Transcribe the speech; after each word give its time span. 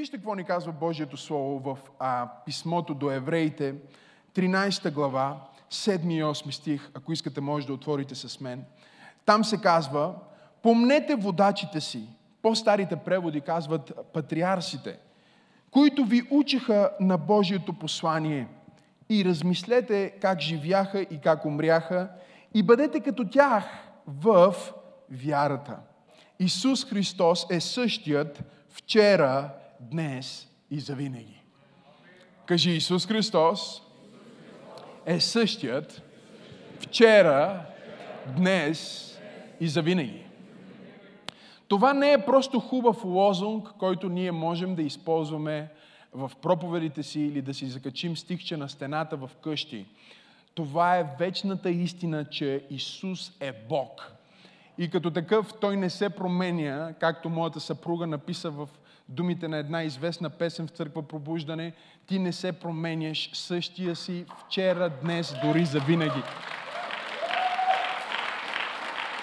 вижте 0.00 0.16
какво 0.16 0.34
ни 0.34 0.44
казва 0.44 0.72
Божието 0.72 1.16
Слово 1.16 1.58
в 1.58 1.78
а, 1.98 2.28
писмото 2.46 2.94
до 2.94 3.10
евреите, 3.10 3.74
13 4.34 4.92
глава, 4.92 5.40
7 5.70 6.12
и 6.12 6.22
8 6.22 6.50
стих, 6.50 6.90
ако 6.94 7.12
искате 7.12 7.40
може 7.40 7.66
да 7.66 7.72
отворите 7.72 8.14
с 8.14 8.40
мен. 8.40 8.64
Там 9.26 9.44
се 9.44 9.60
казва, 9.60 10.14
помнете 10.62 11.14
водачите 11.14 11.80
си, 11.80 12.08
по-старите 12.42 12.96
преводи 12.96 13.40
казват 13.40 13.92
патриарсите, 14.12 14.98
които 15.70 16.04
ви 16.04 16.22
учиха 16.30 16.90
на 17.00 17.18
Божието 17.18 17.72
послание 17.72 18.48
и 19.08 19.24
размислете 19.24 20.10
как 20.20 20.40
живяха 20.40 21.00
и 21.00 21.20
как 21.20 21.44
умряха 21.44 22.08
и 22.54 22.62
бъдете 22.62 23.00
като 23.00 23.28
тях 23.28 23.64
в 24.06 24.54
вярата. 25.10 25.76
Исус 26.38 26.84
Христос 26.84 27.46
е 27.50 27.60
същият 27.60 28.42
вчера, 28.68 29.50
днес 29.80 30.48
и 30.70 30.80
завинаги. 30.80 31.42
Кажи, 32.46 32.70
Исус 32.70 33.06
Христос 33.06 33.82
е 35.06 35.20
същият 35.20 36.02
вчера, 36.80 37.66
днес 38.36 39.06
и 39.60 39.68
завинаги. 39.68 40.24
Това 41.68 41.92
не 41.92 42.12
е 42.12 42.24
просто 42.24 42.60
хубав 42.60 43.04
лозунг, 43.04 43.68
който 43.78 44.08
ние 44.08 44.32
можем 44.32 44.74
да 44.74 44.82
използваме 44.82 45.68
в 46.12 46.32
проповедите 46.42 47.02
си 47.02 47.20
или 47.20 47.42
да 47.42 47.54
си 47.54 47.66
закачим 47.66 48.16
стихче 48.16 48.56
на 48.56 48.68
стената 48.68 49.16
в 49.16 49.30
къщи. 49.42 49.86
Това 50.54 50.98
е 50.98 51.16
вечната 51.18 51.70
истина, 51.70 52.24
че 52.24 52.64
Исус 52.70 53.32
е 53.40 53.52
Бог. 53.68 54.12
И 54.78 54.90
като 54.90 55.10
такъв 55.10 55.54
той 55.60 55.76
не 55.76 55.90
се 55.90 56.10
променя, 56.10 56.92
както 57.00 57.30
моята 57.30 57.60
съпруга 57.60 58.06
написа 58.06 58.50
в 58.50 58.68
думите 59.10 59.48
на 59.48 59.56
една 59.56 59.82
известна 59.82 60.30
песен 60.30 60.66
в 60.66 60.70
църква 60.70 61.02
Пробуждане, 61.02 61.72
ти 62.06 62.18
не 62.18 62.32
се 62.32 62.52
променяш 62.52 63.30
същия 63.32 63.96
си 63.96 64.24
вчера, 64.46 64.90
днес, 65.02 65.34
дори 65.44 65.64
за 65.64 65.80
винаги. 65.80 66.22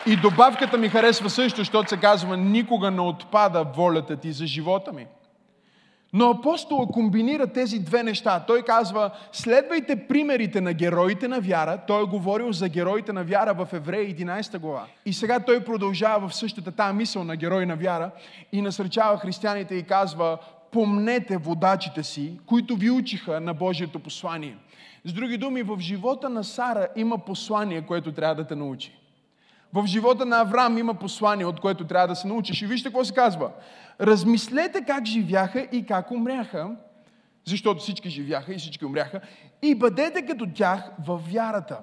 И 0.07 0.15
добавката 0.15 0.77
ми 0.77 0.89
харесва 0.89 1.29
също, 1.29 1.61
защото 1.61 1.89
се 1.89 1.97
казва, 1.97 2.37
никога 2.37 2.91
не 2.91 3.01
отпада 3.01 3.63
волята 3.63 4.17
ти 4.17 4.31
за 4.31 4.47
живота 4.47 4.93
ми. 4.93 5.07
Но 6.17 6.29
апостола 6.29 6.87
комбинира 6.87 7.47
тези 7.47 7.79
две 7.79 8.03
неща. 8.03 8.43
Той 8.47 8.61
казва, 8.61 9.11
следвайте 9.31 10.07
примерите 10.07 10.61
на 10.61 10.73
героите 10.73 11.27
на 11.27 11.39
вяра. 11.41 11.79
Той 11.87 12.03
е 12.03 12.05
говорил 12.05 12.51
за 12.51 12.69
героите 12.69 13.13
на 13.13 13.23
вяра 13.23 13.53
в 13.53 13.73
Еврея 13.73 14.15
11 14.15 14.59
глава. 14.59 14.85
И 15.05 15.13
сега 15.13 15.39
той 15.39 15.63
продължава 15.63 16.27
в 16.27 16.35
същата 16.35 16.71
тази 16.71 16.97
мисъл 16.97 17.23
на 17.23 17.35
герой 17.35 17.65
на 17.65 17.75
вяра 17.75 18.11
и 18.51 18.61
насръчава 18.61 19.17
християните 19.17 19.75
и 19.75 19.83
казва, 19.83 20.37
помнете 20.71 21.37
водачите 21.37 22.03
си, 22.03 22.39
които 22.45 22.75
ви 22.75 22.91
учиха 22.91 23.39
на 23.39 23.53
Божието 23.53 23.99
послание. 23.99 24.57
С 25.05 25.13
други 25.13 25.37
думи, 25.37 25.63
в 25.63 25.79
живота 25.79 26.29
на 26.29 26.43
Сара 26.43 26.87
има 26.95 27.17
послание, 27.17 27.81
което 27.81 28.11
трябва 28.11 28.35
да 28.35 28.47
те 28.47 28.55
научи. 28.55 28.97
В 29.73 29.85
живота 29.85 30.25
на 30.25 30.41
Авраам 30.41 30.77
има 30.77 30.93
послание, 30.93 31.45
от 31.45 31.59
което 31.59 31.87
трябва 31.87 32.07
да 32.07 32.15
се 32.15 32.27
научиш. 32.27 32.61
И 32.61 32.65
вижте 32.65 32.89
какво 32.89 33.05
се 33.05 33.13
казва. 33.13 33.51
Размислете 34.01 34.81
как 34.85 35.05
живяха 35.05 35.59
и 35.71 35.85
как 35.85 36.11
умряха, 36.11 36.75
защото 37.45 37.79
всички 37.79 38.09
живяха 38.09 38.53
и 38.53 38.57
всички 38.57 38.85
умряха, 38.85 39.21
и 39.61 39.75
бъдете 39.75 40.25
като 40.25 40.47
тях 40.53 40.91
във 41.07 41.31
вярата. 41.31 41.79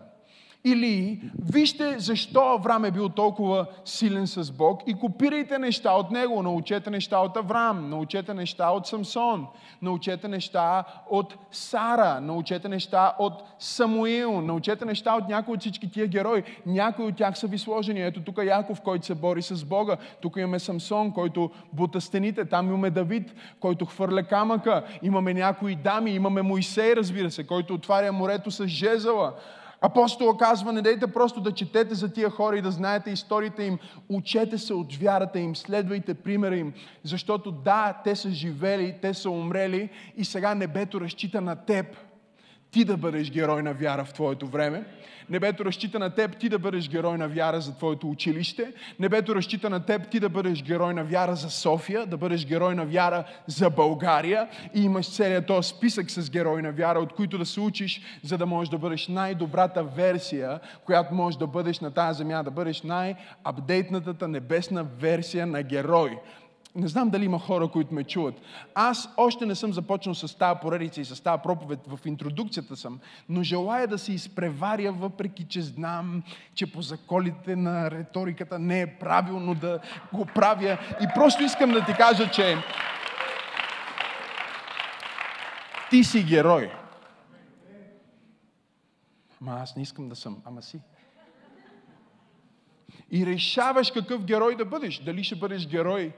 Или 0.67 1.20
вижте 1.53 1.98
защо 1.98 2.41
Авраам 2.41 2.84
е 2.84 2.91
бил 2.91 3.09
толкова 3.09 3.67
силен 3.85 4.27
с 4.27 4.52
Бог 4.52 4.83
и 4.86 4.95
копирайте 4.95 5.58
неща 5.58 5.92
от 5.92 6.11
него. 6.11 6.42
Научете 6.42 6.91
неща 6.91 7.19
от 7.19 7.36
Авраам, 7.36 7.91
научете 7.91 8.35
неща 8.35 8.70
от 8.70 8.86
Самсон, 8.86 9.47
научете 9.83 10.29
неща 10.29 10.85
от 11.11 11.35
Сара, 11.51 12.20
научете 12.20 12.69
неща 12.69 13.14
от 13.19 13.33
Самуил, 13.58 14.41
научете 14.41 14.85
неща 14.85 15.14
от 15.14 15.29
някои 15.29 15.55
от 15.55 15.61
всички 15.61 15.91
тия 15.91 16.07
герои. 16.07 16.42
Някои 16.67 17.05
от 17.05 17.17
тях 17.17 17.39
са 17.39 17.46
ви 17.46 17.58
сложени. 17.58 18.02
Ето 18.02 18.20
тук 18.20 18.39
е 18.39 18.45
Яков, 18.45 18.81
който 18.81 19.07
се 19.07 19.14
бори 19.14 19.42
с 19.42 19.64
Бога. 19.64 19.96
Тук 20.23 20.36
имаме 20.36 20.58
Самсон, 20.58 21.13
който 21.13 21.51
бута 21.73 22.01
стените. 22.01 22.45
Там 22.45 22.69
имаме 22.69 22.91
Давид, 22.91 23.35
който 23.61 23.85
хвърля 23.85 24.23
камъка. 24.23 24.85
Имаме 25.02 25.35
някои 25.35 25.75
дами, 25.75 26.11
имаме 26.11 26.42
Моисей, 26.42 26.96
разбира 26.96 27.31
се, 27.31 27.46
който 27.46 27.75
отваря 27.75 28.13
морето 28.13 28.51
с 28.51 28.67
жезала. 28.67 29.33
Апостола 29.86 30.36
казва, 30.36 30.72
не 30.72 30.83
дайте 30.83 31.06
просто 31.06 31.40
да 31.40 31.52
четете 31.52 31.95
за 31.95 32.12
тия 32.12 32.30
хора 32.30 32.58
и 32.58 32.62
да 32.62 32.70
знаете 32.70 33.11
историите 33.11 33.62
им. 33.62 33.78
Учете 34.08 34.58
се 34.58 34.74
от 34.74 34.95
вярата 34.95 35.39
им, 35.39 35.56
следвайте 35.56 36.14
примера 36.14 36.56
им. 36.56 36.72
Защото 37.02 37.50
да, 37.50 38.00
те 38.05 38.17
са 38.17 38.30
живели, 38.30 38.98
те 39.02 39.14
са 39.14 39.30
умрели 39.30 39.90
и 40.17 40.24
сега 40.24 40.55
небето 40.55 41.00
разчита 41.00 41.40
на 41.40 41.56
теб 41.56 41.86
ти 42.74 42.85
да 42.85 42.96
бъдеш 42.96 43.30
герой 43.30 43.62
на 43.62 43.73
вяра 43.74 44.05
в 44.05 44.12
твоето 44.12 44.46
време. 44.46 44.85
Небето 45.30 45.64
разчита 45.64 45.98
на 45.98 46.11
теб 46.11 46.36
ти 46.36 46.48
да 46.48 46.58
бъдеш 46.58 46.89
герой 46.89 47.18
на 47.18 47.29
вяра 47.29 47.61
за 47.61 47.77
твоето 47.77 48.11
училище. 48.11 48.73
Небето 49.01 49.35
разчита 49.35 49.70
на 49.70 49.86
теб 49.86 50.11
ти 50.11 50.20
да 50.20 50.29
бъдеш 50.29 50.62
герой 50.62 50.95
на 50.95 51.05
вяра 51.05 51.34
за 51.34 51.51
София, 51.51 52.07
да 52.07 52.17
бъдеш 52.17 52.46
герой 52.46 52.74
на 52.74 52.84
вяра 52.84 53.24
за 53.46 53.70
България. 53.70 54.48
И 54.74 54.84
имаш 54.84 55.11
целият 55.11 55.46
този 55.46 55.68
списък 55.68 56.11
с 56.11 56.30
герой 56.30 56.63
на 56.63 56.73
вяра, 56.73 56.98
от 56.98 57.13
които 57.13 57.39
да 57.39 57.46
се 57.46 57.61
учиш, 57.61 58.02
за 58.23 58.39
да 58.39 58.46
можеш 58.46 58.70
да 58.70 58.79
бъдеш 58.79 59.08
най-добрата 59.08 59.84
версия, 59.84 60.61
която 60.84 61.14
можеш 61.14 61.39
да 61.39 61.46
бъдеш 61.46 61.80
на 61.80 61.90
тази 61.90 62.18
земя, 62.18 62.42
да 62.42 62.51
бъдеш 62.51 62.83
най-апдейтнатата 62.83 64.29
небесна 64.29 64.84
версия 64.84 65.46
на 65.46 65.63
герой. 65.63 66.18
Не 66.77 66.89
знам 66.89 67.11
дали 67.11 67.24
има 67.24 67.39
хора, 67.39 67.68
които 67.68 67.95
ме 67.95 68.05
чуват. 68.05 68.35
Аз 68.74 69.08
още 69.17 69.46
не 69.46 69.55
съм 69.55 69.73
започнал 69.73 70.14
с 70.14 70.39
тази 70.39 70.61
поредица 70.62 71.01
и 71.01 71.05
с 71.05 71.23
тази 71.23 71.42
проповед, 71.42 71.80
в 71.86 72.07
интродукцията 72.07 72.77
съм, 72.77 73.01
но 73.29 73.42
желая 73.42 73.89
да 73.89 73.98
се 73.98 74.12
изпреваря, 74.12 74.92
въпреки 74.92 75.45
че 75.45 75.63
знам, 75.63 76.23
че 76.55 76.73
по 76.73 76.83
заколите 76.83 77.57
на 77.57 77.90
риториката 77.90 78.58
не 78.58 78.80
е 78.80 78.98
правилно 78.98 79.55
да 79.55 79.80
го 80.13 80.27
правя. 80.27 80.79
И 81.01 81.07
просто 81.14 81.42
искам 81.42 81.70
да 81.70 81.84
ти 81.84 81.92
кажа, 81.92 82.30
че 82.30 82.57
ти 85.90 86.05
си 86.05 86.23
герой. 86.23 86.73
Ама 89.40 89.58
аз 89.63 89.77
не 89.77 89.83
искам 89.83 90.08
да 90.08 90.17
съм, 90.17 90.42
ама 90.45 90.63
си. 90.63 90.80
И 93.11 93.27
решаваш 93.27 93.90
какъв 93.90 94.24
герой 94.24 94.57
да 94.57 94.64
бъдеш. 94.64 94.98
Дали 94.98 95.24
ще 95.24 95.36
бъдеш 95.36 95.68
герой 95.68 96.13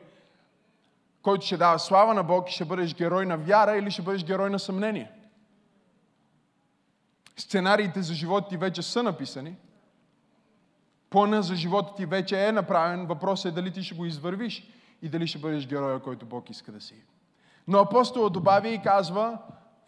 който 1.26 1.46
ще 1.46 1.56
дава 1.56 1.78
слава 1.78 2.14
на 2.14 2.22
Бог 2.22 2.50
и 2.50 2.52
ще 2.52 2.64
бъдеш 2.64 2.94
герой 2.94 3.26
на 3.26 3.36
вяра 3.36 3.76
или 3.76 3.90
ще 3.90 4.02
бъдеш 4.02 4.24
герой 4.24 4.50
на 4.50 4.58
съмнение. 4.58 5.10
Сценариите 7.36 8.02
за 8.02 8.14
живота 8.14 8.48
ти 8.48 8.56
вече 8.56 8.82
са 8.82 9.02
написани. 9.02 9.56
Плана 11.10 11.42
за 11.42 11.54
живота 11.54 11.94
ти 11.96 12.06
вече 12.06 12.46
е 12.46 12.52
направен. 12.52 13.06
Въпросът 13.06 13.52
е 13.52 13.54
дали 13.54 13.72
ти 13.72 13.82
ще 13.82 13.94
го 13.94 14.04
извървиш 14.06 14.68
и 15.02 15.08
дали 15.08 15.26
ще 15.26 15.38
бъдеш 15.38 15.66
героя, 15.66 16.00
който 16.00 16.26
Бог 16.26 16.50
иска 16.50 16.72
да 16.72 16.80
си. 16.80 16.94
Но 17.68 17.78
апостолът 17.78 18.32
добавя 18.32 18.68
и 18.68 18.82
казва, 18.82 19.38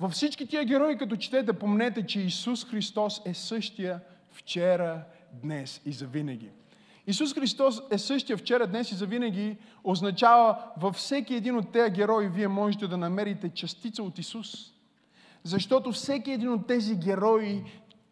във 0.00 0.12
всички 0.12 0.46
тия 0.46 0.64
герои, 0.64 0.98
като 0.98 1.16
четете, 1.16 1.52
помнете, 1.52 2.06
че 2.06 2.20
Исус 2.20 2.70
Христос 2.70 3.22
е 3.24 3.34
същия 3.34 4.00
вчера, 4.32 5.02
днес 5.32 5.80
и 5.84 5.92
завинаги. 5.92 6.50
Исус 7.08 7.34
Христос 7.34 7.82
е 7.90 7.98
същия 7.98 8.36
вчера, 8.36 8.66
днес 8.66 8.92
и 8.92 8.94
завинаги 8.94 9.56
означава 9.84 10.58
във 10.76 10.94
всеки 10.94 11.34
един 11.34 11.56
от 11.56 11.72
тези 11.72 11.90
герои 11.90 12.28
вие 12.28 12.48
можете 12.48 12.86
да 12.86 12.96
намерите 12.96 13.48
частица 13.48 14.02
от 14.02 14.18
Исус. 14.18 14.72
Защото 15.44 15.92
всеки 15.92 16.30
един 16.30 16.52
от 16.52 16.66
тези 16.66 16.96
герои 16.96 17.62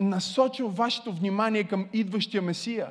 насочил 0.01 0.69
вашето 0.69 1.13
внимание 1.13 1.65
към 1.65 1.87
идващия 1.93 2.43
Месия. 2.43 2.89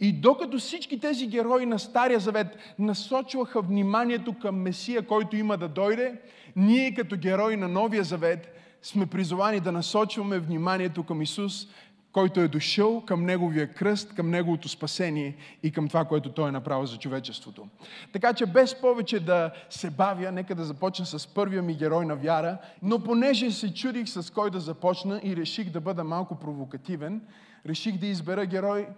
И 0.00 0.12
докато 0.12 0.58
всички 0.58 1.00
тези 1.00 1.26
герои 1.26 1.66
на 1.66 1.78
Стария 1.78 2.20
Завет 2.20 2.58
насочваха 2.78 3.62
вниманието 3.62 4.34
към 4.38 4.56
Месия, 4.56 5.06
който 5.06 5.36
има 5.36 5.56
да 5.56 5.68
дойде, 5.68 6.20
ние 6.56 6.94
като 6.94 7.16
герои 7.16 7.56
на 7.56 7.68
Новия 7.68 8.04
Завет 8.04 8.58
сме 8.82 9.06
призовани 9.06 9.60
да 9.60 9.72
насочваме 9.72 10.38
вниманието 10.38 11.02
към 11.02 11.22
Исус, 11.22 11.68
който 12.12 12.40
е 12.40 12.48
дошъл 12.48 13.04
към 13.06 13.24
Неговия 13.24 13.74
кръст, 13.74 14.14
към 14.14 14.30
Неговото 14.30 14.68
спасение 14.68 15.36
и 15.62 15.72
към 15.72 15.88
това, 15.88 16.04
което 16.04 16.32
Той 16.32 16.48
е 16.48 16.52
направил 16.52 16.86
за 16.86 16.98
човечеството. 16.98 17.68
Така 18.12 18.32
че 18.32 18.46
без 18.46 18.80
повече 18.80 19.20
да 19.20 19.52
се 19.70 19.90
бавя, 19.90 20.32
нека 20.32 20.54
да 20.54 20.64
започна 20.64 21.06
с 21.06 21.26
първия 21.26 21.62
ми 21.62 21.74
герой 21.74 22.06
на 22.06 22.16
вяра, 22.16 22.58
но 22.82 22.98
понеже 22.98 23.50
се 23.50 23.74
чудих 23.74 24.08
с 24.08 24.32
кой 24.32 24.50
да 24.50 24.60
започна 24.60 25.20
и 25.24 25.36
реших 25.36 25.70
да 25.70 25.80
бъда 25.80 26.04
малко 26.04 26.34
провокативен, 26.34 27.20
реших 27.66 27.98
да 27.98 28.06
избера 28.06 28.46
герой, 28.46 28.88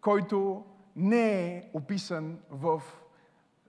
който 0.00 0.64
не 0.96 1.46
е 1.46 1.62
описан 1.74 2.38
в 2.50 2.82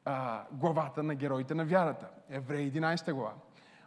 а, 0.06 0.44
главата 0.52 1.04
на 1.04 1.16
героите 1.16 1.56
на 1.56 1.66
вярата. 1.66 2.08
Евреи 2.30 2.72
11 2.72 3.14
глава. 3.14 3.34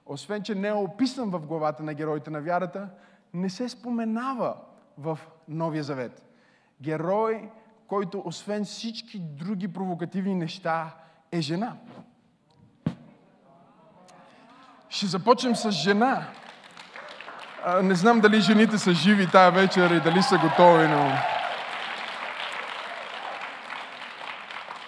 Освен, 0.07 0.43
че 0.43 0.55
не 0.55 0.69
е 0.69 0.73
описан 0.73 1.31
в 1.31 1.47
главата 1.47 1.83
на 1.83 1.95
героите 1.95 2.31
на 2.31 2.41
вярата, 2.41 2.89
не 3.35 3.51
се 3.51 3.69
споменава 3.69 4.57
в 4.99 5.19
Новия 5.49 5.85
Завет. 5.85 6.23
Герой, 6.81 7.51
който 7.87 8.23
освен 8.25 8.65
всички 8.65 9.19
други 9.19 9.69
провокативни 9.69 10.35
неща, 10.35 10.95
е 11.33 11.41
жена. 11.41 11.77
Ще 14.89 15.07
започнем 15.07 15.57
с 15.57 15.71
жена. 15.71 16.27
А, 17.65 17.83
не 17.83 17.95
знам 17.95 18.21
дали 18.21 18.41
жените 18.41 18.79
са 18.79 18.93
живи 18.93 19.31
тая 19.31 19.51
вечер 19.51 19.91
и 19.91 20.01
дали 20.01 20.23
са 20.23 20.39
готови, 20.39 20.89
но... 20.89 21.13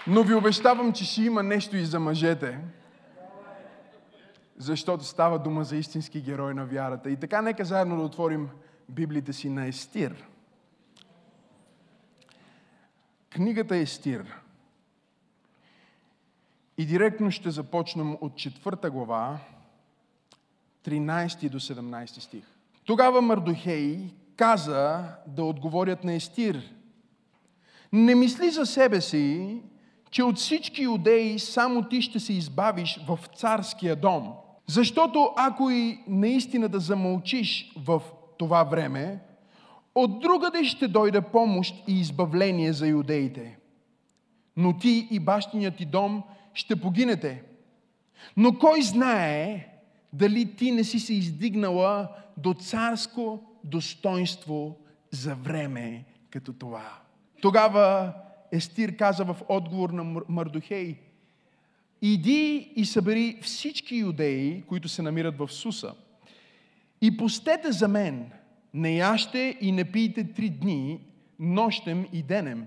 Но 0.06 0.22
ви 0.22 0.34
обещавам, 0.34 0.92
че 0.92 1.04
ще 1.04 1.22
има 1.22 1.42
нещо 1.42 1.76
и 1.76 1.84
за 1.84 2.00
мъжете. 2.00 2.58
Защото 4.56 5.04
става 5.04 5.38
дума 5.38 5.64
за 5.64 5.76
истински 5.76 6.20
герой 6.20 6.54
на 6.54 6.64
вярата. 6.64 7.10
И 7.10 7.16
така, 7.16 7.42
нека 7.42 7.64
заедно 7.64 7.96
да 7.96 8.02
отворим 8.02 8.48
Библията 8.88 9.32
си 9.32 9.48
на 9.48 9.66
Естир. 9.66 10.28
Книгата 13.30 13.76
Естир. 13.76 14.34
И 16.78 16.86
директно 16.86 17.30
ще 17.30 17.50
започнем 17.50 18.16
от 18.20 18.36
четвърта 18.36 18.90
глава, 18.90 19.38
13 20.84 21.48
до 21.50 21.60
17 21.60 22.20
стих. 22.20 22.44
Тогава 22.84 23.22
Мардухей 23.22 24.14
каза 24.36 25.04
да 25.26 25.44
отговорят 25.44 26.04
на 26.04 26.14
Естир. 26.14 26.62
Не 27.92 28.14
мисли 28.14 28.50
за 28.50 28.66
себе 28.66 29.00
си, 29.00 29.62
че 30.10 30.22
от 30.22 30.36
всички 30.36 30.82
юдеи 30.82 31.38
само 31.38 31.88
ти 31.88 32.02
ще 32.02 32.20
се 32.20 32.32
избавиш 32.32 33.00
в 33.08 33.18
царския 33.36 33.96
дом. 33.96 34.32
Защото 34.66 35.32
ако 35.36 35.70
и 35.70 36.00
наистина 36.08 36.68
да 36.68 36.80
замълчиш 36.80 37.72
в 37.76 38.02
това 38.38 38.64
време, 38.64 39.18
от 39.94 40.20
другаде 40.20 40.64
ще 40.64 40.88
дойде 40.88 41.20
помощ 41.20 41.74
и 41.88 42.00
избавление 42.00 42.72
за 42.72 42.88
юдеите. 42.88 43.58
Но 44.56 44.78
ти 44.78 45.08
и 45.10 45.20
бащиният 45.20 45.76
ти 45.76 45.84
дом 45.84 46.22
ще 46.54 46.80
погинете. 46.80 47.42
Но 48.36 48.58
кой 48.58 48.82
знае 48.82 49.68
дали 50.12 50.56
ти 50.56 50.72
не 50.72 50.84
си 50.84 51.00
се 51.00 51.14
издигнала 51.14 52.08
до 52.36 52.54
царско 52.54 53.42
достоинство 53.64 54.76
за 55.10 55.34
време 55.34 56.04
като 56.30 56.52
това. 56.52 56.98
Тогава 57.40 58.12
Естир 58.52 58.96
каза 58.96 59.24
в 59.24 59.36
отговор 59.48 59.90
на 59.90 60.22
Мардухей, 60.28 60.96
иди 62.02 62.72
и 62.76 62.84
събери 62.84 63.38
всички 63.42 63.96
юдеи, 63.96 64.62
които 64.62 64.88
се 64.88 65.02
намират 65.02 65.38
в 65.38 65.48
Суса, 65.48 65.94
и 67.00 67.16
пустете 67.16 67.72
за 67.72 67.88
мен, 67.88 68.30
не 68.74 68.96
яще 68.96 69.58
и 69.60 69.72
не 69.72 69.92
пийте 69.92 70.32
три 70.32 70.50
дни, 70.50 71.00
нощем 71.38 72.06
и 72.12 72.22
денем. 72.22 72.66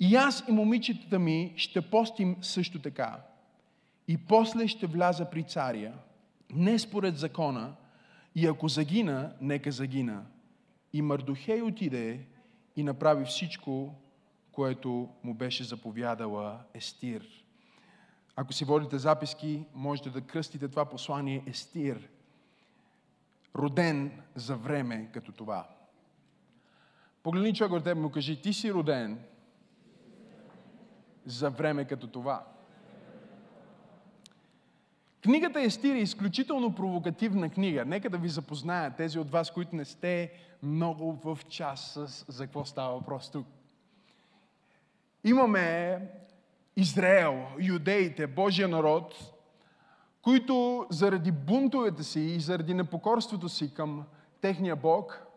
И 0.00 0.16
аз 0.16 0.44
и 0.48 0.52
момичетата 0.52 1.18
ми 1.18 1.52
ще 1.56 1.80
постим 1.80 2.36
също 2.42 2.78
така. 2.78 3.20
И 4.08 4.18
после 4.18 4.68
ще 4.68 4.86
вляза 4.86 5.30
при 5.30 5.42
царя, 5.42 5.92
не 6.54 6.78
според 6.78 7.18
закона, 7.18 7.74
и 8.34 8.46
ако 8.46 8.68
загина, 8.68 9.32
нека 9.40 9.72
загина. 9.72 10.22
И 10.92 11.02
Мардухей 11.02 11.62
отиде 11.62 12.20
и 12.76 12.82
направи 12.82 13.24
всичко, 13.24 13.94
което 14.52 15.08
му 15.24 15.34
беше 15.34 15.64
заповядала 15.64 16.58
Естир. 16.74 17.26
Ако 18.36 18.52
си 18.52 18.64
водите 18.64 18.98
записки, 18.98 19.64
можете 19.74 20.10
да 20.10 20.20
кръстите 20.20 20.68
това 20.68 20.84
послание 20.84 21.42
Естир. 21.46 22.08
Роден 23.58 24.22
за 24.34 24.56
време 24.56 25.08
като 25.12 25.32
това. 25.32 25.68
Погледни 27.22 27.54
човек 27.54 27.72
от 27.72 27.84
теб 27.84 27.98
му 27.98 28.10
кажи, 28.10 28.42
ти 28.42 28.52
си 28.52 28.72
роден 28.72 29.18
за 31.26 31.50
време 31.50 31.84
като 31.84 32.06
това. 32.06 32.46
Книгата 35.22 35.60
Естир 35.60 35.94
е 35.94 35.98
изключително 35.98 36.74
провокативна 36.74 37.50
книга. 37.50 37.84
Нека 37.84 38.10
да 38.10 38.18
ви 38.18 38.28
запозная 38.28 38.96
тези 38.96 39.18
от 39.18 39.30
вас, 39.30 39.50
които 39.50 39.76
не 39.76 39.84
сте 39.84 40.32
много 40.62 41.12
в 41.12 41.38
час 41.48 41.92
с 41.92 42.24
за 42.28 42.44
какво 42.44 42.64
става 42.64 42.94
въпрос 42.94 43.30
тук. 43.30 43.46
Имаме 45.24 46.00
Израел, 46.76 47.46
юдеите, 47.60 48.26
Божия 48.26 48.68
народ, 48.68 49.32
които 50.22 50.86
заради 50.90 51.32
бунтовете 51.32 52.02
си 52.02 52.20
и 52.20 52.40
заради 52.40 52.74
непокорството 52.74 53.48
си 53.48 53.74
към 53.74 54.04
техния 54.40 54.76
Бог, 54.76 55.28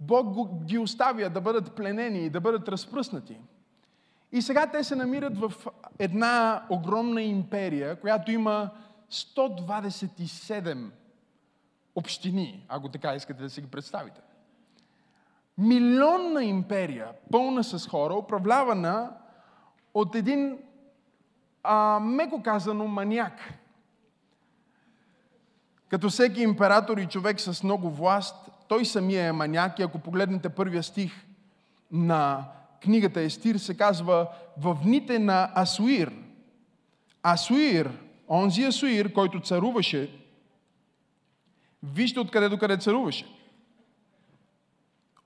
Бог 0.00 0.54
ги 0.64 0.78
оставя 0.78 1.30
да 1.30 1.40
бъдат 1.40 1.76
пленени 1.76 2.18
и 2.18 2.30
да 2.30 2.40
бъдат 2.40 2.68
разпръснати. 2.68 3.36
И 4.32 4.42
сега 4.42 4.66
те 4.66 4.84
се 4.84 4.96
намират 4.96 5.38
в 5.38 5.52
една 5.98 6.66
огромна 6.70 7.22
империя, 7.22 8.00
която 8.00 8.30
има 8.30 8.70
127 9.10 10.90
общини, 11.94 12.64
ако 12.68 12.88
така 12.88 13.14
искате 13.14 13.42
да 13.42 13.50
си 13.50 13.60
ги 13.60 13.66
представите. 13.66 14.20
Милионна 15.58 16.44
империя, 16.44 17.12
пълна 17.32 17.64
с 17.64 17.88
хора, 17.88 18.14
управлявана 18.14 19.12
от 19.94 20.14
един, 20.14 20.58
а, 21.62 22.00
меко 22.02 22.42
казано, 22.42 22.86
маняк. 22.86 23.54
Като 25.90 26.10
всеки 26.10 26.42
император 26.42 26.98
и 26.98 27.06
човек 27.06 27.40
с 27.40 27.62
много 27.62 27.90
власт, 27.90 28.50
той 28.68 28.84
самия 28.84 29.24
е 29.24 29.32
маняк 29.32 29.78
и 29.78 29.82
ако 29.82 29.98
погледнете 29.98 30.48
първия 30.48 30.82
стих 30.82 31.12
на 31.90 32.44
книгата 32.82 33.20
Естир, 33.20 33.56
се 33.56 33.76
казва 33.76 34.28
в 34.58 34.78
дните 34.82 35.18
на 35.18 35.52
Асуир. 35.54 36.12
Асуир 37.22 37.90
онзи 38.28 38.64
Асуир, 38.64 39.12
който 39.12 39.40
царуваше, 39.40 40.10
вижте 41.82 42.20
откъде 42.20 42.48
до 42.48 42.58
къде 42.58 42.76
царуваше. 42.76 43.26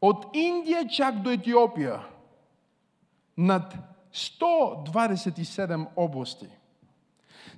От 0.00 0.26
Индия 0.34 0.88
чак 0.88 1.22
до 1.22 1.30
Етиопия, 1.30 2.00
над 3.36 3.74
127 4.14 5.86
области. 5.96 6.48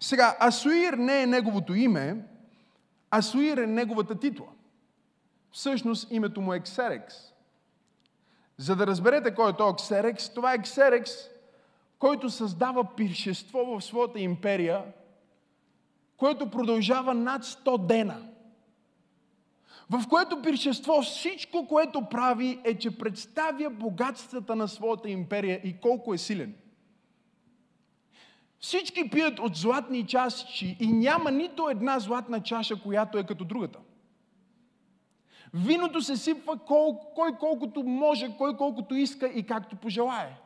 Сега, 0.00 0.36
Асуир 0.40 0.92
не 0.92 1.22
е 1.22 1.26
неговото 1.26 1.74
име, 1.74 2.16
Асуир 3.18 3.56
е 3.56 3.66
неговата 3.66 4.18
титла. 4.18 4.46
Всъщност 5.50 6.10
името 6.10 6.40
му 6.40 6.54
е 6.54 6.60
Ксерекс. 6.60 7.14
За 8.56 8.76
да 8.76 8.86
разберете 8.86 9.34
кой 9.34 9.50
е 9.50 9.56
този 9.56 9.76
Ксерекс, 9.76 10.28
това 10.28 10.54
е 10.54 10.62
Ксерекс, 10.62 11.10
който 11.98 12.30
създава 12.30 12.96
пиршество 12.96 13.64
в 13.64 13.84
своята 13.84 14.20
империя– 14.20 14.84
което 16.16 16.50
продължава 16.50 17.14
над 17.14 17.44
100 17.44 17.86
дена. 17.86 18.28
В 19.90 20.08
което 20.08 20.42
пиршество 20.42 21.02
всичко, 21.02 21.66
което 21.68 22.08
прави, 22.10 22.60
е, 22.64 22.78
че 22.78 22.98
представя 22.98 23.70
богатствата 23.70 24.56
на 24.56 24.68
своята 24.68 25.10
империя 25.10 25.60
и 25.64 25.80
колко 25.80 26.14
е 26.14 26.18
силен. 26.18 26.54
Всички 28.60 29.10
пият 29.10 29.38
от 29.38 29.56
златни 29.56 30.06
чаши 30.06 30.76
и 30.80 30.86
няма 30.86 31.30
нито 31.30 31.68
една 31.68 31.98
златна 31.98 32.42
чаша, 32.42 32.82
която 32.82 33.18
е 33.18 33.26
като 33.26 33.44
другата. 33.44 33.78
Виното 35.54 36.02
се 36.02 36.16
сипва 36.16 36.58
кой, 36.58 36.92
кой 37.14 37.36
колкото 37.38 37.82
може, 37.82 38.36
кой 38.36 38.56
колкото 38.56 38.94
иска 38.94 39.26
и 39.26 39.46
както 39.46 39.76
пожелае. 39.76 40.40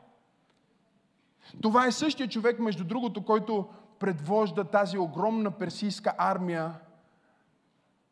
Това 1.63 1.87
е 1.87 1.93
същия 1.93 2.29
човек, 2.29 2.59
между 2.59 2.85
другото, 2.85 3.25
който 3.25 3.69
предвожда 3.99 4.65
тази 4.65 4.99
огромна 4.99 5.51
персийска 5.51 6.15
армия, 6.19 6.75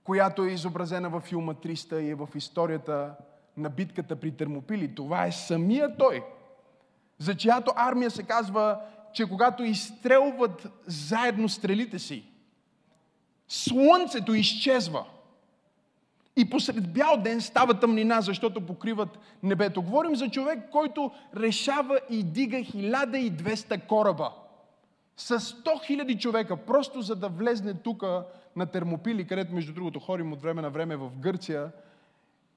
която 0.05 0.45
е 0.45 0.51
изобразена 0.51 1.11
във 1.11 1.23
филма 1.23 1.55
300 1.55 2.01
и 2.01 2.11
е 2.11 2.15
в 2.15 2.29
историята 2.35 3.15
на 3.57 3.71
битката 3.71 4.17
при 4.17 4.37
Термопили. 4.37 4.95
Това 4.95 5.27
е 5.27 5.33
самия 5.33 5.97
той, 5.97 6.25
за 7.19 7.35
чиято 7.35 7.73
армия 7.77 8.11
се 8.11 8.23
казва, 8.23 8.81
че 9.13 9.29
когато 9.29 9.65
изстрелват 9.65 10.69
заедно 10.87 11.49
стрелите 11.49 11.99
си, 11.99 12.25
слънцето 13.49 14.35
изчезва. 14.35 15.05
И 16.37 16.51
посред 16.51 16.93
бял 16.93 17.17
ден 17.17 17.41
става 17.41 17.81
тъмнина, 17.81 18.21
защото 18.21 18.67
покриват 18.67 19.19
небето. 19.43 19.83
Говорим 19.83 20.17
за 20.17 20.29
човек, 20.29 20.71
който 20.73 21.13
решава 21.37 22.01
и 22.11 22.23
дига 22.23 22.57
1200 22.57 23.87
кораба 23.87 24.33
с 25.17 25.41
100 25.41 25.87
хиляди 25.87 26.19
човека, 26.19 26.57
просто 26.57 27.03
за 27.03 27.17
да 27.17 27.29
влезне 27.29 27.75
тук 27.75 28.03
на 28.57 28.67
Термопили, 28.67 29.27
където 29.27 29.55
между 29.55 29.73
другото 29.73 30.01
ходим 30.01 30.33
от 30.33 30.43
време 30.43 30.63
на 30.63 30.71
време 30.71 30.97
в 30.97 31.11
Гърция, 31.19 31.71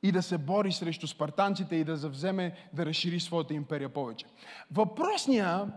и 0.04 0.12
да 0.12 0.22
се 0.22 0.38
бори 0.38 0.72
срещу 0.72 1.08
спартанците 1.08 1.76
и 1.76 1.84
да 1.84 1.98
завземе, 1.98 2.54
да 2.74 2.86
разшири 2.86 3.20
своята 3.20 3.54
империя 3.54 3.90
повече. 3.90 4.26
Въпросния 4.72 5.68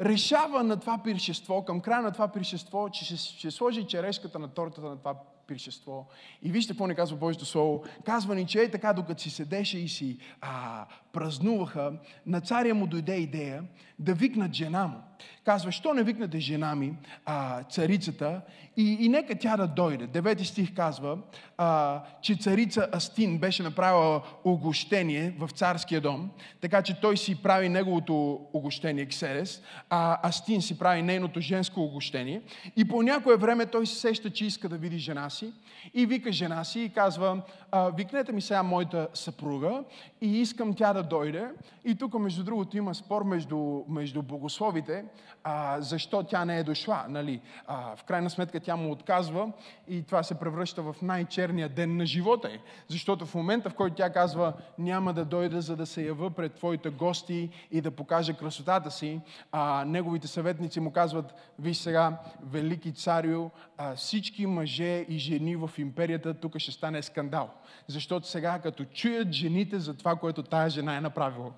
решава 0.00 0.62
на 0.62 0.80
това 0.80 0.98
пиршество, 1.04 1.64
към 1.64 1.80
края 1.80 2.02
на 2.02 2.12
това 2.12 2.28
пиршество, 2.28 2.88
че 2.92 3.04
ще, 3.04 3.16
ще 3.16 3.50
сложи 3.50 3.86
черешката 3.86 4.38
на 4.38 4.48
тортата 4.48 4.86
на 4.86 4.98
това 4.98 5.14
пиршество. 5.46 6.08
И 6.42 6.50
вижте 6.50 6.72
какво 6.72 6.86
ни 6.86 6.94
казва 6.94 7.16
Божието 7.16 7.44
Слово. 7.44 7.84
Казва 8.04 8.34
ни, 8.34 8.46
че 8.46 8.62
е 8.62 8.70
така, 8.70 8.92
докато 8.92 9.22
си 9.22 9.30
седеше 9.30 9.78
и 9.78 9.88
си 9.88 10.18
а, 10.40 10.86
празнуваха, 11.16 11.92
на 12.26 12.40
царя 12.40 12.74
му 12.74 12.86
дойде 12.86 13.16
идея 13.16 13.62
да 13.98 14.14
викнат 14.14 14.54
жена 14.54 14.86
му. 14.86 14.96
Казва, 15.44 15.72
що 15.72 15.94
не 15.94 16.02
викнете 16.02 16.40
жена 16.40 16.74
ми, 16.74 16.94
а, 17.24 17.62
царицата, 17.62 18.40
и, 18.76 18.96
и 19.00 19.08
нека 19.08 19.34
тя 19.34 19.56
да 19.56 19.66
дойде. 19.66 20.06
Девети 20.06 20.44
стих 20.44 20.74
казва, 20.74 21.18
а, 21.58 22.02
че 22.22 22.36
царица 22.36 22.88
Астин 22.92 23.38
беше 23.38 23.62
направила 23.62 24.22
огощение 24.44 25.34
в 25.38 25.48
царския 25.48 26.00
дом, 26.00 26.30
така 26.60 26.82
че 26.82 27.00
той 27.00 27.16
си 27.16 27.42
прави 27.42 27.68
неговото 27.68 28.40
огощение, 28.52 29.06
Ксерес, 29.06 29.62
а 29.90 30.28
Астин 30.28 30.62
си 30.62 30.78
прави 30.78 31.02
нейното 31.02 31.40
женско 31.40 31.80
огощение. 31.80 32.42
И 32.76 32.88
по 32.88 33.02
някое 33.02 33.36
време 33.36 33.66
той 33.66 33.86
се 33.86 34.00
сеща, 34.00 34.30
че 34.30 34.46
иска 34.46 34.68
да 34.68 34.76
види 34.76 34.98
жена 34.98 35.30
си 35.30 35.52
и 35.94 36.06
вика 36.06 36.32
жена 36.32 36.64
си 36.64 36.80
и 36.80 36.88
казва, 36.88 37.42
а, 37.70 37.90
викнете 37.90 38.32
ми 38.32 38.40
сега 38.40 38.62
моята 38.62 39.08
съпруга 39.14 39.84
и 40.20 40.40
искам 40.40 40.74
тя 40.74 40.92
да 40.92 41.02
дойде. 41.06 41.48
И 41.84 41.94
тук, 41.94 42.14
между 42.14 42.44
другото, 42.44 42.76
има 42.76 42.94
спор 42.94 43.22
между, 43.22 43.84
между 43.88 44.22
богословите, 44.22 45.04
а, 45.44 45.80
защо 45.80 46.22
тя 46.22 46.44
не 46.44 46.58
е 46.58 46.64
дошла. 46.64 47.04
Нали? 47.08 47.40
А, 47.66 47.96
в 47.96 48.04
крайна 48.04 48.30
сметка 48.30 48.60
тя 48.60 48.76
му 48.76 48.92
отказва 48.92 49.52
и 49.88 50.02
това 50.02 50.22
се 50.22 50.34
превръща 50.34 50.82
в 50.82 50.96
най-черния 51.02 51.68
ден 51.68 51.96
на 51.96 52.06
живота 52.06 52.48
й. 52.48 52.58
Защото 52.88 53.26
в 53.26 53.34
момента, 53.34 53.70
в 53.70 53.74
който 53.74 53.96
тя 53.96 54.12
казва, 54.12 54.52
няма 54.78 55.12
да 55.12 55.24
дойда, 55.24 55.60
за 55.60 55.76
да 55.76 55.86
се 55.86 56.06
ява 56.06 56.30
пред 56.30 56.54
твоите 56.54 56.90
гости 56.90 57.50
и 57.70 57.80
да 57.80 57.90
покаже 57.90 58.32
красотата 58.32 58.90
си, 58.90 59.20
а, 59.52 59.84
неговите 59.84 60.26
съветници 60.26 60.80
му 60.80 60.92
казват, 60.92 61.34
виж 61.58 61.76
сега, 61.76 62.18
велики 62.42 62.92
царио, 62.92 63.50
а, 63.78 63.94
всички 63.94 64.46
мъже 64.46 65.04
и 65.08 65.18
жени 65.18 65.56
в 65.56 65.70
империята, 65.78 66.34
тук 66.34 66.58
ще 66.58 66.72
стане 66.72 67.02
скандал. 67.02 67.50
Защото 67.86 68.28
сега, 68.28 68.58
като 68.58 68.84
чуят 68.84 69.32
жените 69.32 69.78
за 69.78 69.94
това, 69.94 70.16
което 70.16 70.42
тая 70.42 70.70
жена 70.70 70.95
е 70.96 71.00
направила, 71.00 71.52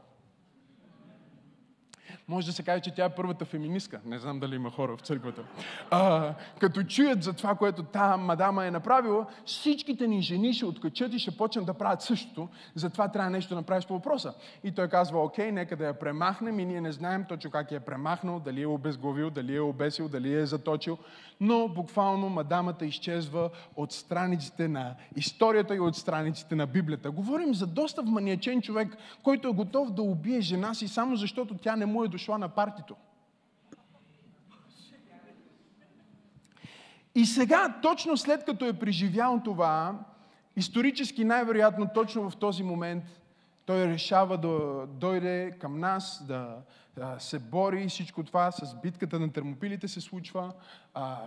може 2.28 2.46
да 2.46 2.52
се 2.52 2.62
каже, 2.62 2.80
че 2.80 2.94
тя 2.94 3.04
е 3.04 3.14
първата 3.14 3.44
феминистка. 3.44 4.00
Не 4.04 4.18
знам 4.18 4.40
дали 4.40 4.54
има 4.54 4.70
хора 4.70 4.96
в 4.96 5.00
църквата. 5.00 5.42
А, 5.90 6.34
като 6.60 6.82
чуят 6.82 7.22
за 7.22 7.32
това, 7.32 7.54
което 7.54 7.82
тази 7.82 8.20
мадама 8.20 8.66
е 8.66 8.70
направила, 8.70 9.26
всичките 9.46 10.06
ни 10.06 10.22
жени 10.22 10.54
ще 10.54 10.66
откачат 10.66 11.14
и 11.14 11.18
ще 11.18 11.36
почнат 11.36 11.66
да 11.66 11.74
правят 11.74 12.02
същото. 12.02 12.48
Затова 12.74 13.08
трябва 13.08 13.30
нещо 13.30 13.48
да 13.48 13.54
направиш 13.54 13.86
по 13.86 13.94
въпроса. 13.94 14.34
И 14.64 14.72
той 14.72 14.88
казва, 14.88 15.24
окей, 15.24 15.52
нека 15.52 15.76
да 15.76 15.86
я 15.86 15.98
премахнем 15.98 16.60
и 16.60 16.64
ние 16.64 16.80
не 16.80 16.92
знаем 16.92 17.24
точно 17.28 17.50
как 17.50 17.72
я 17.72 17.76
е 17.76 17.80
премахнал, 17.80 18.40
дали 18.40 18.62
е 18.62 18.66
обезглавил, 18.66 19.30
дали 19.30 19.56
е 19.56 19.60
обесил, 19.60 20.08
дали 20.08 20.34
е 20.34 20.46
заточил. 20.46 20.98
Но 21.40 21.68
буквално 21.68 22.28
мадамата 22.28 22.84
изчезва 22.84 23.50
от 23.76 23.92
страниците 23.92 24.68
на 24.68 24.94
историята 25.16 25.74
и 25.74 25.80
от 25.80 25.96
страниците 25.96 26.54
на 26.54 26.66
Библията. 26.66 27.10
Говорим 27.10 27.54
за 27.54 27.66
доста 27.66 28.02
вманиячен 28.02 28.62
човек, 28.62 28.96
който 29.22 29.48
е 29.48 29.52
готов 29.52 29.90
да 29.90 30.02
убие 30.02 30.40
жена 30.40 30.74
си 30.74 30.88
само 30.88 31.16
защото 31.16 31.54
тя 31.54 31.76
не 31.76 31.86
му 31.86 32.04
е 32.04 32.08
дошла 32.18 32.38
на 32.38 32.48
партито. 32.48 32.96
И 37.14 37.26
сега, 37.26 37.78
точно 37.82 38.16
след 38.16 38.44
като 38.44 38.64
е 38.64 38.78
преживял 38.78 39.40
това, 39.44 39.98
исторически 40.56 41.24
най-вероятно 41.24 41.88
точно 41.94 42.30
в 42.30 42.36
този 42.36 42.62
момент 42.62 43.04
той 43.68 43.86
решава 43.86 44.38
да 44.38 44.86
дойде 44.86 45.52
към 45.60 45.78
нас, 45.78 46.24
да 46.26 46.56
се 47.18 47.38
бори 47.38 47.88
всичко 47.88 48.24
това 48.24 48.50
с 48.50 48.74
битката 48.82 49.18
на 49.18 49.32
термопилите 49.32 49.88
се 49.88 50.00
случва. 50.00 50.52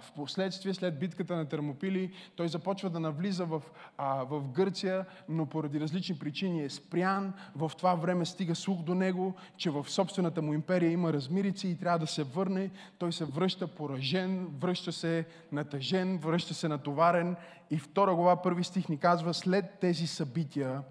В 0.01 0.11
последствие, 0.15 0.73
след 0.73 0.99
битката 0.99 1.35
на 1.35 1.45
термопили, 1.45 2.13
той 2.35 2.47
започва 2.47 2.89
да 2.89 2.99
навлиза 2.99 3.45
в, 3.45 3.61
в 3.99 4.47
Гърция, 4.47 5.05
но 5.29 5.45
поради 5.45 5.79
различни 5.79 6.19
причини 6.19 6.63
е 6.63 6.69
спрян. 6.69 7.33
В 7.55 7.71
това 7.77 7.95
време 7.95 8.25
стига 8.25 8.55
слух 8.55 8.81
до 8.81 8.95
него, 8.95 9.35
че 9.57 9.69
в 9.69 9.85
собствената 9.89 10.41
му 10.41 10.53
империя 10.53 10.91
има 10.91 11.13
размирици 11.13 11.67
и 11.67 11.77
трябва 11.77 11.99
да 11.99 12.07
се 12.07 12.23
върне. 12.23 12.69
Той 12.97 13.13
се 13.13 13.25
връща 13.25 13.67
поражен, 13.67 14.47
връща 14.59 14.91
се 14.91 15.25
натъжен, 15.51 16.17
връща 16.17 16.53
се 16.53 16.67
натоварен. 16.67 17.35
И 17.71 17.77
втора 17.77 18.15
глава, 18.15 18.41
първи 18.41 18.63
стих 18.63 18.89
ни 18.89 18.97
казва, 18.97 19.33
след 19.33 19.79
тези 19.79 20.07
събития 20.07 20.81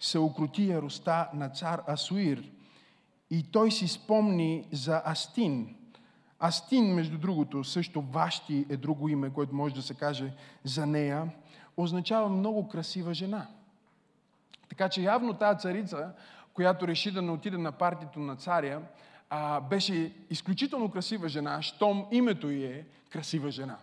се 0.00 0.18
окрути 0.18 0.68
яростта 0.68 1.30
на 1.34 1.48
цар 1.48 1.82
Асуир– 1.88 2.44
и 3.30 3.42
той 3.42 3.70
си 3.70 3.88
спомни 3.88 4.68
за 4.72 5.02
Астин. 5.04 5.74
Астин, 6.40 6.94
между 6.94 7.18
другото, 7.18 7.64
също 7.64 8.02
Вашти 8.02 8.66
е 8.68 8.76
друго 8.76 9.08
име, 9.08 9.30
което 9.30 9.54
може 9.54 9.74
да 9.74 9.82
се 9.82 9.94
каже 9.94 10.32
за 10.64 10.86
нея, 10.86 11.30
означава 11.76 12.28
много 12.28 12.68
красива 12.68 13.14
жена. 13.14 13.46
Така 14.68 14.88
че 14.88 15.02
явно 15.02 15.34
тази 15.34 15.58
царица, 15.58 16.12
която 16.54 16.88
реши 16.88 17.10
да 17.10 17.22
не 17.22 17.30
отиде 17.30 17.58
на 17.58 17.72
партито 17.72 18.20
на 18.20 18.36
царя, 18.36 18.82
а, 19.30 19.60
беше 19.60 20.12
изключително 20.30 20.90
красива 20.90 21.28
жена, 21.28 21.62
щом 21.62 22.06
името 22.10 22.50
й 22.50 22.64
е 22.64 22.86
красива 23.10 23.50
жена. 23.50 23.78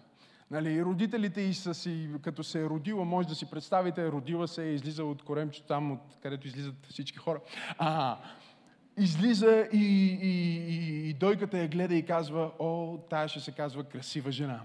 Нали, 0.52 0.86
родителите 0.86 1.42
й 1.42 1.54
са 1.54 1.74
си, 1.74 2.10
като 2.22 2.44
се 2.44 2.62
е 2.62 2.66
родила, 2.66 3.06
може 3.06 3.28
да 3.28 3.36
си 3.36 3.50
представите, 3.50 4.12
родила 4.12 4.48
се, 4.48 4.64
е 4.64 4.74
излиза 4.74 5.06
от 5.06 5.24
коремчето 5.24 5.68
там, 5.68 5.92
от 5.92 6.02
където 6.22 6.48
излизат 6.48 6.76
всички 6.90 7.18
хора. 7.18 7.40
А, 7.78 8.18
излиза 8.98 9.68
и, 9.74 9.78
и, 9.78 10.32
и, 10.70 11.10
и 11.10 11.14
дойката 11.14 11.58
я 11.58 11.68
гледа 11.68 11.96
и 11.96 12.06
казва, 12.06 12.52
о, 12.60 12.98
тая 13.10 13.28
ще 13.28 13.40
се 13.40 13.52
казва 13.52 13.84
красива 13.84 14.32
жена. 14.32 14.62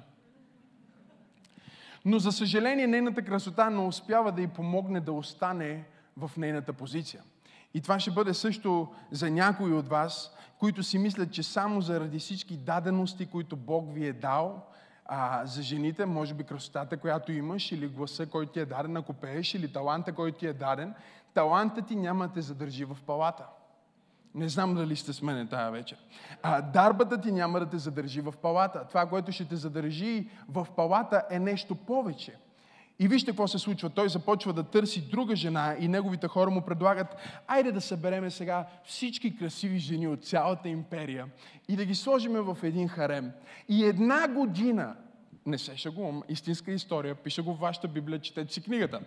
Но 2.04 2.18
за 2.18 2.32
съжаление 2.32 2.86
нейната 2.86 3.22
красота 3.22 3.70
не 3.70 3.78
успява 3.78 4.32
да 4.32 4.42
й 4.42 4.46
помогне 4.46 5.00
да 5.00 5.12
остане 5.12 5.84
в 6.16 6.30
нейната 6.36 6.72
позиция. 6.72 7.22
И 7.74 7.80
това 7.80 8.00
ще 8.00 8.10
бъде 8.10 8.34
също 8.34 8.88
за 9.10 9.30
някои 9.30 9.72
от 9.72 9.88
вас, 9.88 10.36
които 10.58 10.82
си 10.82 10.98
мислят, 10.98 11.32
че 11.32 11.42
само 11.42 11.80
заради 11.80 12.18
всички 12.18 12.56
дадености, 12.56 13.26
които 13.26 13.56
Бог 13.56 13.94
ви 13.94 14.06
е 14.06 14.12
дал, 14.12 14.66
а, 15.12 15.46
за 15.46 15.62
жените, 15.62 16.06
може 16.06 16.34
би 16.34 16.44
красотата, 16.44 16.96
която 16.96 17.32
имаш, 17.32 17.72
или 17.72 17.88
гласа, 17.88 18.26
който 18.26 18.52
ти 18.52 18.60
е 18.60 18.66
даден, 18.66 18.96
ако 18.96 19.12
пееш, 19.12 19.54
или 19.54 19.72
таланта, 19.72 20.12
който 20.12 20.38
ти 20.38 20.46
е 20.46 20.52
даден, 20.52 20.94
талантът 21.34 21.86
ти 21.86 21.96
няма 21.96 22.28
да 22.28 22.34
те 22.34 22.40
задържи 22.40 22.84
в 22.84 22.96
палата. 23.06 23.46
Не 24.34 24.48
знам 24.48 24.74
дали 24.74 24.96
сте 24.96 25.12
с 25.12 25.22
мене 25.22 25.48
тая 25.48 25.70
вечер. 25.70 25.98
А, 26.42 26.62
дарбата 26.62 27.20
ти 27.20 27.32
няма 27.32 27.60
да 27.60 27.66
те 27.66 27.78
задържи 27.78 28.20
в 28.20 28.34
палата. 28.42 28.84
Това, 28.88 29.06
което 29.06 29.32
ще 29.32 29.48
те 29.48 29.56
задържи 29.56 30.28
в 30.48 30.66
палата 30.76 31.22
е 31.30 31.38
нещо 31.38 31.74
повече. 31.74 32.36
И 33.02 33.08
вижте 33.08 33.30
какво 33.30 33.48
се 33.48 33.58
случва. 33.58 33.90
Той 33.90 34.08
започва 34.08 34.52
да 34.52 34.62
търси 34.62 35.00
друга 35.00 35.36
жена 35.36 35.76
и 35.80 35.88
неговите 35.88 36.28
хора 36.28 36.50
му 36.50 36.62
предлагат, 36.62 37.16
айде 37.46 37.72
да 37.72 37.80
събереме 37.80 38.30
сега 38.30 38.66
всички 38.84 39.36
красиви 39.36 39.78
жени 39.78 40.08
от 40.08 40.24
цялата 40.24 40.68
империя 40.68 41.26
и 41.68 41.76
да 41.76 41.84
ги 41.84 41.94
сложиме 41.94 42.40
в 42.40 42.58
един 42.62 42.88
харем. 42.88 43.30
И 43.68 43.84
една 43.84 44.28
година 44.28 44.96
не 45.46 45.58
се 45.58 45.76
шагувам, 45.76 46.22
истинска 46.28 46.72
история, 46.72 47.14
пише 47.14 47.42
го 47.42 47.54
в 47.54 47.60
вашата 47.60 47.88
Библия, 47.88 48.18
четете 48.18 48.54
си 48.54 48.62
книгата. 48.62 49.00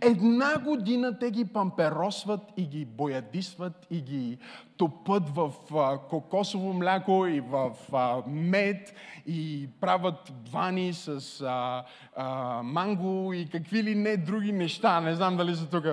Една 0.00 0.58
година 0.58 1.18
те 1.18 1.30
ги 1.30 1.44
памперосват 1.44 2.40
и 2.56 2.66
ги 2.66 2.84
боядисват 2.84 3.86
и 3.90 4.00
ги 4.00 4.38
топът 4.76 5.28
в 5.28 5.52
а, 5.74 5.98
кокосово 5.98 6.72
мляко 6.72 7.26
и 7.26 7.40
в 7.40 7.70
а, 7.92 8.22
мед 8.26 8.94
и 9.26 9.68
правят 9.80 10.32
двани 10.44 10.92
с 10.92 11.40
а, 11.40 11.84
а, 12.16 12.62
манго 12.62 13.32
и 13.32 13.48
какви 13.48 13.82
ли 13.82 13.94
не 13.94 14.16
други 14.16 14.52
неща. 14.52 15.00
Не 15.00 15.14
знам 15.14 15.36
дали 15.36 15.56
са 15.56 15.66
тук. 15.66 15.84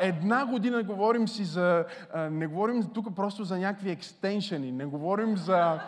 една 0.00 0.46
година 0.46 0.82
говорим 0.82 1.28
си 1.28 1.44
за... 1.44 1.84
А, 2.14 2.30
не 2.30 2.46
говорим 2.46 2.82
тук 2.94 3.16
просто 3.16 3.44
за 3.44 3.58
някакви 3.58 3.90
екстеншени, 3.90 4.72
не 4.72 4.84
говорим 4.84 5.36
за 5.36 5.80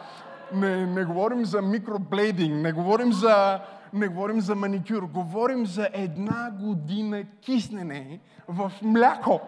не, 0.54 0.86
не 0.86 1.04
говорим 1.04 1.44
за 1.44 1.62
микроблейдинг, 1.62 2.54
не 2.54 2.72
говорим 2.72 3.12
за, 3.12 3.60
не 3.92 4.08
говорим 4.08 4.40
за 4.40 4.54
маникюр, 4.54 5.02
говорим 5.02 5.66
за 5.66 5.88
една 5.92 6.50
година 6.50 7.24
киснене 7.40 8.20
в 8.48 8.72
мляко. 8.82 9.40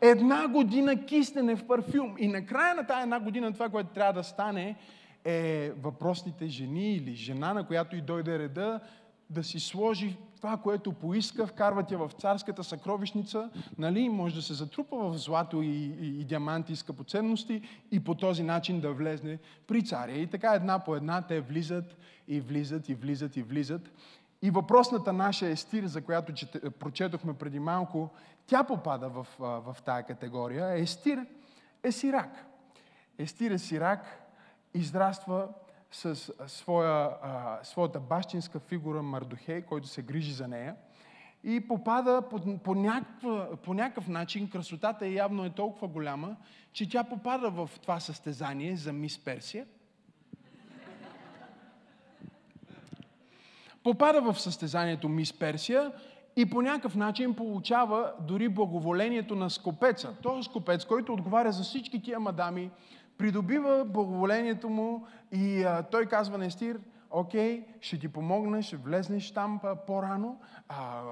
Една 0.00 0.48
година 0.48 1.04
киснене 1.04 1.56
в 1.56 1.66
парфюм. 1.66 2.14
И 2.18 2.28
накрая 2.28 2.74
на 2.74 2.86
тази 2.86 3.02
една 3.02 3.20
година 3.20 3.52
това, 3.52 3.68
което 3.68 3.90
трябва 3.90 4.12
да 4.12 4.24
стане, 4.24 4.76
е 5.24 5.72
въпросните 5.82 6.46
жени 6.46 6.92
или 6.92 7.14
жена, 7.14 7.54
на 7.54 7.66
която 7.66 7.96
и 7.96 8.00
дойде 8.00 8.38
реда, 8.38 8.80
да 9.30 9.44
си 9.44 9.60
сложи 9.60 10.16
това, 10.40 10.56
което 10.56 10.92
поиска, 10.92 11.46
вкарват 11.46 11.90
я 11.90 11.98
в 11.98 12.10
царската 12.18 12.64
съкровищница, 12.64 13.50
нали, 13.78 14.08
може 14.08 14.34
да 14.34 14.42
се 14.42 14.54
затрупа 14.54 14.96
в 14.96 15.18
злато 15.18 15.62
и, 15.62 15.66
и, 15.66 16.20
и 16.20 16.24
диаманти 16.24 16.72
и 16.72 16.76
скъпоценности 16.76 17.62
и 17.90 18.04
по 18.04 18.14
този 18.14 18.42
начин 18.42 18.80
да 18.80 18.92
влезне 18.92 19.38
при 19.66 19.84
царя. 19.84 20.12
И 20.12 20.26
така 20.26 20.54
една 20.54 20.78
по 20.78 20.96
една 20.96 21.22
те 21.22 21.40
влизат 21.40 21.96
и 22.28 22.40
влизат 22.40 22.88
и 22.88 22.94
влизат 22.94 23.36
и 23.36 23.42
влизат. 23.42 23.90
И 24.42 24.50
въпросната 24.50 25.12
наша 25.12 25.46
Естир, 25.46 25.84
за 25.84 26.00
която 26.00 26.32
прочетохме 26.78 27.34
преди 27.34 27.58
малко, 27.58 28.10
тя 28.46 28.64
попада 28.64 29.08
в, 29.08 29.26
в 29.38 29.76
тая 29.84 30.02
категория. 30.02 30.82
Естир 30.82 31.26
е 31.82 31.92
сирак. 31.92 32.46
Естир 33.18 33.50
е 33.50 33.58
сирак, 33.58 34.30
израства 34.74 35.48
с 35.90 36.32
своя, 36.46 37.10
своята 37.62 38.00
бащинска 38.00 38.60
фигура 38.60 39.02
Мардухей, 39.02 39.62
който 39.62 39.88
се 39.88 40.02
грижи 40.02 40.32
за 40.32 40.48
нея. 40.48 40.76
И 41.44 41.68
попада 41.68 42.22
по, 42.30 42.58
по, 42.58 42.74
някаква, 42.74 43.56
по 43.56 43.74
някакъв 43.74 44.08
начин, 44.08 44.50
красотата 44.50 45.06
е 45.06 45.12
явно 45.12 45.44
е 45.44 45.50
толкова 45.50 45.88
голяма, 45.88 46.36
че 46.72 46.90
тя 46.90 47.04
попада 47.04 47.50
в 47.50 47.70
това 47.82 48.00
състезание 48.00 48.76
за 48.76 48.92
мис 48.92 49.18
Персия. 49.18 49.66
Попада 53.82 54.32
в 54.32 54.40
състезанието 54.40 55.08
мис 55.08 55.32
Персия 55.32 55.92
и 56.36 56.50
по 56.50 56.62
някакъв 56.62 56.96
начин 56.96 57.34
получава 57.34 58.12
дори 58.20 58.48
благоволението 58.48 59.36
на 59.36 59.50
скопеца. 59.50 60.16
Този 60.22 60.42
скопец, 60.42 60.84
който 60.84 61.12
отговаря 61.12 61.52
за 61.52 61.62
всички 61.62 62.02
тия 62.02 62.20
мадами, 62.20 62.70
придобива 63.18 63.84
благоволението 63.84 64.68
му 64.68 65.06
и 65.32 65.62
а, 65.62 65.82
той 65.82 66.06
казва 66.06 66.38
на 66.38 66.46
Естир, 66.46 66.80
окей, 67.10 67.64
ще 67.80 67.98
ти 67.98 68.08
помогна, 68.08 68.62
ще 68.62 68.76
влезнеш 68.76 69.30
там 69.30 69.60
по-рано. 69.86 70.40
А, 70.68 71.02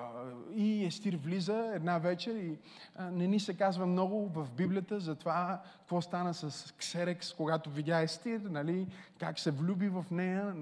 и 0.54 0.86
Естир 0.86 1.16
влиза 1.16 1.72
една 1.74 1.98
вечер 1.98 2.34
и 2.34 2.58
а, 2.96 3.10
не 3.10 3.26
ни 3.26 3.40
се 3.40 3.54
казва 3.56 3.86
много 3.86 4.28
в 4.28 4.50
Библията 4.50 5.00
за 5.00 5.14
това 5.14 5.62
какво 5.78 6.00
стана 6.02 6.34
с 6.34 6.74
Ксерекс, 6.78 7.32
когато 7.32 7.70
видя 7.70 8.00
Естир, 8.00 8.40
нали, 8.40 8.86
как 9.18 9.38
се 9.38 9.50
влюби 9.50 9.88
в 9.88 10.04
нея, 10.10 10.54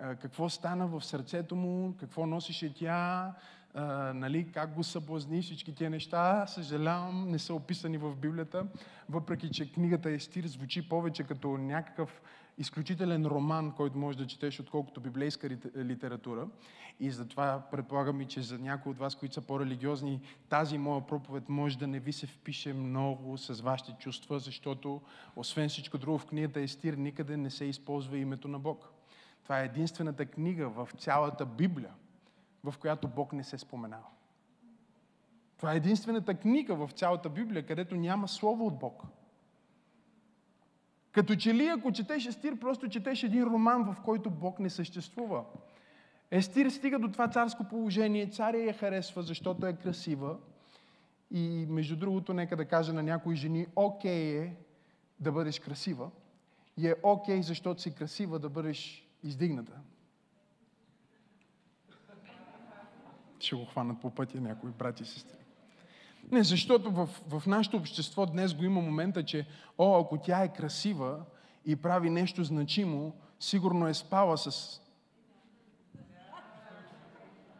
а, 0.00 0.14
какво 0.14 0.48
стана 0.48 0.86
в 0.86 1.04
сърцето 1.04 1.56
му, 1.56 1.94
какво 2.00 2.26
носише 2.26 2.74
тя, 2.74 3.32
нали, 4.14 4.52
как 4.52 4.74
го 4.74 4.84
съблазни, 4.84 5.42
всички 5.42 5.74
тия 5.74 5.90
неща, 5.90 6.46
съжалявам, 6.46 7.28
не 7.30 7.38
са 7.38 7.54
описани 7.54 7.98
в 7.98 8.16
Библията, 8.16 8.66
въпреки 9.08 9.50
че 9.50 9.72
книгата 9.72 10.10
Естир 10.10 10.46
звучи 10.46 10.88
повече 10.88 11.22
като 11.22 11.48
някакъв 11.48 12.22
изключителен 12.58 13.26
роман, 13.26 13.72
който 13.72 13.98
може 13.98 14.18
да 14.18 14.26
четеш, 14.26 14.60
отколкото 14.60 15.00
библейска 15.00 15.48
литература. 15.76 16.48
И 17.00 17.10
затова 17.10 17.62
предполагам 17.70 18.20
и, 18.20 18.26
че 18.26 18.42
за 18.42 18.58
някои 18.58 18.92
от 18.92 18.98
вас, 18.98 19.14
които 19.14 19.34
са 19.34 19.40
по-религиозни, 19.40 20.20
тази 20.48 20.78
моя 20.78 21.06
проповед 21.06 21.48
може 21.48 21.78
да 21.78 21.86
не 21.86 22.00
ви 22.00 22.12
се 22.12 22.26
впише 22.26 22.72
много 22.72 23.38
с 23.38 23.60
вашите 23.60 23.92
чувства, 23.98 24.38
защото 24.38 25.00
освен 25.36 25.68
всичко 25.68 25.98
друго 25.98 26.18
в 26.18 26.26
книгата 26.26 26.60
Естир 26.60 26.94
никъде 26.94 27.36
не 27.36 27.50
се 27.50 27.64
използва 27.64 28.18
името 28.18 28.48
на 28.48 28.58
Бог. 28.58 28.92
Това 29.42 29.60
е 29.60 29.64
единствената 29.64 30.26
книга 30.26 30.68
в 30.68 30.88
цялата 30.98 31.46
Библия, 31.46 31.92
в 32.64 32.74
която 32.78 33.08
Бог 33.08 33.32
не 33.32 33.44
се 33.44 33.58
споменава. 33.58 34.06
Това 35.56 35.72
е 35.72 35.76
единствената 35.76 36.34
книга 36.34 36.74
в 36.74 36.90
цялата 36.92 37.28
Библия, 37.28 37.66
където 37.66 37.96
няма 37.96 38.28
слово 38.28 38.66
от 38.66 38.78
Бог. 38.78 39.02
Като 41.12 41.36
че 41.36 41.54
ли, 41.54 41.66
ако 41.66 41.92
четеш 41.92 42.26
Естир, 42.26 42.58
просто 42.58 42.88
четеш 42.88 43.22
един 43.22 43.44
роман, 43.44 43.92
в 43.92 44.00
който 44.04 44.30
Бог 44.30 44.58
не 44.58 44.70
съществува. 44.70 45.44
Естир 46.30 46.70
стига 46.70 46.98
до 46.98 47.12
това 47.12 47.28
царско 47.28 47.64
положение, 47.64 48.30
царя 48.30 48.58
я 48.58 48.72
харесва, 48.72 49.22
защото 49.22 49.66
е 49.66 49.72
красива. 49.72 50.36
И 51.30 51.66
между 51.68 51.96
другото, 51.96 52.34
нека 52.34 52.56
да 52.56 52.64
кажа 52.64 52.92
на 52.92 53.02
някои 53.02 53.36
жени, 53.36 53.66
окей 53.76 54.38
е 54.38 54.56
да 55.20 55.32
бъдеш 55.32 55.58
красива. 55.58 56.10
И 56.76 56.88
е 56.88 56.94
окей, 57.02 57.42
защото 57.42 57.82
си 57.82 57.94
красива, 57.94 58.38
да 58.38 58.48
бъдеш 58.48 59.08
издигната. 59.22 59.72
Ще 63.42 63.56
го 63.56 63.64
хванат 63.64 64.00
по 64.00 64.10
пътя 64.10 64.40
някои 64.40 64.70
брати 64.70 65.02
и 65.02 65.06
сестри. 65.06 65.36
Не, 66.32 66.44
защото 66.44 66.90
в, 66.90 67.08
в 67.28 67.46
нашето 67.46 67.76
общество 67.76 68.26
днес 68.26 68.54
го 68.54 68.64
има 68.64 68.80
момента, 68.80 69.24
че 69.24 69.46
о, 69.78 70.00
ако 70.00 70.18
тя 70.18 70.42
е 70.42 70.52
красива 70.52 71.20
и 71.66 71.76
прави 71.76 72.10
нещо 72.10 72.44
значимо, 72.44 73.14
сигурно 73.40 73.88
е 73.88 73.94
спала 73.94 74.38
с... 74.38 74.80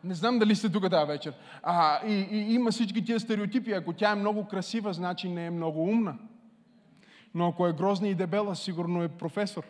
Не 0.04 0.14
знам 0.14 0.38
дали 0.38 0.56
сте 0.56 0.68
тук 0.68 0.90
тази 0.90 1.06
вечер. 1.06 1.34
А, 1.62 2.06
и, 2.06 2.12
и 2.12 2.54
има 2.54 2.70
всички 2.70 3.04
тия 3.04 3.20
стереотипи. 3.20 3.72
Ако 3.72 3.92
тя 3.92 4.10
е 4.10 4.14
много 4.14 4.46
красива, 4.46 4.92
значи 4.92 5.28
не 5.28 5.46
е 5.46 5.50
много 5.50 5.82
умна. 5.82 6.18
Но 7.34 7.48
ако 7.48 7.66
е 7.66 7.72
грозна 7.72 8.08
и 8.08 8.14
дебела, 8.14 8.56
сигурно 8.56 9.02
е 9.02 9.08
професор. 9.08 9.64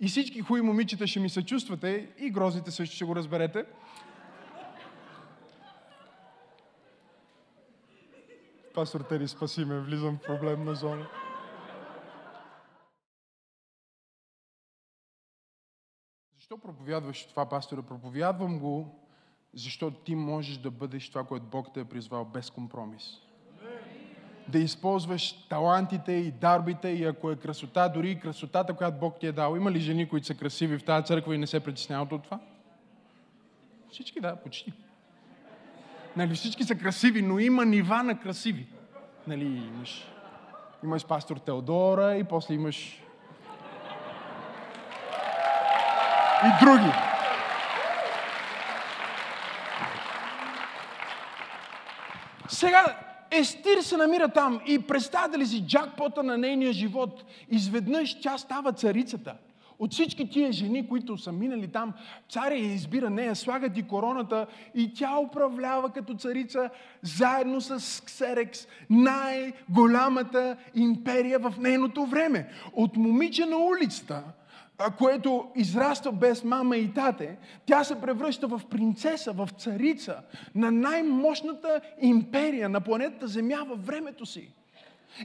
И 0.00 0.08
всички 0.08 0.40
хуи 0.40 0.62
момичета 0.62 1.06
ще 1.06 1.20
ми 1.20 1.28
се 1.28 1.46
чувствате, 1.46 2.14
и 2.18 2.30
грозите 2.30 2.70
също 2.70 2.96
ще 2.96 3.04
го 3.04 3.16
разберете. 3.16 3.64
Пастор 8.74 9.00
Тери, 9.00 9.28
спаси 9.28 9.64
ме, 9.64 9.80
влизам 9.80 10.18
в 10.18 10.26
проблемна 10.26 10.74
зона. 10.74 11.06
Защо 16.34 16.58
проповядваш 16.58 17.26
това, 17.26 17.48
пасторе? 17.48 17.82
Проповядвам 17.82 18.58
го, 18.58 19.04
защото 19.54 20.00
ти 20.00 20.14
можеш 20.14 20.56
да 20.56 20.70
бъдеш 20.70 21.08
това, 21.08 21.24
което 21.24 21.46
Бог 21.46 21.74
те 21.74 21.80
е 21.80 21.84
призвал 21.84 22.24
без 22.24 22.50
компромис 22.50 23.27
да 24.48 24.58
използваш 24.58 25.32
талантите 25.32 26.12
и 26.12 26.30
дарбите 26.30 26.88
и 26.88 27.04
ако 27.04 27.30
е 27.30 27.36
красота, 27.36 27.88
дори 27.88 28.10
и 28.10 28.20
красотата, 28.20 28.74
която 28.74 28.98
Бог 28.98 29.20
ти 29.20 29.26
е 29.26 29.32
дал. 29.32 29.56
Има 29.56 29.72
ли 29.72 29.80
жени, 29.80 30.08
които 30.08 30.26
са 30.26 30.34
красиви 30.34 30.78
в 30.78 30.84
тази 30.84 31.06
църква 31.06 31.34
и 31.34 31.38
не 31.38 31.46
се 31.46 31.60
притесняват 31.60 32.12
от 32.12 32.22
това? 32.22 32.38
Всички, 33.90 34.20
да, 34.20 34.36
почти. 34.36 34.72
Нали, 36.16 36.34
всички 36.34 36.64
са 36.64 36.74
красиви, 36.74 37.22
но 37.22 37.38
има 37.38 37.64
нива 37.64 38.02
на 38.02 38.20
красиви. 38.20 38.66
Нали, 39.26 39.44
имаш, 39.44 40.08
имаш 40.84 41.06
пастор 41.06 41.36
Теодора 41.36 42.16
и 42.16 42.24
после 42.24 42.54
имаш 42.54 43.02
и 46.44 46.64
други. 46.64 46.92
Сега, 52.48 53.07
Естир 53.30 53.80
се 53.80 53.96
намира 53.96 54.28
там 54.28 54.60
и 54.66 54.78
представете 54.78 55.38
ли 55.38 55.46
си 55.46 55.66
джакпота 55.66 56.22
на 56.22 56.38
нейния 56.38 56.72
живот? 56.72 57.24
Изведнъж 57.50 58.20
тя 58.20 58.38
става 58.38 58.72
царицата. 58.72 59.34
От 59.78 59.92
всички 59.92 60.30
тия 60.30 60.52
жени, 60.52 60.88
които 60.88 61.18
са 61.18 61.32
минали 61.32 61.68
там, 61.68 61.92
царя 62.30 62.54
я 62.54 62.72
избира 62.74 63.10
нея, 63.10 63.36
слагат 63.36 63.76
и 63.76 63.82
короната 63.82 64.46
и 64.74 64.94
тя 64.94 65.18
управлява 65.18 65.90
като 65.90 66.14
царица 66.14 66.70
заедно 67.02 67.60
с 67.60 68.04
Ксерекс, 68.04 68.66
най-голямата 68.90 70.56
империя 70.74 71.38
в 71.38 71.54
нейното 71.58 72.06
време. 72.06 72.48
От 72.72 72.96
момиче 72.96 73.46
на 73.46 73.56
улицата 73.56 74.22
което 74.98 75.46
израства 75.56 76.12
без 76.12 76.44
мама 76.44 76.76
и 76.76 76.94
тате, 76.94 77.36
тя 77.66 77.84
се 77.84 78.00
превръща 78.00 78.46
в 78.46 78.60
принцеса, 78.70 79.32
в 79.32 79.48
царица 79.58 80.16
на 80.54 80.70
най-мощната 80.70 81.80
империя 82.00 82.68
на 82.68 82.80
планетата 82.80 83.28
Земя 83.28 83.64
във 83.68 83.86
времето 83.86 84.26
си. 84.26 84.50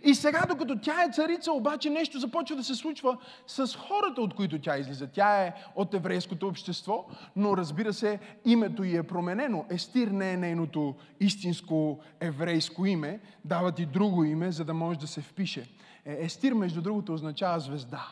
И 0.03 0.15
сега, 0.15 0.45
докато 0.49 0.79
тя 0.79 1.03
е 1.03 1.11
царица, 1.13 1.51
обаче 1.51 1.89
нещо 1.89 2.19
започва 2.19 2.55
да 2.55 2.63
се 2.63 2.75
случва 2.75 3.17
с 3.47 3.75
хората, 3.75 4.21
от 4.21 4.33
които 4.33 4.61
тя 4.61 4.77
излиза. 4.77 5.07
Тя 5.07 5.43
е 5.43 5.53
от 5.75 5.93
еврейското 5.93 6.47
общество, 6.47 7.05
но 7.35 7.57
разбира 7.57 7.93
се, 7.93 8.19
името 8.45 8.83
й 8.83 8.97
е 8.97 9.03
променено. 9.03 9.65
Естир 9.69 10.07
не 10.07 10.33
е 10.33 10.37
нейното 10.37 10.95
истинско 11.19 11.99
еврейско 12.19 12.85
име, 12.85 13.19
дават 13.45 13.79
и 13.79 13.85
друго 13.85 14.23
име, 14.23 14.51
за 14.51 14.65
да 14.65 14.73
може 14.73 14.99
да 14.99 15.07
се 15.07 15.21
впише. 15.21 15.69
Е, 16.05 16.25
Естир, 16.25 16.53
между 16.53 16.81
другото, 16.81 17.13
означава 17.13 17.59
звезда 17.59 18.07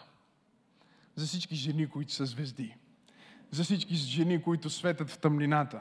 за 1.15 1.27
всички 1.27 1.55
жени, 1.55 1.89
които 1.89 2.13
са 2.13 2.25
звезди. 2.25 2.75
За 3.51 3.63
всички 3.63 3.95
жени, 3.95 4.41
които 4.41 4.69
светят 4.69 5.09
в 5.09 5.17
тъмнината. 5.17 5.79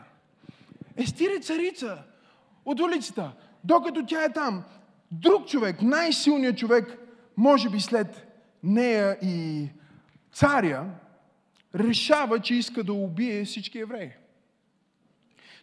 Естир 0.96 1.30
царица 1.42 2.02
от 2.64 2.80
улицата. 2.80 3.32
Докато 3.64 4.06
тя 4.06 4.24
е 4.24 4.32
там, 4.32 4.64
друг 5.10 5.46
човек, 5.46 5.82
най-силният 5.82 6.58
човек, 6.58 6.98
може 7.36 7.68
би 7.68 7.80
след 7.80 8.26
нея 8.62 9.18
и 9.22 9.68
царя, 10.32 10.90
решава, 11.74 12.40
че 12.40 12.54
иска 12.54 12.84
да 12.84 12.92
убие 12.92 13.44
всички 13.44 13.78
евреи. 13.78 14.10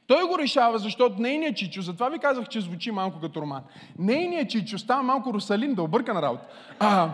Той 0.08 0.27
го 0.27 0.39
решава, 0.39 0.80
защото 0.80 1.21
нейният 1.21 1.58
чичо, 1.58 1.82
затова 1.82 2.10
ви 2.10 2.19
казах, 2.19 2.47
че 2.47 2.62
звучи 2.62 2.91
малко 2.91 3.19
като 3.19 3.41
роман, 3.41 3.63
нейният 3.99 4.49
чичо 4.49 4.77
става 4.77 5.03
малко 5.03 5.34
Русалин 5.34 5.75
да 5.75 5.84
обърка 5.84 6.13
на 6.13 6.21
работа. 6.21 6.47
А, 6.80 7.13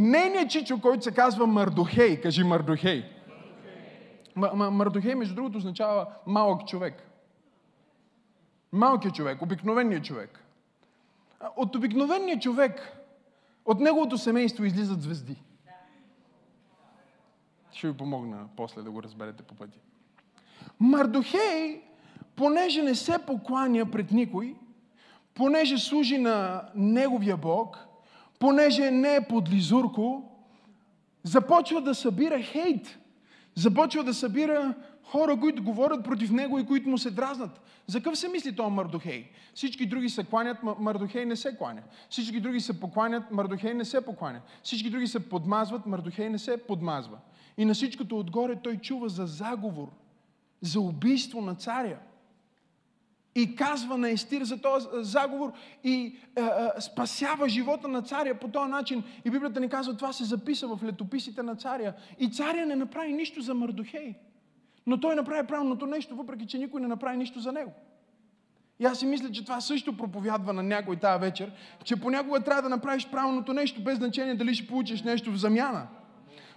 Нейният 0.00 0.50
чичо, 0.50 0.80
който 0.80 1.04
се 1.04 1.14
казва 1.14 1.46
Мардохей, 1.46 2.20
кажи 2.20 2.44
Мардохей. 2.44 3.04
Мардохей, 4.36 5.14
между 5.14 5.34
другото, 5.34 5.58
означава 5.58 6.06
малък 6.26 6.66
човек. 6.66 7.02
Малкият 8.72 9.14
човек, 9.14 9.42
обикновеният 9.42 10.04
човек. 10.04 10.44
От 11.56 11.76
обикновения 11.76 12.38
човек, 12.38 12.96
от 13.64 13.80
неговото 13.80 14.18
семейство 14.18 14.64
излизат 14.64 15.02
звезди. 15.02 15.42
Ще 17.72 17.88
ви 17.88 17.96
помогна 17.96 18.48
после 18.56 18.82
да 18.82 18.90
го 18.90 19.02
разберете 19.02 19.42
по 19.42 19.54
пъти. 19.54 19.78
Мардохей, 20.80 21.82
понеже 22.36 22.82
не 22.82 22.94
се 22.94 23.18
покланя 23.26 23.90
пред 23.90 24.10
никой, 24.10 24.56
понеже 25.34 25.78
служи 25.78 26.18
на 26.18 26.68
неговия 26.74 27.36
Бог, 27.36 27.89
понеже 28.40 28.90
не 28.90 29.14
е 29.14 29.28
подлизурко, 29.28 30.22
започва 31.22 31.80
да 31.80 31.94
събира 31.94 32.42
хейт. 32.42 32.98
Започва 33.54 34.04
да 34.04 34.14
събира 34.14 34.74
хора, 35.04 35.40
които 35.40 35.62
говорят 35.62 36.04
против 36.04 36.30
него 36.30 36.58
и 36.58 36.66
които 36.66 36.88
му 36.88 36.98
се 36.98 37.10
дразнат. 37.10 37.60
За 37.86 37.98
какъв 37.98 38.18
се 38.18 38.28
мисли 38.28 38.56
този 38.56 38.70
Мардохей? 38.70 39.30
Всички 39.54 39.86
други 39.86 40.08
се 40.08 40.24
кланят, 40.24 40.58
Мардохей 40.78 41.24
не 41.24 41.36
се 41.36 41.56
кланя. 41.56 41.82
Всички 42.10 42.40
други 42.40 42.60
се 42.60 42.80
покланят, 42.80 43.30
Мардохей 43.30 43.74
не 43.74 43.84
се 43.84 44.00
покланя. 44.00 44.40
Всички 44.62 44.90
други 44.90 45.06
се 45.06 45.28
подмазват, 45.28 45.86
Мардохей 45.86 46.28
не 46.28 46.38
се 46.38 46.56
подмазва. 46.56 47.18
И 47.58 47.64
на 47.64 47.74
всичкото 47.74 48.18
отгоре 48.18 48.56
той 48.56 48.76
чува 48.76 49.08
за 49.08 49.26
заговор, 49.26 49.88
за 50.60 50.80
убийство 50.80 51.40
на 51.40 51.54
царя. 51.54 51.98
И 53.34 53.56
казва 53.56 53.98
на 53.98 54.10
Естир 54.10 54.42
за 54.42 54.60
този 54.60 54.86
заговор 54.92 55.52
и 55.84 56.16
е, 56.36 56.40
е, 56.40 56.80
спасява 56.80 57.48
живота 57.48 57.88
на 57.88 58.02
царя 58.02 58.38
по 58.38 58.48
този 58.48 58.70
начин. 58.70 59.02
И 59.24 59.30
Библията 59.30 59.60
ни 59.60 59.68
казва, 59.68 59.96
това 59.96 60.12
се 60.12 60.24
записа 60.24 60.68
в 60.68 60.84
летописите 60.84 61.42
на 61.42 61.56
царя. 61.56 61.92
И 62.18 62.30
царя 62.30 62.66
не 62.66 62.76
направи 62.76 63.12
нищо 63.12 63.40
за 63.40 63.54
Мардохей. 63.54 64.14
Но 64.86 65.00
той 65.00 65.16
направи 65.16 65.46
правилното 65.46 65.86
нещо, 65.86 66.16
въпреки 66.16 66.46
че 66.46 66.58
никой 66.58 66.80
не 66.80 66.88
направи 66.88 67.16
нищо 67.16 67.40
за 67.40 67.52
него. 67.52 67.72
И 68.80 68.84
аз 68.84 68.98
си 68.98 69.06
мисля, 69.06 69.30
че 69.30 69.44
това 69.44 69.60
също 69.60 69.96
проповядва 69.96 70.52
на 70.52 70.62
някой 70.62 70.96
тази 70.96 71.20
вечер, 71.20 71.52
че 71.84 72.00
понякога 72.00 72.40
трябва 72.40 72.62
да 72.62 72.68
направиш 72.68 73.08
правилното 73.08 73.52
нещо, 73.52 73.82
без 73.82 73.98
значение 73.98 74.34
дали 74.34 74.54
ще 74.54 74.66
получиш 74.66 75.02
нещо 75.02 75.32
в 75.32 75.36
замяна. 75.36 75.86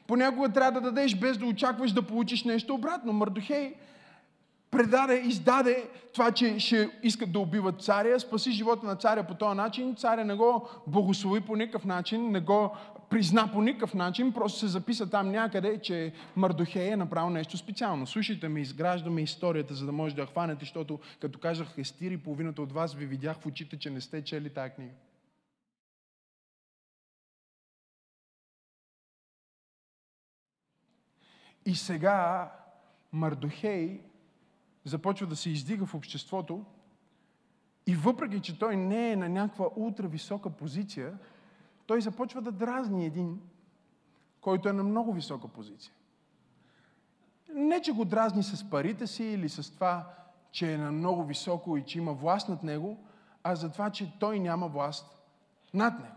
Понякога 0.08 0.50
трябва 0.50 0.82
да 0.82 0.92
дадеш, 0.92 1.16
без 1.16 1.38
да 1.38 1.46
очакваш 1.46 1.92
да 1.92 2.02
получиш 2.02 2.44
нещо 2.44 2.74
обратно. 2.74 3.14
Мардохей 3.14 3.74
предаде, 4.74 5.22
издаде 5.26 5.90
това, 6.14 6.32
че 6.32 6.60
ще 6.60 6.90
искат 7.04 7.32
да 7.32 7.40
убиват 7.40 7.82
царя, 7.82 8.20
спаси 8.20 8.52
живота 8.52 8.86
на 8.86 8.96
царя 8.96 9.24
по 9.24 9.34
този 9.34 9.58
начин. 9.58 9.96
Царя 9.96 10.26
не 10.26 10.36
го 10.36 10.70
благослови 10.88 11.42
по 11.42 11.56
никакъв 11.56 11.86
начин, 11.86 12.32
не 12.32 12.40
го 12.40 12.72
призна 13.10 13.52
по 13.52 13.62
никакъв 13.62 13.94
начин, 13.94 14.34
просто 14.34 14.60
се 14.60 14.68
записа 14.68 15.10
там 15.10 15.32
някъде, 15.32 15.82
че 15.82 16.14
Мардохей 16.36 16.92
е 16.92 16.96
направил 16.96 17.30
нещо 17.30 17.58
специално. 17.58 18.08
Слушайте 18.08 18.48
ме, 18.48 18.62
изграждаме 18.62 19.22
историята, 19.22 19.74
за 19.74 19.86
да 19.86 19.92
може 19.92 20.16
да 20.16 20.22
я 20.22 20.28
хванете, 20.28 20.60
защото 20.60 21.00
като 21.22 21.40
казах 21.40 21.68
Естири, 21.78 22.18
половината 22.18 22.62
от 22.62 22.72
вас 22.72 22.94
ви 22.94 23.06
видях 23.06 23.38
в 23.40 23.46
очите, 23.46 23.80
че 23.80 23.90
не 23.90 24.02
сте 24.02 24.24
чели 24.24 24.50
тази 24.50 24.74
книга. 24.74 24.94
И 31.66 31.76
сега 31.76 32.52
Мардохей 33.12 34.00
започва 34.86 35.28
да 35.28 35.36
се 35.36 35.50
издига 35.50 35.86
в 35.86 35.96
обществото 35.96 36.66
и 37.88 37.96
въпреки, 37.96 38.40
че 38.40 38.60
той 38.60 38.78
не 38.78 39.12
е 39.12 39.16
на 39.16 39.30
някаква 39.30 39.68
ултрависока 39.76 40.50
позиция, 40.50 41.18
той 41.86 42.02
започва 42.02 42.42
да 42.42 42.52
дразни 42.52 43.06
един, 43.06 43.42
който 44.42 44.70
е 44.70 44.74
на 44.74 44.84
много 44.84 45.14
висока 45.14 45.48
позиция. 45.48 45.94
Не, 47.56 47.82
че 47.82 47.92
го 47.92 48.06
дразни 48.06 48.44
с 48.44 48.70
парите 48.70 49.08
си 49.08 49.24
или 49.24 49.50
с 49.50 49.74
това, 49.74 50.10
че 50.52 50.74
е 50.74 50.78
на 50.78 50.92
много 50.92 51.24
високо 51.24 51.78
и 51.78 51.84
че 51.86 51.98
има 51.98 52.14
власт 52.14 52.50
над 52.50 52.64
него, 52.64 52.98
а 53.44 53.56
за 53.56 53.72
това, 53.72 53.90
че 53.90 54.14
той 54.20 54.40
няма 54.40 54.68
власт 54.68 55.18
над 55.74 56.00
него. 56.00 56.16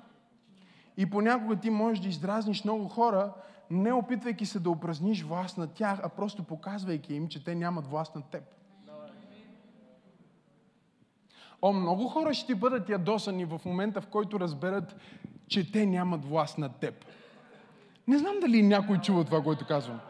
И 0.96 1.10
понякога 1.10 1.56
ти 1.56 1.70
можеш 1.70 2.02
да 2.02 2.08
издразниш 2.08 2.64
много 2.64 2.88
хора, 2.88 3.32
не 3.70 3.92
опитвайки 3.92 4.46
се 4.46 4.60
да 4.60 4.70
упразниш 4.70 5.22
власт 5.22 5.58
над 5.58 5.72
тях, 5.72 6.00
а 6.02 6.08
просто 6.08 6.44
показвайки 6.44 7.14
им, 7.14 7.28
че 7.28 7.44
те 7.44 7.54
нямат 7.54 7.86
власт 7.86 8.14
над 8.14 8.24
теб. 8.24 8.55
О, 11.62 11.72
много 11.72 12.08
хора 12.08 12.34
ще 12.34 12.54
бъдат 12.54 12.88
ядосани 12.88 13.44
в 13.44 13.60
момента, 13.64 14.00
в 14.00 14.06
който 14.06 14.40
разберат, 14.40 14.96
че 15.48 15.72
те 15.72 15.86
нямат 15.86 16.24
власт 16.24 16.58
над 16.58 16.76
теб. 16.76 17.04
Не 18.08 18.18
знам 18.18 18.34
дали 18.40 18.62
някой 18.62 18.98
чува 18.98 19.24
това, 19.24 19.42
което 19.42 19.66
казвам. 19.66 20.00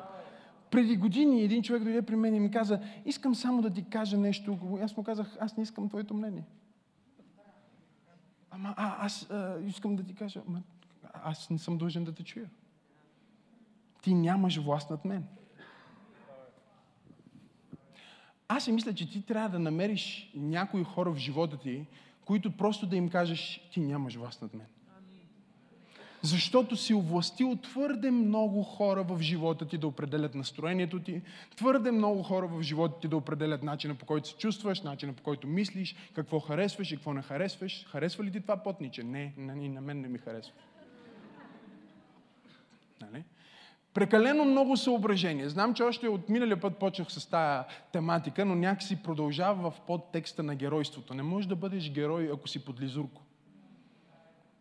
Преди 0.71 0.97
години 0.97 1.43
един 1.43 1.63
човек 1.63 1.83
дойде 1.83 2.03
при 2.03 2.17
мен 2.17 2.35
и 2.35 2.41
ми 2.41 2.51
каза, 2.51 2.81
искам 3.05 3.35
само 3.35 3.63
да 3.63 3.71
ти 3.71 3.85
кажа 3.85 4.17
нещо. 4.17 4.59
Аз 4.83 4.97
му 4.97 5.05
казах, 5.05 5.37
аз 5.41 5.57
не 5.57 5.63
искам 5.63 5.89
твоето 5.89 6.15
мнение. 6.15 6.45
Ама 8.51 8.75
а, 8.77 9.07
аз 9.07 9.31
а, 9.31 9.59
искам 9.67 9.97
да 9.97 10.03
ти 10.03 10.15
кажа, 10.15 10.43
ама, 10.49 10.63
аз 11.13 11.51
не 11.51 11.59
съм 11.59 11.79
дължен 11.79 12.05
да 12.05 12.13
те 12.13 12.23
чуя. 12.23 12.51
Ти 14.03 14.15
нямаш 14.15 14.59
власт 14.59 14.91
над 14.91 15.05
мен. 15.05 15.25
Аз 18.49 18.65
си 18.65 18.73
мисля, 18.73 18.95
че 18.95 19.11
ти 19.11 19.23
трябва 19.23 19.49
да 19.49 19.59
намериш 19.59 20.31
някои 20.35 20.85
хора 20.85 21.11
в 21.11 21.17
живота 21.17 21.57
ти, 21.57 21.87
които 22.25 22.57
просто 22.57 22.87
да 22.87 22.97
им 22.97 23.09
кажеш, 23.09 23.69
ти 23.73 23.81
нямаш 23.81 24.15
власт 24.15 24.43
над 24.43 24.55
мен. 24.55 24.67
Защото 26.23 26.77
си 26.77 26.95
овластил 26.95 27.57
твърде 27.57 28.11
много 28.11 28.63
хора 28.63 29.03
в 29.03 29.23
живота 29.23 29.69
ти 29.69 29.79
да 29.79 29.87
определят 29.87 30.35
настроението 30.35 31.01
ти, 31.01 31.23
твърде 31.57 31.91
много 31.91 32.23
хора 32.23 32.47
в 32.47 32.63
живота 32.63 33.01
ти 33.01 33.09
да 33.09 33.17
определят 33.17 33.63
начина 33.63 33.95
по 33.95 34.07
който 34.07 34.29
се 34.29 34.35
чувстваш, 34.37 34.83
начина 34.83 35.13
по 35.13 35.23
който 35.23 35.47
мислиш, 35.47 35.95
какво 36.15 36.41
харесваш 36.41 36.93
и 36.93 36.97
какво 36.97 37.15
не 37.15 37.23
харесваш. 37.23 37.87
Харесва 37.89 38.25
ли 38.25 38.33
ти 38.33 38.41
това 38.41 38.57
потниче? 38.57 39.03
Не, 39.03 39.33
на, 39.37 39.57
на 39.57 39.81
мен 39.81 40.01
не 40.01 40.09
ми 40.09 40.19
харесва. 40.19 40.55
Нали? 43.01 43.25
Прекалено 43.97 44.45
много 44.45 44.77
съображения. 44.77 45.51
Знам, 45.51 45.75
че 45.75 45.83
още 45.83 46.09
от 46.09 46.29
миналия 46.29 46.61
път 46.61 46.79
почнах 46.79 47.13
с 47.13 47.27
тая 47.27 47.65
тематика, 47.93 48.45
но 48.45 48.55
някакси 48.55 49.03
продължава 49.03 49.71
в 49.71 49.81
подтекста 49.81 50.43
на 50.43 50.55
геройството. 50.55 51.15
Не 51.15 51.23
можеш 51.23 51.49
да 51.49 51.57
бъдеш 51.57 51.91
герой, 51.91 52.31
ако 52.33 52.49
си 52.49 52.65
подлизурко. 52.65 53.23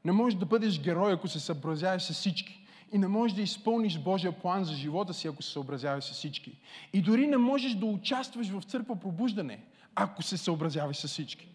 Не 0.06 0.12
можеш 0.12 0.40
да 0.40 0.46
бъдеш 0.46 0.82
герой, 0.82 1.14
ако 1.14 1.28
се 1.28 1.40
съобразяваш 1.40 2.04
с 2.04 2.14
всички. 2.14 2.68
И 2.94 2.98
не 2.98 3.08
можеш 3.08 3.36
да 3.36 3.42
изпълниш 3.42 4.00
Божия 4.00 4.32
план 4.32 4.64
за 4.64 4.74
живота 4.74 5.14
си, 5.14 5.28
ако 5.28 5.44
се 5.44 5.52
съобразяваш 5.52 6.04
с 6.04 6.12
всички. 6.12 6.58
И 6.94 7.02
дори 7.02 7.28
не 7.28 7.38
можеш 7.38 7.74
да 7.74 7.86
участваш 7.86 8.50
в 8.50 8.62
църква 8.62 8.96
пробуждане, 8.96 9.60
ако 9.96 10.24
се 10.24 10.38
съобразяваш 10.38 10.98
с 10.98 11.08
всички. 11.08 11.48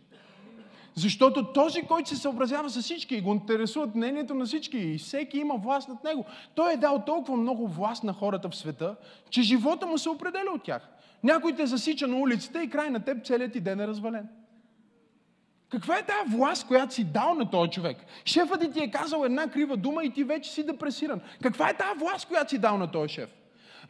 Защото 0.95 1.53
този, 1.53 1.83
който 1.83 2.09
се 2.09 2.17
съобразява 2.17 2.71
с 2.71 2.83
всички 2.83 3.17
и 3.17 3.21
го 3.21 3.33
интересуват 3.33 3.95
мнението 3.95 4.35
на 4.35 4.45
всички 4.45 4.79
и 4.79 4.99
всеки 4.99 5.39
има 5.39 5.57
власт 5.57 5.89
над 5.89 6.05
него, 6.05 6.25
той 6.55 6.73
е 6.73 6.77
дал 6.77 7.03
толкова 7.07 7.37
много 7.37 7.69
власт 7.69 8.05
на 8.05 8.13
хората 8.13 8.49
в 8.49 8.57
света, 8.57 8.97
че 9.31 9.43
живота 9.43 9.87
му 9.87 9.99
се 9.99 10.09
определя 10.09 10.51
от 10.55 10.63
тях. 10.63 10.89
Някой 11.23 11.53
те 11.53 11.67
засича 11.67 12.07
на 12.07 12.17
улицата 12.17 12.63
и 12.63 12.71
край 12.71 12.91
на 12.91 13.05
теб 13.05 13.27
целият 13.27 13.53
ти 13.53 13.61
ден 13.61 13.81
е 13.81 13.87
развален. 13.87 14.29
Каква 15.69 15.99
е 15.99 16.07
тази 16.07 16.37
власт, 16.37 16.67
която 16.67 16.95
си 16.95 17.05
дал 17.05 17.35
на 17.35 17.51
този 17.51 17.71
човек? 17.71 17.97
Шефът 18.25 18.73
ти 18.73 18.83
е 18.83 18.91
казал 18.91 19.25
една 19.25 19.51
крива 19.51 19.77
дума 19.77 20.05
и 20.05 20.11
ти 20.11 20.25
вече 20.25 20.51
си 20.51 20.67
депресиран. 20.67 21.21
Каква 21.43 21.69
е 21.69 21.77
тази 21.77 21.99
власт, 21.99 22.29
която 22.29 22.51
си 22.51 22.59
дал 22.59 22.79
на 22.79 22.91
този 22.91 23.15
шеф? 23.15 23.31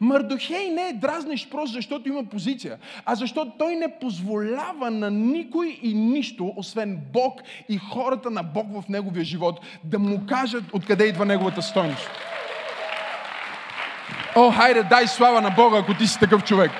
Мардохей 0.01 0.69
не 0.69 0.87
е 0.87 0.93
дразнещ 0.93 1.51
просто 1.51 1.73
защото 1.73 2.09
има 2.09 2.23
позиция, 2.23 2.77
а 3.05 3.15
защото 3.15 3.51
той 3.59 3.75
не 3.75 3.99
позволява 3.99 4.91
на 4.91 5.11
никой 5.11 5.79
и 5.81 5.93
нищо, 5.93 6.53
освен 6.55 6.99
Бог 7.13 7.41
и 7.69 7.77
хората 7.77 8.29
на 8.29 8.43
Бог 8.43 8.67
в 8.73 8.89
неговия 8.89 9.25
живот, 9.25 9.59
да 9.83 9.99
му 9.99 10.25
кажат 10.29 10.63
откъде 10.73 11.05
идва 11.05 11.25
неговата 11.25 11.61
стойност. 11.61 12.09
О, 14.35 14.51
хайде, 14.51 14.83
дай 14.83 15.07
слава 15.07 15.41
на 15.41 15.49
Бога, 15.49 15.77
ако 15.77 15.93
ти 15.93 16.07
си 16.07 16.19
такъв 16.19 16.43
човек. 16.43 16.71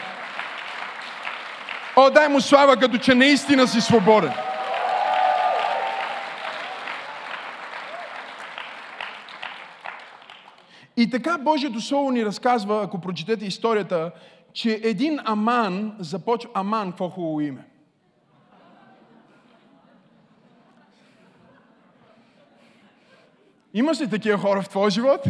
О, 1.95 2.09
дай 2.09 2.27
му 2.27 2.41
слава, 2.41 2.77
като 2.77 2.97
че 2.97 3.15
наистина 3.15 3.67
си 3.67 3.81
свободен. 3.81 4.31
Така 11.11 11.37
Божието 11.37 11.81
Слово 11.81 12.11
ни 12.11 12.25
разказва, 12.25 12.83
ако 12.83 13.01
прочетете 13.01 13.45
историята, 13.45 14.11
че 14.53 14.79
един 14.83 15.19
Аман 15.25 15.95
започва... 15.99 16.49
Аман, 16.53 16.89
какво 16.89 17.09
хубаво 17.09 17.41
име. 17.41 17.65
Имаш 23.73 24.01
ли 24.01 24.09
такива 24.09 24.37
хора 24.37 24.61
в 24.61 24.69
твоя 24.69 24.89
живот? 24.89 25.21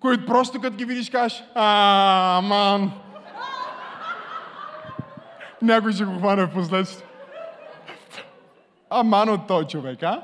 Които 0.00 0.26
просто 0.26 0.60
като 0.60 0.76
ги 0.76 0.84
видиш 0.84 1.10
кажеш, 1.10 1.44
Аман. 1.54 2.92
Някой 5.62 5.92
ще 5.92 6.04
го 6.04 6.18
хване 6.18 6.46
в 6.46 6.52
последствие. 6.52 7.06
Аман 8.90 9.28
от 9.28 9.46
този 9.46 9.66
човек, 9.66 10.02
а? 10.02 10.22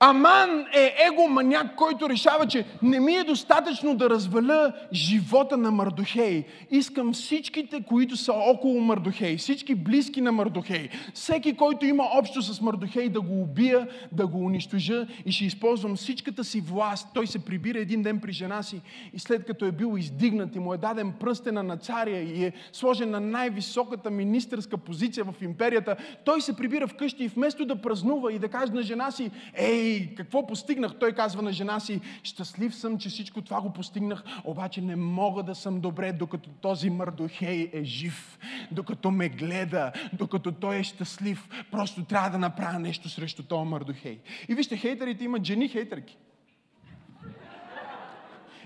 Аман 0.00 0.66
е 0.74 0.94
егоманяк, 1.12 1.74
който 1.76 2.08
решава, 2.08 2.46
че 2.46 2.64
не 2.82 3.00
ми 3.00 3.14
е 3.14 3.24
достатъчно 3.24 3.96
да 3.96 4.10
разваля 4.10 4.72
живота 4.92 5.56
на 5.56 5.70
Мардохей. 5.70 6.44
Искам 6.70 7.12
всичките, 7.12 7.82
които 7.82 8.16
са 8.16 8.32
около 8.32 8.80
Мардохей, 8.80 9.36
всички 9.36 9.74
близки 9.74 10.20
на 10.20 10.32
Мардохей, 10.32 10.88
всеки, 11.14 11.56
който 11.56 11.86
има 11.86 12.04
общо 12.18 12.42
с 12.42 12.60
Мардохей, 12.60 13.08
да 13.08 13.20
го 13.20 13.42
убия, 13.42 13.88
да 14.12 14.26
го 14.26 14.44
унищожа 14.44 15.06
и 15.26 15.32
ще 15.32 15.44
използвам 15.44 15.96
всичката 15.96 16.44
си 16.44 16.60
власт. 16.60 17.08
Той 17.14 17.26
се 17.26 17.38
прибира 17.38 17.78
един 17.78 18.02
ден 18.02 18.20
при 18.20 18.32
жена 18.32 18.62
си 18.62 18.80
и 19.14 19.18
след 19.18 19.44
като 19.44 19.64
е 19.64 19.72
бил 19.72 19.96
издигнат 19.98 20.56
и 20.56 20.58
му 20.58 20.74
е 20.74 20.78
даден 20.78 21.12
пръстена 21.20 21.62
на 21.62 21.76
царя 21.76 22.18
и 22.18 22.44
е 22.44 22.52
сложен 22.72 23.10
на 23.10 23.20
най-високата 23.20 24.10
министърска 24.10 24.78
позиция 24.78 25.24
в 25.24 25.34
империята, 25.42 25.96
той 26.24 26.40
се 26.40 26.56
прибира 26.56 26.86
вкъщи 26.86 27.24
и 27.24 27.28
вместо 27.28 27.64
да 27.64 27.80
празнува 27.80 28.32
и 28.32 28.38
да 28.38 28.48
каже 28.48 28.72
на 28.72 28.82
жена 28.82 29.10
си, 29.10 29.30
ей, 29.54 29.87
Ей, 29.88 30.14
какво 30.14 30.46
постигнах? 30.46 30.98
Той 31.00 31.12
казва 31.12 31.42
на 31.42 31.52
жена 31.52 31.80
си, 31.80 32.00
щастлив 32.22 32.74
съм, 32.74 32.98
че 32.98 33.08
всичко 33.08 33.42
това 33.42 33.60
го 33.60 33.72
постигнах, 33.72 34.24
обаче 34.44 34.80
не 34.80 34.96
мога 34.96 35.42
да 35.42 35.54
съм 35.54 35.80
добре, 35.80 36.12
докато 36.12 36.50
този 36.50 36.90
Мардохей 36.90 37.70
е 37.72 37.84
жив, 37.84 38.38
докато 38.70 39.10
ме 39.10 39.28
гледа, 39.28 39.92
докато 40.12 40.52
той 40.52 40.76
е 40.76 40.82
щастлив. 40.82 41.48
Просто 41.70 42.04
трябва 42.04 42.30
да 42.30 42.38
направя 42.38 42.78
нещо 42.78 43.08
срещу 43.08 43.42
този 43.42 43.68
Мардохей. 43.68 44.18
И 44.48 44.54
вижте, 44.54 44.76
хейтерите 44.76 45.24
имат 45.24 45.44
жени 45.44 45.68
хейтерки. 45.68 46.16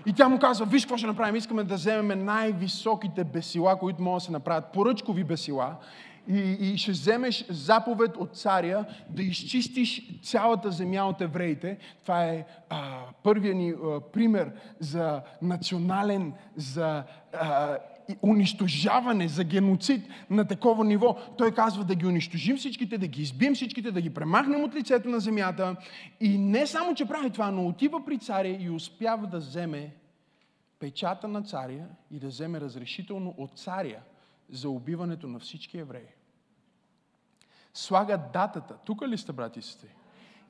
И 0.05 0.13
тя 0.13 0.29
му 0.29 0.39
казва, 0.39 0.65
виж 0.65 0.83
какво 0.83 0.97
ще 0.97 1.07
направим, 1.07 1.35
искаме 1.35 1.63
да 1.63 1.75
вземем 1.75 2.25
най-високите 2.25 3.23
бесила, 3.23 3.79
които 3.79 4.01
могат 4.01 4.21
да 4.21 4.25
се 4.25 4.31
направят, 4.31 4.71
поръчкови 4.73 5.23
бесила, 5.23 5.75
и, 6.27 6.57
и 6.59 6.77
ще 6.77 6.91
вземеш 6.91 7.45
заповед 7.49 8.17
от 8.17 8.37
царя 8.37 8.85
да 9.09 9.23
изчистиш 9.23 10.19
цялата 10.23 10.71
земя 10.71 11.03
от 11.03 11.21
евреите. 11.21 11.77
Това 12.01 12.25
е 12.25 12.45
а, 12.69 12.99
първият 13.23 13.57
ни 13.57 13.69
а, 13.69 13.99
пример 13.99 14.51
за 14.79 15.21
национален, 15.41 16.33
за 16.55 17.03
а, 17.33 17.77
унищожаване, 18.21 19.27
за 19.27 19.43
геноцид 19.43 20.07
на 20.29 20.45
такова 20.45 20.85
ниво. 20.85 21.17
Той 21.37 21.51
казва 21.51 21.83
да 21.83 21.95
ги 21.95 22.05
унищожим 22.05 22.57
всичките, 22.57 22.97
да 22.97 23.07
ги 23.07 23.21
избием 23.21 23.55
всичките, 23.55 23.91
да 23.91 24.01
ги 24.01 24.13
премахнем 24.13 24.63
от 24.63 24.75
лицето 24.75 25.09
на 25.09 25.19
земята. 25.19 25.75
И 26.19 26.37
не 26.37 26.67
само, 26.67 26.95
че 26.95 27.05
прави 27.05 27.29
това, 27.29 27.51
но 27.51 27.67
отива 27.67 28.05
при 28.05 28.17
царя 28.17 28.57
и 28.59 28.69
успява 28.69 29.27
да 29.27 29.37
вземе 29.37 29.93
печата 30.79 31.27
на 31.27 31.43
царя 31.43 31.85
и 32.11 32.19
да 32.19 32.27
вземе 32.27 32.61
разрешително 32.61 33.33
от 33.37 33.59
царя– 33.59 33.99
за 34.49 34.69
убиването 34.69 35.27
на 35.27 35.39
всички 35.39 35.77
евреи. 35.77 36.07
Слага 37.73 38.17
датата. 38.33 38.77
Тук 38.85 39.07
ли 39.07 39.17
сте, 39.17 39.31
брати 39.31 39.59
и 39.59 39.61
сестри? 39.61 39.87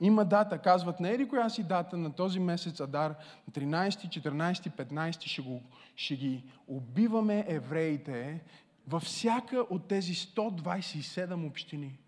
Има 0.01 0.25
дата. 0.25 0.57
Казват, 0.57 0.99
не 0.99 1.11
еди 1.11 1.27
коя 1.27 1.49
си 1.49 1.63
дата 1.63 1.97
на 1.97 2.13
този 2.13 2.39
месец 2.39 2.79
Адар, 2.79 3.15
13, 3.51 3.89
14, 3.89 4.53
15 4.53 5.27
ще, 5.27 5.41
го, 5.41 5.61
ще 5.95 6.15
ги 6.15 6.43
убиваме 6.67 7.45
евреите 7.47 8.41
във 8.87 9.03
всяка 9.03 9.57
от 9.69 9.87
тези 9.87 10.13
127 10.13 11.47
общини. 11.47 11.99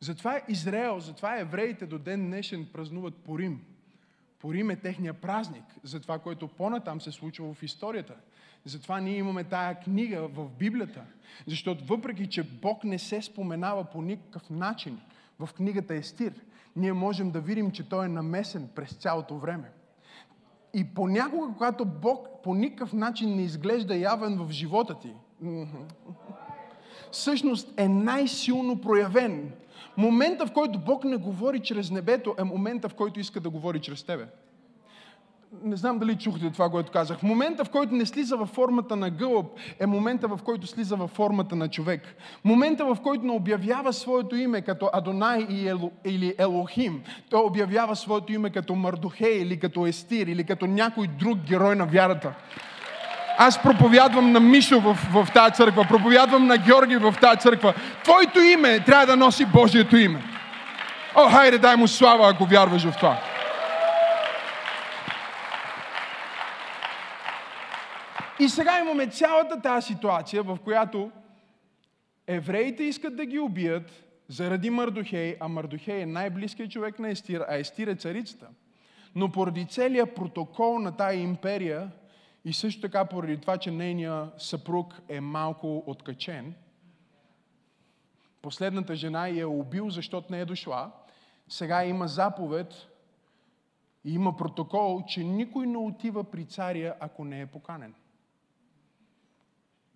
Затова 0.00 0.40
Израел, 0.48 1.00
затова 1.00 1.38
евреите 1.38 1.86
до 1.86 1.98
ден 1.98 2.26
днешен 2.26 2.68
празнуват 2.72 3.16
Порим. 3.16 3.64
Порим 4.38 4.70
е 4.70 4.76
техния 4.76 5.14
празник 5.14 5.64
за 5.82 6.00
това, 6.00 6.18
което 6.18 6.48
по-натам 6.48 7.00
се 7.00 7.12
случва 7.12 7.54
в 7.54 7.62
историята. 7.62 8.14
Затова 8.64 9.00
ние 9.00 9.16
имаме 9.16 9.44
тая 9.44 9.80
книга 9.80 10.28
в 10.28 10.48
Библията. 10.58 11.02
Защото 11.46 11.84
въпреки, 11.84 12.26
че 12.26 12.42
Бог 12.42 12.84
не 12.84 12.98
се 12.98 13.22
споменава 13.22 13.84
по 13.84 14.02
никакъв 14.02 14.50
начин 14.50 15.00
в 15.38 15.48
книгата 15.54 15.94
Естир, 15.94 16.32
ние 16.76 16.92
можем 16.92 17.30
да 17.30 17.40
видим, 17.40 17.70
че 17.70 17.88
Той 17.88 18.06
е 18.06 18.08
намесен 18.08 18.68
през 18.74 18.92
цялото 18.92 19.38
време. 19.38 19.70
И 20.74 20.84
понякога, 20.84 21.52
когато 21.52 21.84
Бог 21.84 22.28
по 22.42 22.54
никакъв 22.54 22.92
начин 22.92 23.36
не 23.36 23.42
изглежда 23.42 23.96
явен 23.96 24.36
в 24.36 24.50
живота 24.50 24.98
ти, 24.98 25.12
всъщност 27.10 27.80
е 27.80 27.88
най-силно 27.88 28.80
проявен. 28.80 29.52
Момента, 29.96 30.46
в 30.46 30.52
който 30.52 30.78
Бог 30.78 31.04
не 31.04 31.16
говори 31.16 31.60
чрез 31.60 31.90
небето, 31.90 32.34
е 32.38 32.44
момента, 32.44 32.88
в 32.88 32.94
който 32.94 33.20
иска 33.20 33.40
да 33.40 33.50
говори 33.50 33.80
чрез 33.80 34.02
тебе 34.02 34.28
не 35.64 35.76
знам 35.76 35.98
дали 35.98 36.16
чухте 36.16 36.50
това, 36.50 36.70
което 36.70 36.92
казах. 36.92 37.22
Момента, 37.22 37.64
в 37.64 37.70
който 37.70 37.94
не 37.94 38.06
слиза 38.06 38.36
във 38.36 38.48
формата 38.48 38.96
на 38.96 39.10
гълъб, 39.10 39.46
е 39.80 39.86
момента, 39.86 40.28
в 40.28 40.40
който 40.44 40.66
слиза 40.66 40.96
във 40.96 41.10
формата 41.10 41.56
на 41.56 41.68
човек. 41.68 42.02
Момента, 42.44 42.84
в 42.84 42.96
който 43.02 43.24
не 43.24 43.32
обявява 43.32 43.92
своето 43.92 44.36
име 44.36 44.60
като 44.60 44.90
Адонай 44.92 45.46
или 46.04 46.34
Елохим. 46.38 47.02
Той 47.30 47.40
обявява 47.40 47.96
своето 47.96 48.32
име 48.32 48.50
като 48.50 48.74
Мардухей 48.74 49.38
или 49.42 49.58
като 49.58 49.86
Естир 49.86 50.26
или 50.26 50.44
като 50.44 50.66
някой 50.66 51.06
друг 51.06 51.38
герой 51.38 51.76
на 51.76 51.86
вярата. 51.86 52.34
Аз 53.38 53.62
проповядвам 53.62 54.32
на 54.32 54.40
Мишо 54.40 54.80
в, 54.80 54.94
в 54.94 55.28
тази 55.34 55.54
църква, 55.54 55.86
проповядвам 55.88 56.46
на 56.46 56.56
Георги 56.56 56.96
в 56.96 57.14
тази 57.20 57.40
църква. 57.40 57.74
Твоето 58.04 58.40
име 58.40 58.80
трябва 58.80 59.06
да 59.06 59.16
носи 59.16 59.46
Божието 59.46 59.96
име. 59.96 60.22
О, 61.14 61.30
хайде, 61.30 61.58
дай 61.58 61.76
му 61.76 61.88
слава, 61.88 62.30
ако 62.30 62.44
вярваш 62.44 62.84
в 62.84 62.96
това. 62.96 63.18
И 68.40 68.48
сега 68.48 68.80
имаме 68.80 69.06
цялата 69.06 69.62
тази 69.62 69.86
ситуация, 69.86 70.42
в 70.42 70.58
която 70.64 71.10
евреите 72.26 72.84
искат 72.84 73.16
да 73.16 73.26
ги 73.26 73.38
убият 73.38 74.04
заради 74.28 74.70
Мардухей, 74.70 75.36
а 75.40 75.48
Мардухей 75.48 76.00
е 76.02 76.06
най-близкият 76.06 76.70
човек 76.70 76.98
на 76.98 77.10
Естир, 77.10 77.44
а 77.48 77.56
Естир 77.56 77.86
е 77.86 77.94
царицата. 77.94 78.48
Но 79.14 79.32
поради 79.32 79.66
целият 79.66 80.14
протокол 80.14 80.78
на 80.78 80.96
тая 80.96 81.20
империя 81.20 81.90
и 82.44 82.52
също 82.52 82.80
така 82.80 83.04
поради 83.04 83.40
това, 83.40 83.56
че 83.56 83.70
нейният 83.70 84.42
съпруг 84.42 84.94
е 85.08 85.20
малко 85.20 85.84
откачен, 85.86 86.54
последната 88.42 88.96
жена 88.96 89.28
я 89.28 89.40
е 89.40 89.44
убил, 89.44 89.90
защото 89.90 90.32
не 90.32 90.40
е 90.40 90.44
дошла, 90.44 90.90
сега 91.48 91.84
има 91.84 92.08
заповед 92.08 92.74
и 94.04 94.14
има 94.14 94.36
протокол, 94.36 95.02
че 95.08 95.24
никой 95.24 95.66
не 95.66 95.78
отива 95.78 96.24
при 96.24 96.44
царя, 96.44 96.94
ако 97.00 97.24
не 97.24 97.40
е 97.40 97.46
поканен. 97.46 97.94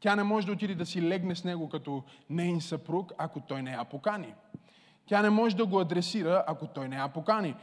Тя 0.03 0.17
не 0.17 0.23
може 0.23 0.47
да 0.47 0.53
отиде 0.53 0.75
да 0.75 0.87
си 0.87 1.03
легне 1.03 1.37
с 1.37 1.45
него 1.45 1.69
като 1.69 2.03
нейн 2.31 2.61
съпруг, 2.61 3.13
ако 3.19 3.41
той 3.41 3.63
не 3.63 3.71
я 3.71 3.85
покани. 3.85 4.35
Тя 5.07 5.23
не 5.23 5.31
може 5.31 5.57
да 5.57 5.67
го 5.67 5.81
адресира, 5.81 6.45
ако 6.47 6.67
той 6.67 6.89
не 6.89 6.97
я 6.97 7.09
покани. 7.09 7.55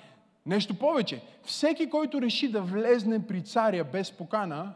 Нещо 0.46 0.80
повече. 0.80 1.22
Всеки, 1.44 1.90
който 1.90 2.22
реши 2.22 2.52
да 2.52 2.62
влезне 2.62 3.28
при 3.28 3.44
царя 3.44 3.84
без 3.84 4.12
покана, 4.12 4.74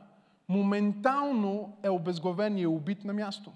моментално 0.49 1.78
е 1.84 1.89
обезглавен 1.89 2.58
и 2.58 2.62
е 2.62 2.67
убит 2.67 3.04
на 3.06 3.13
място. 3.13 3.52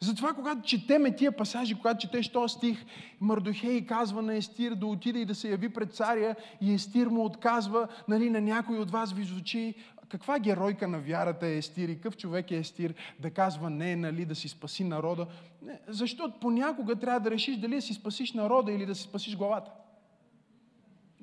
Затова, 0.00 0.32
когато 0.32 0.62
четеме 0.62 1.16
тия 1.16 1.32
пасажи, 1.32 1.74
когато 1.74 2.00
четеш 2.00 2.28
този 2.28 2.54
стих, 2.54 2.84
Мардохей 3.20 3.86
казва 3.86 4.22
на 4.22 4.34
Естир 4.34 4.74
да 4.74 4.86
отиде 4.86 5.18
и 5.18 5.24
да 5.24 5.34
се 5.34 5.50
яви 5.50 5.68
пред 5.68 5.94
царя 5.94 6.34
и 6.60 6.74
Естир 6.74 7.06
му 7.06 7.24
отказва, 7.24 7.88
нали, 8.08 8.30
на 8.30 8.40
някой 8.40 8.78
от 8.78 8.90
вас 8.90 9.12
ви 9.12 9.24
звучи, 9.24 9.74
каква 10.08 10.38
геройка 10.38 10.88
на 10.88 10.98
вярата 10.98 11.46
е 11.46 11.56
Естир 11.56 11.88
и 11.88 11.96
какъв 11.96 12.16
човек 12.16 12.50
е 12.50 12.56
Естир 12.56 12.94
да 13.20 13.30
казва 13.30 13.70
не, 13.70 13.96
нали, 13.96 14.24
да 14.24 14.34
си 14.34 14.48
спаси 14.48 14.84
народа. 14.84 15.26
Не, 15.62 15.80
защото 15.88 16.40
понякога 16.40 16.96
трябва 16.96 17.20
да 17.20 17.30
решиш 17.30 17.56
дали 17.56 17.74
да 17.74 17.82
си 17.82 17.94
спасиш 17.94 18.32
народа 18.32 18.72
или 18.72 18.86
да 18.86 18.94
си 18.94 19.02
спасиш 19.02 19.36
главата. 19.36 19.70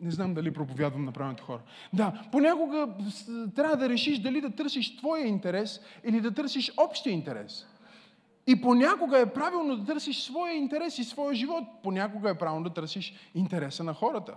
Не 0.02 0.12
знам 0.12 0.34
дали 0.34 0.54
проповядвам 0.54 1.06
на 1.06 1.12
правилните 1.12 1.44
хора. 1.44 1.62
Да, 1.94 2.24
понякога 2.32 2.88
трябва 3.56 3.78
да 3.78 3.90
решиш 3.90 4.20
дали 4.20 4.42
да 4.42 4.50
търсиш 4.50 4.98
твоя 4.98 5.28
интерес 5.28 5.82
или 6.04 6.22
да 6.22 6.34
търсиш 6.34 6.72
общия 6.78 7.14
интерес. 7.14 7.68
И 8.48 8.62
понякога 8.62 9.20
е 9.20 9.34
правилно 9.34 9.78
да 9.78 9.86
търсиш 9.86 10.24
своя 10.24 10.54
интерес 10.54 10.98
и 10.98 11.04
своя 11.04 11.36
живот. 11.36 11.64
Понякога 11.84 12.30
е 12.30 12.38
правилно 12.38 12.64
да 12.64 12.74
търсиш 12.74 13.14
интереса 13.36 13.84
на 13.84 13.94
хората. 13.94 14.36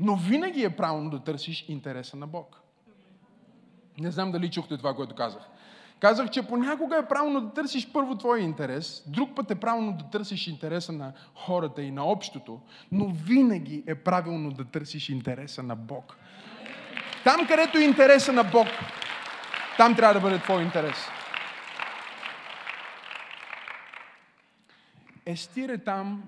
Но 0.00 0.16
винаги 0.16 0.62
е 0.62 0.76
правилно 0.76 1.10
да 1.10 1.18
търсиш 1.18 1.64
интереса 1.68 2.16
на 2.16 2.26
Бог. 2.26 2.63
Не 3.98 4.10
знам 4.10 4.32
дали 4.32 4.50
чухте 4.50 4.76
това, 4.76 4.94
което 4.94 5.14
казах. 5.14 5.42
Казах, 6.00 6.30
че 6.30 6.42
понякога 6.42 6.96
е 6.96 7.08
правилно 7.08 7.40
да 7.40 7.52
търсиш 7.52 7.92
първо 7.92 8.18
твоя 8.18 8.42
интерес, 8.42 9.04
друг 9.06 9.36
път 9.36 9.50
е 9.50 9.54
правилно 9.54 9.92
да 9.92 10.04
търсиш 10.04 10.46
интереса 10.46 10.92
на 10.92 11.12
хората 11.34 11.82
и 11.82 11.90
на 11.90 12.04
общото, 12.04 12.60
но 12.92 13.08
винаги 13.08 13.84
е 13.86 13.94
правилно 13.94 14.52
да 14.52 14.64
търсиш 14.64 15.08
интереса 15.08 15.62
на 15.62 15.76
Бог. 15.76 16.16
Там, 17.24 17.46
където 17.46 17.78
е 17.78 17.84
интереса 17.84 18.32
на 18.32 18.44
Бог, 18.44 18.66
там 19.76 19.96
трябва 19.96 20.14
да 20.14 20.20
бъде 20.20 20.38
твой 20.38 20.62
интерес. 20.62 20.96
Естир 25.26 25.68
е 25.68 25.78
там 25.78 26.22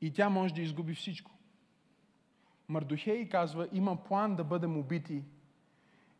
и 0.00 0.12
тя 0.12 0.28
може 0.28 0.54
да 0.54 0.60
изгуби 0.60 0.94
всичко. 0.94 1.30
Мардухей 2.68 3.28
казва, 3.28 3.68
има 3.72 3.96
план 3.96 4.36
да 4.36 4.44
бъдем 4.44 4.76
убити 4.76 5.22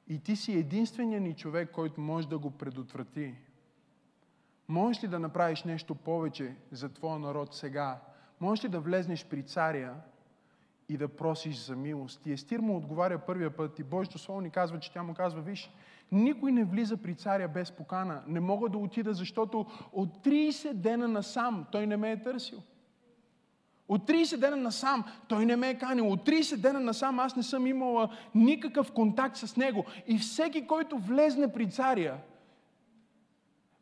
и 0.08 0.18
ти 0.18 0.36
си 0.36 0.52
единственият 0.52 1.22
ни 1.22 1.34
човек, 1.34 1.70
който 1.70 2.00
може 2.00 2.28
да 2.28 2.38
го 2.38 2.50
предотврати. 2.50 3.34
Можеш 4.68 5.04
ли 5.04 5.08
да 5.08 5.18
направиш 5.18 5.64
нещо 5.64 5.94
повече 5.94 6.56
за 6.72 6.88
твоя 6.88 7.18
народ 7.18 7.54
сега? 7.54 8.00
Можеш 8.40 8.64
ли 8.64 8.68
да 8.68 8.80
влезнеш 8.80 9.26
при 9.26 9.42
царя 9.42 9.94
и 10.88 10.96
да 10.96 11.08
просиш 11.08 11.56
за 11.56 11.76
милост. 11.76 12.26
И 12.26 12.32
Естир 12.32 12.58
му 12.58 12.76
отговаря 12.76 13.18
първия 13.18 13.56
път 13.56 13.78
и 13.78 13.84
Божието 13.84 14.18
Слово 14.18 14.40
ни 14.40 14.50
казва, 14.50 14.80
че 14.80 14.92
тя 14.92 15.02
му 15.02 15.14
казва, 15.14 15.40
виж, 15.40 15.70
никой 16.12 16.52
не 16.52 16.64
влиза 16.64 16.96
при 16.96 17.14
царя 17.14 17.48
без 17.48 17.70
покана. 17.70 18.22
Не 18.26 18.40
мога 18.40 18.68
да 18.68 18.78
отида, 18.78 19.14
защото 19.14 19.66
от 19.92 20.24
30 20.24 20.72
дена 20.72 21.08
насам 21.08 21.66
той 21.72 21.86
не 21.86 21.96
ме 21.96 22.12
е 22.12 22.22
търсил. 22.22 22.62
От 23.88 24.08
30 24.08 24.36
дена 24.36 24.56
насам 24.56 25.04
той 25.28 25.46
не 25.46 25.56
ме 25.56 25.70
е 25.70 25.78
канил. 25.78 26.12
От 26.12 26.26
30 26.26 26.56
дена 26.56 26.80
насам 26.80 27.18
аз 27.18 27.36
не 27.36 27.42
съм 27.42 27.66
имала 27.66 28.08
никакъв 28.34 28.92
контакт 28.92 29.36
с 29.36 29.56
него. 29.56 29.84
И 30.06 30.18
всеки, 30.18 30.66
който 30.66 30.98
влезне 30.98 31.52
при 31.52 31.70
царя, 31.70 32.16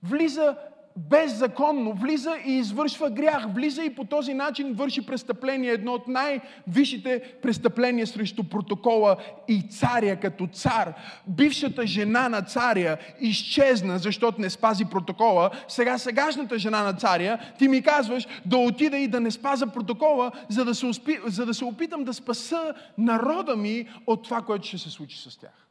влиза 0.03 0.57
беззаконно, 0.97 1.93
влиза 1.93 2.37
и 2.47 2.53
извършва 2.53 3.11
грях, 3.11 3.47
влиза 3.55 3.83
и 3.83 3.95
по 3.95 4.05
този 4.05 4.35
начин 4.35 4.73
върши 4.73 5.07
престъпление, 5.07 5.71
едно 5.71 5.93
от 5.93 6.09
най-висшите 6.09 7.23
престъпления 7.43 8.07
срещу 8.07 8.45
протокола 8.45 9.17
и 9.49 9.63
царя 9.63 10.17
като 10.17 10.47
цар. 10.47 10.95
Бившата 11.27 11.87
жена 11.87 12.29
на 12.29 12.43
царя 12.43 12.97
изчезна, 13.21 13.99
защото 13.99 14.41
не 14.41 14.51
спази 14.51 14.85
протокола. 14.85 15.51
Сега 15.69 15.99
сегашната 15.99 16.59
жена 16.59 16.83
на 16.83 16.93
царя, 16.93 17.39
ти 17.59 17.69
ми 17.69 17.83
казваш 17.83 18.27
да 18.47 18.57
отида 18.57 18.99
и 18.99 19.09
да 19.09 19.21
не 19.21 19.31
спаза 19.31 19.67
протокола, 19.67 20.33
за 20.49 20.65
да 20.65 20.75
се, 20.75 20.87
успи, 20.87 21.19
за 21.27 21.47
да 21.47 21.55
се 21.55 21.65
опитам 21.65 22.05
да 22.05 22.15
спаса 22.15 22.75
народа 22.99 23.57
ми 23.57 23.89
от 24.07 24.25
това, 24.25 24.43
което 24.43 24.67
ще 24.67 24.79
се 24.79 24.91
случи 24.91 25.19
с 25.19 25.37
тях. 25.37 25.66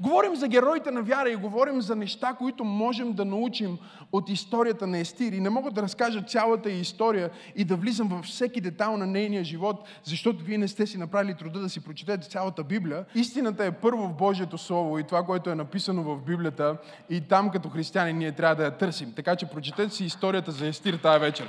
Говорим 0.00 0.36
за 0.36 0.48
героите 0.48 0.90
на 0.90 1.02
вяра 1.02 1.30
и 1.30 1.36
говорим 1.36 1.82
за 1.82 1.96
неща, 1.96 2.34
които 2.38 2.64
можем 2.64 3.12
да 3.12 3.24
научим 3.24 3.78
от 4.12 4.28
историята 4.30 4.86
на 4.86 4.98
Естир. 4.98 5.32
И 5.32 5.40
не 5.40 5.50
мога 5.50 5.70
да 5.70 5.82
разкажа 5.82 6.22
цялата 6.22 6.70
история 6.70 7.30
и 7.56 7.64
да 7.64 7.76
влизам 7.76 8.08
във 8.08 8.24
всеки 8.24 8.60
детал 8.60 8.96
на 8.96 9.06
нейния 9.06 9.44
живот, 9.44 9.88
защото 10.04 10.44
вие 10.44 10.58
не 10.58 10.68
сте 10.68 10.86
си 10.86 10.98
направили 10.98 11.34
труда 11.34 11.60
да 11.60 11.68
си 11.68 11.80
прочетете 11.80 12.28
цялата 12.28 12.64
Библия. 12.64 13.04
Истината 13.14 13.64
е 13.64 13.72
първо 13.72 14.08
в 14.08 14.14
Божието 14.14 14.58
Слово 14.58 14.98
и 14.98 15.04
това, 15.04 15.22
което 15.22 15.50
е 15.50 15.54
написано 15.54 16.02
в 16.02 16.22
Библията 16.22 16.76
и 17.10 17.20
там 17.20 17.50
като 17.50 17.68
християни 17.68 18.12
ние 18.12 18.32
трябва 18.32 18.56
да 18.56 18.64
я 18.64 18.70
търсим. 18.70 19.12
Така 19.16 19.36
че 19.36 19.46
прочетете 19.46 19.94
си 19.94 20.04
историята 20.04 20.52
за 20.52 20.66
Естир 20.66 20.94
тази 20.94 21.20
вечер. 21.20 21.48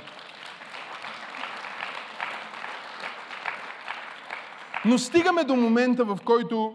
Но 4.84 4.98
стигаме 4.98 5.44
до 5.44 5.56
момента, 5.56 6.04
в 6.04 6.18
който 6.24 6.74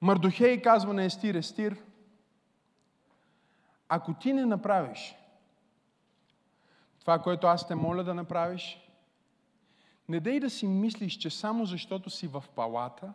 Мардохей 0.00 0.62
казва 0.62 0.94
на 0.94 1.04
Естир, 1.04 1.34
Естир, 1.34 1.76
ако 3.88 4.14
ти 4.14 4.32
не 4.32 4.46
направиш 4.46 5.14
това, 7.00 7.18
което 7.18 7.46
аз 7.46 7.68
те 7.68 7.74
моля 7.74 8.04
да 8.04 8.14
направиш, 8.14 8.78
не 10.08 10.20
дей 10.20 10.40
да 10.40 10.50
си 10.50 10.66
мислиш, 10.66 11.16
че 11.16 11.30
само 11.30 11.66
защото 11.66 12.10
си 12.10 12.26
в 12.26 12.44
палата, 12.54 13.12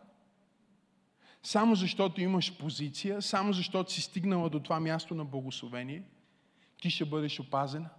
само 1.44 1.76
защото 1.76 2.22
имаш 2.22 2.58
позиция, 2.58 3.22
само 3.22 3.54
защото 3.54 3.92
си 3.92 4.02
стигнала 4.02 4.50
до 4.50 4.60
това 4.60 4.80
място 4.80 5.16
на 5.16 5.26
благословение, 5.26 6.04
ти 6.82 6.90
ще 6.90 7.06
бъдеш 7.06 7.40
опазена. 7.40 7.90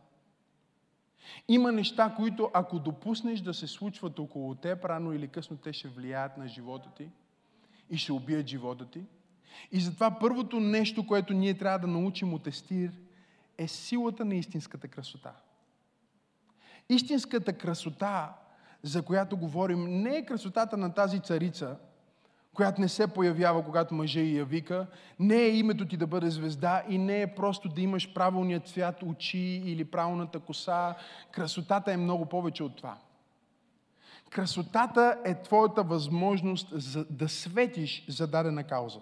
Има 1.49 1.72
неща, 1.72 2.14
които 2.16 2.51
ако 2.55 2.79
допуснеш 2.79 3.40
да 3.40 3.55
се 3.55 3.66
случват 3.66 4.18
около 4.18 4.55
теб, 4.55 4.85
рано 4.85 5.12
или 5.12 5.29
късно 5.29 5.57
те 5.57 5.72
ще 5.72 5.88
влияят 5.88 6.37
на 6.37 6.49
живота 6.49 6.90
ти 6.96 7.11
и 7.90 7.96
ще 7.96 8.12
убият 8.12 8.46
живота 8.46 8.87
ти. 8.90 9.05
И 9.72 9.81
затова 9.81 10.18
първото 10.18 10.61
нещо, 10.61 11.07
което 11.07 11.33
ние 11.33 11.55
трябва 11.55 11.79
да 11.79 11.87
научим 11.87 12.35
от 12.35 12.46
Естир, 12.46 12.90
е 13.59 13.68
силата 13.68 14.25
на 14.25 14.35
истинската 14.35 14.88
красота. 14.88 15.33
Истинската 16.88 17.53
красота, 17.53 18.33
за 18.83 19.03
която 19.03 19.37
говорим, 19.37 20.03
не 20.03 20.16
е 20.16 20.25
красотата 20.25 20.77
на 20.77 20.94
тази 20.94 21.20
царица, 21.20 21.77
която 22.55 22.81
не 22.81 22.88
се 22.88 23.07
появява, 23.07 23.64
когато 23.64 23.94
мъже 23.94 24.20
я 24.20 24.44
вика, 24.44 24.87
не 25.18 25.37
е 25.37 25.57
името 25.57 25.88
ти 25.88 25.96
да 25.96 26.07
бъде 26.07 26.31
звезда 26.31 26.83
и 26.88 26.99
не 26.99 27.22
е 27.22 27.35
просто 27.35 27.68
да 27.68 27.81
имаш 27.81 28.14
правилният 28.14 28.68
цвят 28.68 29.03
очи 29.03 29.62
или 29.66 29.85
правилната 29.85 30.40
коса. 30.40 30.94
Красотата 31.31 31.92
е 31.92 31.96
много 31.96 32.27
повече 32.27 32.62
от 32.62 32.77
това. 32.77 32.99
Красотата 34.31 35.19
е 35.25 35.43
твоята 35.43 35.83
възможност 35.83 36.69
за 36.73 37.05
да 37.05 37.29
светиш 37.29 38.05
за 38.09 38.27
дадена 38.27 38.65
кауза. 38.65 39.01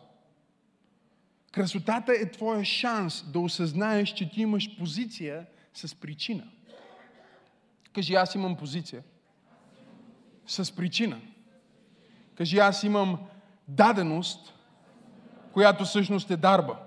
Красотата 1.53 2.13
е 2.13 2.31
твоя 2.31 2.65
шанс 2.65 3.33
да 3.33 3.39
осъзнаеш, 3.39 4.09
че 4.09 4.31
ти 4.31 4.43
имаш 4.43 4.79
позиция 4.79 5.47
с 5.75 5.95
причина. 5.95 6.45
Кажи, 7.93 8.15
аз 8.15 8.35
имам 8.35 8.57
позиция. 8.57 9.03
С 10.47 10.77
причина. 10.77 11.21
Кажи, 12.35 12.59
аз 12.59 12.83
имам 12.83 13.19
даденост, 13.69 14.55
която 15.53 15.85
всъщност 15.85 16.31
е 16.31 16.37
дарба. 16.37 16.79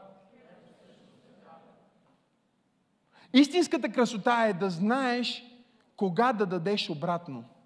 Истинската 3.34 3.91
красота 3.91 4.45
е 4.47 4.54
да 4.54 4.69
знаеш 4.69 5.43
кога 5.95 6.34
да 6.34 6.45
дадеш 6.45 6.89
обратно– 6.89 7.43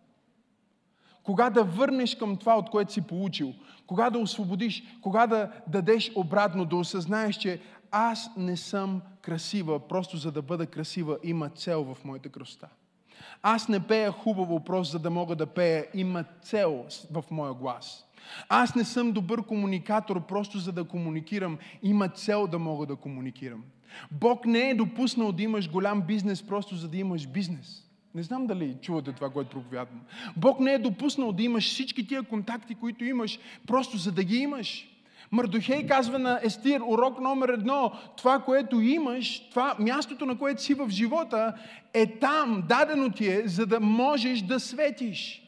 кога 1.24 1.50
да 1.50 1.64
върнеш 1.64 2.16
към 2.16 2.38
това, 2.38 2.58
от 2.58 2.70
което 2.70 2.94
си 2.94 3.02
получил, 3.02 3.54
кога 3.88 4.10
да 4.10 4.20
освободиш, 4.20 4.84
кога 5.02 5.28
да 5.28 5.52
дадеш 5.68 6.12
обратно, 6.16 6.66
да 6.66 6.76
осъзнаеш, 6.76 7.36
че 7.36 7.60
аз 7.92 8.30
не 8.38 8.58
съм 8.58 9.02
красива, 9.22 9.80
просто 9.80 10.18
за 10.18 10.32
да 10.32 10.42
бъда 10.42 10.66
красива, 10.66 11.18
има 11.24 11.50
цел 11.50 11.84
в 11.84 12.06
моята 12.06 12.30
красота. 12.30 12.68
Аз 13.44 13.68
не 13.68 13.80
пея 13.80 14.12
хубаво, 14.12 14.60
просто 14.60 14.92
за 14.92 15.00
да 15.00 15.10
мога 15.10 15.36
да 15.36 15.46
пея, 15.46 15.86
има 15.94 16.24
цел 16.42 16.86
в 17.12 17.24
моя 17.32 17.54
глас. 17.54 18.06
Аз 18.50 18.76
не 18.76 18.84
съм 18.84 19.12
добър 19.12 19.46
комуникатор, 19.46 20.26
просто 20.26 20.60
за 20.60 20.72
да 20.72 20.84
комуникирам, 20.84 21.58
има 21.84 22.10
цел 22.10 22.48
да 22.48 22.60
мога 22.60 22.86
да 22.86 22.96
комуникирам. 22.96 23.64
Бог 24.12 24.46
не 24.46 24.70
е 24.70 24.76
допуснал 24.76 25.32
да 25.32 25.44
имаш 25.44 25.70
голям 25.70 26.02
бизнес, 26.02 26.44
просто 26.44 26.76
за 26.76 26.88
да 26.88 26.98
имаш 26.98 27.28
бизнес. 27.28 27.91
Не 28.16 28.24
знам 28.24 28.48
дали 28.48 28.76
чувате 28.82 29.12
това, 29.12 29.30
което 29.30 29.50
проповядвам. 29.50 30.02
Бог 30.38 30.60
не 30.60 30.74
е 30.74 30.80
допуснал 30.80 31.32
да 31.32 31.44
имаш 31.44 31.70
всички 31.70 32.08
тия 32.08 32.24
контакти, 32.24 32.76
които 32.76 33.06
имаш, 33.06 33.40
просто 33.68 33.98
за 33.98 34.12
да 34.12 34.24
ги 34.24 34.38
имаш. 34.38 34.88
Мърдохей 35.32 35.88
казва 35.88 36.20
на 36.20 36.40
Естир, 36.44 36.82
урок 36.86 37.20
номер 37.20 37.50
едно, 37.50 37.92
това, 38.18 38.40
което 38.40 38.82
имаш, 38.82 39.50
това 39.50 39.76
мястото, 39.80 40.26
на 40.26 40.38
което 40.38 40.62
си 40.62 40.74
в 40.74 40.90
живота, 40.90 41.54
е 41.94 42.20
там, 42.20 42.64
дадено 42.68 43.12
ти 43.12 43.28
е, 43.28 43.44
за 43.46 43.66
да 43.66 43.80
можеш 43.80 44.42
да 44.42 44.60
светиш. 44.60 45.41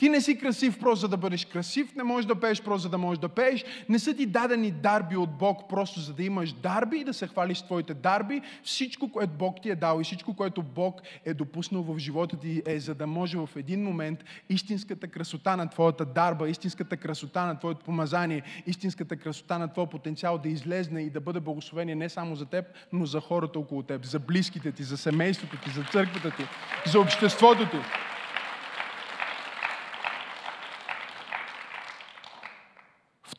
Ти 0.00 0.08
не 0.08 0.20
си 0.20 0.38
красив 0.38 0.78
просто 0.78 1.00
за 1.00 1.08
да 1.08 1.16
бъдеш 1.16 1.44
красив, 1.44 1.94
не 1.96 2.02
можеш 2.02 2.26
да 2.26 2.40
пееш 2.40 2.62
просто 2.62 2.82
за 2.82 2.88
да 2.88 2.98
можеш 2.98 3.18
да 3.18 3.28
пееш. 3.28 3.64
Не 3.88 3.98
са 3.98 4.14
ти 4.14 4.26
дадени 4.26 4.70
дарби 4.70 5.16
от 5.16 5.30
Бог 5.30 5.68
просто 5.68 6.00
за 6.00 6.14
да 6.14 6.22
имаш 6.22 6.52
дарби 6.52 6.96
и 6.96 7.04
да 7.04 7.14
се 7.14 7.26
хвалиш 7.26 7.58
с 7.58 7.62
твоите 7.62 7.94
дарби. 7.94 8.40
Всичко, 8.64 9.12
което 9.12 9.32
Бог 9.32 9.62
ти 9.62 9.70
е 9.70 9.74
дал 9.74 10.00
и 10.00 10.04
всичко, 10.04 10.34
което 10.34 10.62
Бог 10.62 11.00
е 11.24 11.34
допуснал 11.34 11.82
в 11.82 11.98
живота 11.98 12.36
ти 12.36 12.62
е 12.66 12.80
за 12.80 12.94
да 12.94 13.06
може 13.06 13.38
в 13.38 13.48
един 13.56 13.84
момент 13.84 14.24
истинската 14.48 15.08
красота 15.08 15.56
на 15.56 15.70
твоята 15.70 16.04
дарба, 16.04 16.48
истинската 16.48 16.96
красота 16.96 17.46
на 17.46 17.58
твоето 17.58 17.84
помазание, 17.84 18.42
истинската 18.66 19.16
красота 19.16 19.58
на 19.58 19.68
твоя 19.68 19.90
потенциал 19.90 20.38
да 20.38 20.48
излезне 20.48 21.00
и 21.00 21.10
да 21.10 21.20
бъде 21.20 21.40
благословение 21.40 21.94
не 21.94 22.08
само 22.08 22.36
за 22.36 22.46
теб, 22.46 22.64
но 22.92 23.06
за 23.06 23.20
хората 23.20 23.58
около 23.58 23.82
теб, 23.82 24.04
за 24.04 24.18
близките 24.18 24.72
ти, 24.72 24.82
за 24.82 24.96
семейството 24.96 25.56
ти, 25.56 25.70
за 25.70 25.82
църквата 25.82 26.30
ти, 26.30 26.42
за 26.90 27.00
обществото 27.00 27.70
ти. 27.70 27.76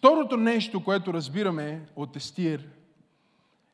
Второто 0.02 0.38
нещо, 0.38 0.84
което 0.84 1.14
разбираме 1.14 1.86
от 1.96 2.16
Естир, 2.16 2.68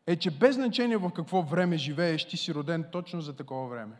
е, 0.07 0.15
че 0.15 0.31
без 0.31 0.55
значение 0.55 0.97
в 0.97 1.11
какво 1.15 1.41
време 1.41 1.77
живееш, 1.77 2.27
ти 2.27 2.37
си 2.37 2.53
роден 2.53 2.85
точно 2.91 3.21
за 3.21 3.35
такова 3.35 3.67
време. 3.67 3.95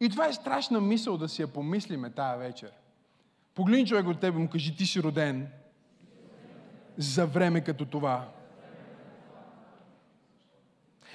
И 0.00 0.08
това 0.08 0.26
е 0.26 0.32
страшна 0.32 0.80
мисъл 0.80 1.16
да 1.18 1.28
си 1.28 1.42
я 1.42 1.48
помислиме 1.48 2.10
тая 2.10 2.38
вечер. 2.38 2.72
Погледни 3.54 3.86
човек 3.86 4.06
от 4.06 4.20
тебе 4.20 4.38
му 4.38 4.48
кажи, 4.48 4.76
ти 4.76 4.86
си 4.86 5.02
роден 5.02 5.48
за 6.96 7.26
време 7.26 7.60
като 7.60 7.84
това. 7.84 8.28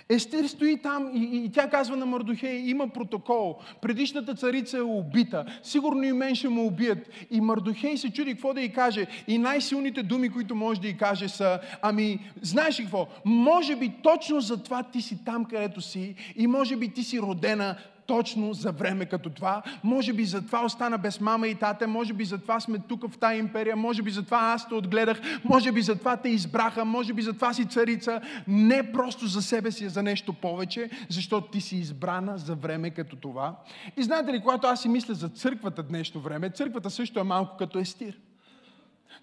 Естер 0.10 0.46
стои 0.46 0.78
там 0.78 1.12
и, 1.14 1.20
и, 1.20 1.46
и 1.46 1.52
тя 1.52 1.70
казва 1.70 1.98
на 1.98 2.06
Мардухей, 2.06 2.58
има 2.58 2.88
протокол. 2.88 3.58
Предишната 3.82 4.36
царица 4.36 4.78
е 4.78 4.82
убита. 4.82 5.46
Сигурно 5.64 6.04
и 6.04 6.14
мен 6.14 6.36
ще 6.36 6.50
му 6.50 6.66
убият. 6.66 7.10
И 7.32 7.42
Мардухей 7.42 7.98
се 7.98 8.14
чуди 8.14 8.34
какво 8.34 8.54
да 8.54 8.62
й 8.62 8.70
каже. 8.70 9.08
И 9.28 9.38
най-силните 9.38 10.04
думи, 10.04 10.30
които 10.30 10.56
може 10.56 10.82
да 10.82 10.88
й 10.88 10.98
каже 10.98 11.30
са, 11.30 11.60
ами, 11.82 12.20
знаеш 12.42 12.80
ли 12.80 12.84
какво? 12.84 13.08
Може 13.26 13.76
би 13.76 13.94
точно 14.04 14.42
за 14.42 14.64
това 14.64 14.84
ти 14.84 15.02
си 15.02 15.26
там, 15.26 15.46
където 15.46 15.82
си 15.82 16.16
и 16.36 16.48
може 16.48 16.76
би 16.76 16.90
ти 16.90 17.04
си 17.04 17.22
родена 17.22 17.76
точно 18.10 18.54
за 18.54 18.72
време 18.72 19.06
като 19.06 19.30
това. 19.30 19.62
Може 19.84 20.14
би 20.14 20.26
затова 20.26 20.66
остана 20.66 20.98
без 20.98 21.22
мама 21.22 21.48
и 21.48 21.56
тата, 21.56 21.88
може 21.88 22.14
би 22.14 22.26
затова 22.26 22.60
сме 22.60 22.80
тук 22.80 23.12
в 23.12 23.18
тая 23.18 23.38
империя, 23.38 23.76
може 23.76 24.02
би 24.02 24.12
затова 24.12 24.38
аз 24.38 24.70
те 24.70 24.74
отгледах, 24.74 25.22
може 25.44 25.72
би 25.72 25.82
затова 25.82 26.18
те 26.18 26.30
избраха, 26.30 26.86
може 26.86 27.14
би 27.14 27.22
затова 27.22 27.54
си 27.54 27.66
царица. 27.66 28.22
Не 28.48 28.92
просто 28.92 29.28
за 29.28 29.42
себе 29.42 29.72
си, 29.72 29.86
а 29.86 29.90
за 29.90 30.04
нещо 30.04 30.34
повече, 30.34 30.90
защото 31.10 31.48
ти 31.48 31.62
си 31.62 31.78
избрана 31.78 32.38
за 32.38 32.56
време 32.56 32.90
като 32.90 33.16
това. 33.16 33.56
И 33.98 34.04
знаете 34.04 34.34
ли, 34.34 34.42
когато 34.42 34.68
аз 34.68 34.82
си 34.82 34.90
мисля 34.90 35.14
за 35.14 35.30
църквата 35.30 35.84
днешно 35.84 36.22
време, 36.22 36.50
църквата 36.50 36.90
също 36.90 37.20
е 37.20 37.24
малко 37.24 37.58
като 37.58 37.80
естир. 37.80 38.18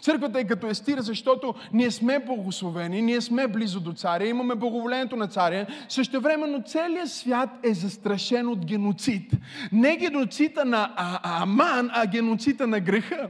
Църквата 0.01 0.40
е 0.40 0.44
като 0.44 0.66
естира, 0.66 1.03
защото 1.03 1.55
ние 1.72 1.90
сме 1.90 2.18
благословени, 2.18 3.03
ние 3.03 3.20
сме 3.20 3.49
близо 3.49 3.80
до 3.80 3.92
царя, 3.92 4.26
имаме 4.26 4.55
благоволението 4.55 5.16
на 5.16 5.26
царя. 5.26 5.66
Също 5.88 6.20
времено 6.20 6.62
целият 6.66 7.09
свят 7.09 7.51
е 7.62 7.74
застрашен 7.74 8.49
от 8.49 8.66
геноцид. 8.66 9.32
Не 9.72 9.97
геноцида 9.97 10.64
на 10.64 10.92
Аман, 11.22 11.90
а 11.92 12.07
геноцида 12.07 12.66
на 12.66 12.80
греха. 12.80 13.28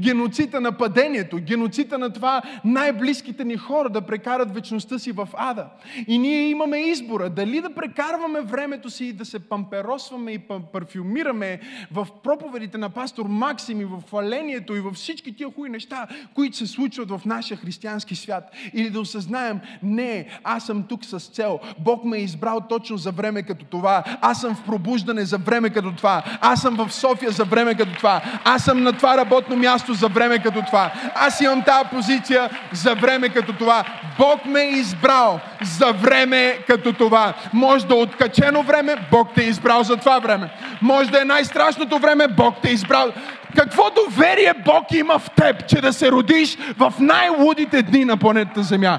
Геноцида 0.00 0.60
на 0.60 0.72
падението, 0.72 1.38
геноцида 1.40 1.98
на 1.98 2.12
това 2.12 2.42
най-близките 2.64 3.44
ни 3.44 3.56
хора 3.56 3.90
да 3.90 4.00
прекарат 4.00 4.54
вечността 4.54 4.98
си 4.98 5.12
в 5.12 5.28
ада. 5.34 5.66
И 6.06 6.18
ние 6.18 6.48
имаме 6.48 6.78
избора 6.78 7.30
дали 7.30 7.60
да 7.60 7.74
прекарваме 7.74 8.40
времето 8.40 8.90
си 8.90 9.04
и 9.04 9.12
да 9.12 9.24
се 9.24 9.38
памперосваме 9.38 10.32
и 10.32 10.38
парфюмираме 10.72 11.60
в 11.92 12.06
проповедите 12.22 12.78
на 12.78 12.90
пастор 12.90 13.26
Максим 13.26 13.80
и 13.80 13.84
в 13.84 14.02
хвалението 14.08 14.76
и 14.76 14.80
във 14.80 14.94
всички 14.94 15.36
тия 15.36 15.48
хубави 15.48 15.70
неща, 15.70 16.07
които 16.34 16.56
се 16.56 16.66
случват 16.66 17.10
в 17.10 17.20
нашия 17.24 17.56
християнски 17.56 18.16
свят. 18.16 18.50
Или 18.74 18.90
да 18.90 19.00
осъзнаем, 19.00 19.60
не, 19.82 20.26
аз 20.44 20.66
съм 20.66 20.82
тук 20.82 21.04
с 21.04 21.20
цел. 21.20 21.60
Бог 21.78 22.04
ме 22.04 22.18
е 22.18 22.20
избрал 22.20 22.60
точно 22.68 22.96
за 22.96 23.12
време 23.12 23.42
като 23.42 23.64
това. 23.64 24.04
Аз 24.20 24.40
съм 24.40 24.54
в 24.54 24.62
пробуждане 24.62 25.24
за 25.24 25.38
време 25.38 25.70
като 25.70 25.92
това. 25.92 26.22
Аз 26.40 26.60
съм 26.60 26.76
в 26.76 26.92
София 26.92 27.30
за 27.30 27.44
време 27.44 27.74
като 27.74 27.94
това. 27.96 28.22
Аз 28.44 28.64
съм 28.64 28.82
на 28.82 28.92
това 28.92 29.16
работно 29.16 29.56
място 29.56 29.94
за 29.94 30.08
време 30.08 30.38
като 30.38 30.62
това. 30.62 30.92
Аз 31.14 31.40
имам 31.40 31.62
тази 31.62 31.88
позиция 31.88 32.50
за 32.72 32.94
време 32.94 33.28
като 33.28 33.52
това. 33.52 33.84
Бог 34.18 34.46
ме 34.46 34.60
е 34.60 34.70
избрал 34.70 35.40
за 35.62 35.92
време 35.92 36.58
като 36.66 36.92
това. 36.92 37.34
Може 37.52 37.86
да 37.86 37.94
е 37.94 38.02
откачено 38.02 38.62
време, 38.62 38.96
Бог 39.10 39.28
те 39.34 39.44
е 39.44 39.48
избрал 39.48 39.82
за 39.82 39.96
това 39.96 40.18
време. 40.18 40.50
Може 40.82 41.10
да 41.10 41.22
е 41.22 41.24
най-страшното 41.24 41.98
време, 41.98 42.28
Бог 42.28 42.54
те 42.62 42.68
е 42.70 42.72
избрал. 42.72 43.12
Какво 43.56 43.82
доверие 43.90 44.54
Бог 44.64 44.92
има 44.92 45.18
в 45.18 45.30
теб, 45.30 45.66
че 45.66 45.80
да 45.80 45.92
се 45.92 46.10
родиш 46.12 46.56
в 46.78 46.94
най-лудите 47.00 47.82
дни 47.82 48.04
на 48.04 48.16
планетата 48.16 48.62
Земя? 48.62 48.98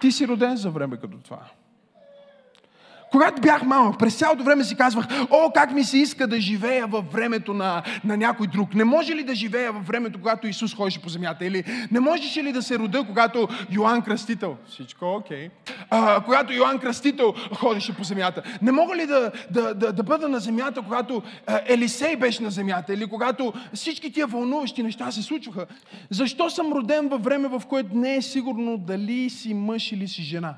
Ти 0.00 0.12
си 0.12 0.28
роден 0.28 0.56
за 0.56 0.70
време 0.70 0.96
като 0.96 1.16
това. 1.24 1.38
Когато 3.14 3.42
бях 3.42 3.62
малък, 3.62 3.98
през 3.98 4.14
цялото 4.14 4.44
време 4.44 4.64
си 4.64 4.76
казвах, 4.76 5.06
о, 5.30 5.50
как 5.54 5.72
ми 5.72 5.84
се 5.84 5.98
иска 5.98 6.26
да 6.26 6.40
живея 6.40 6.86
във 6.86 7.12
времето 7.12 7.54
на, 7.54 7.82
на 8.04 8.16
някой 8.16 8.46
друг. 8.46 8.74
Не 8.74 8.84
може 8.84 9.14
ли 9.14 9.22
да 9.22 9.34
живея 9.34 9.72
във 9.72 9.86
времето, 9.86 10.18
когато 10.18 10.46
Исус 10.46 10.74
ходеше 10.74 11.02
по 11.02 11.08
земята? 11.08 11.46
Или 11.46 11.64
не 11.90 12.00
можеше 12.00 12.44
ли 12.44 12.52
да 12.52 12.62
се 12.62 12.78
рода, 12.78 13.04
когато 13.04 13.48
Йоанн 13.70 14.02
Кръстител, 14.02 14.56
всичко 14.68 15.04
окей, 15.04 15.48
okay. 15.90 16.24
когато 16.24 16.52
Йоанн 16.52 16.78
Кръстител 16.78 17.34
ходеше 17.56 17.96
по 17.96 18.04
земята? 18.04 18.42
Не 18.62 18.72
мога 18.72 18.96
ли 18.96 19.06
да, 19.06 19.32
да, 19.50 19.74
да, 19.74 19.92
да 19.92 20.02
бъда 20.02 20.28
на 20.28 20.38
земята, 20.38 20.82
когато 20.82 21.22
Елисей 21.66 22.16
беше 22.16 22.42
на 22.42 22.50
земята? 22.50 22.94
Или 22.94 23.06
когато 23.06 23.52
всички 23.74 24.12
тия 24.12 24.26
вълнуващи 24.26 24.82
неща 24.82 25.10
се 25.10 25.22
случваха? 25.22 25.66
Защо 26.10 26.50
съм 26.50 26.72
роден 26.72 27.08
във 27.08 27.22
време, 27.22 27.48
в 27.48 27.62
което 27.68 27.96
не 27.96 28.16
е 28.16 28.22
сигурно 28.22 28.78
дали 28.78 29.30
си 29.30 29.54
мъж 29.54 29.92
или 29.92 30.08
си 30.08 30.22
жена? 30.22 30.54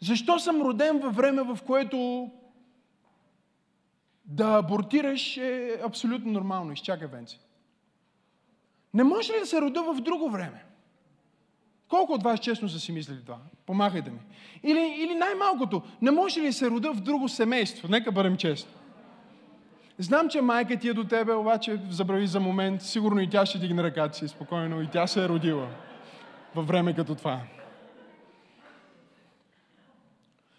Защо 0.00 0.38
съм 0.38 0.62
роден 0.62 0.98
във 0.98 1.16
време, 1.16 1.42
в 1.42 1.58
което 1.66 2.30
да 4.24 4.58
абортираш 4.58 5.36
е 5.36 5.80
абсолютно 5.84 6.32
нормално. 6.32 6.72
Изчакай, 6.72 7.08
Венци. 7.08 7.40
Не 8.94 9.04
може 9.04 9.32
ли 9.32 9.38
да 9.40 9.46
се 9.46 9.60
рода 9.60 9.82
в 9.82 10.00
друго 10.00 10.30
време? 10.30 10.64
Колко 11.88 12.12
от 12.12 12.22
вас 12.22 12.40
честно 12.40 12.68
са 12.68 12.80
си 12.80 12.92
мислили 12.92 13.24
това? 13.26 13.38
Помахайте 13.66 14.10
ми. 14.10 14.18
Или, 14.62 14.94
или 14.98 15.14
най-малкото, 15.14 15.82
не 16.02 16.10
може 16.10 16.40
ли 16.40 16.52
се 16.52 16.70
рода 16.70 16.92
в 16.92 17.00
друго 17.00 17.28
семейство? 17.28 17.88
Нека 17.88 18.12
бъдем 18.12 18.36
честни. 18.36 18.72
Знам, 19.98 20.28
че 20.28 20.40
майка 20.40 20.76
ти 20.76 20.88
е 20.88 20.94
до 20.94 21.04
тебе, 21.04 21.32
обаче 21.32 21.80
забрави 21.90 22.26
за 22.26 22.40
момент. 22.40 22.82
Сигурно 22.82 23.20
и 23.20 23.30
тя 23.30 23.46
ще 23.46 23.58
дигне 23.58 23.82
ръката 23.82 24.18
си 24.18 24.28
спокойно. 24.28 24.82
И 24.82 24.86
тя 24.86 25.06
се 25.06 25.24
е 25.24 25.28
родила 25.28 25.68
във 26.54 26.66
време 26.66 26.94
като 26.94 27.14
това. 27.14 27.40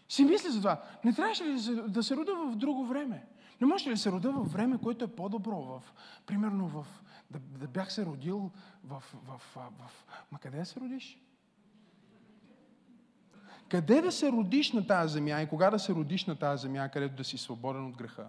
Си 0.10 0.26
мисля 0.26 0.49
за 0.51 0.57
това. 0.57 0.82
Не 1.03 1.14
трябваше 1.14 1.45
ли 1.45 1.53
да 1.53 1.60
се, 1.60 1.72
да 1.76 2.03
се 2.03 2.16
рода 2.16 2.36
в 2.36 2.55
друго 2.55 2.86
време? 2.86 3.26
Не 3.62 3.68
може 3.68 3.89
ли 3.89 3.93
да 3.93 3.97
се 3.99 4.12
рода 4.12 4.32
в 4.32 4.51
време, 4.51 4.78
което 4.84 5.05
е 5.05 5.07
по-добро? 5.07 5.62
В, 5.62 5.84
примерно 6.26 6.68
в, 6.68 6.88
да, 7.32 7.39
да 7.39 7.68
бях 7.68 7.93
се 7.93 8.05
родил 8.05 8.51
в, 8.84 9.03
в, 9.14 9.41
в, 9.55 9.70
в... 9.80 10.05
Ма 10.32 10.39
къде 10.39 10.57
да 10.57 10.66
се 10.66 10.80
родиш? 10.80 11.22
Къде 13.70 14.01
да 14.01 14.12
се 14.12 14.32
родиш 14.32 14.72
на 14.72 14.88
тази 14.88 15.14
земя 15.14 15.41
и 15.41 15.49
кога 15.49 15.70
да 15.70 15.80
се 15.80 15.93
родиш 15.93 16.26
на 16.26 16.36
тази 16.36 16.62
земя, 16.62 16.89
където 16.89 17.16
да 17.16 17.24
си 17.24 17.38
свободен 17.38 17.86
от 17.86 17.97
греха? 17.97 18.28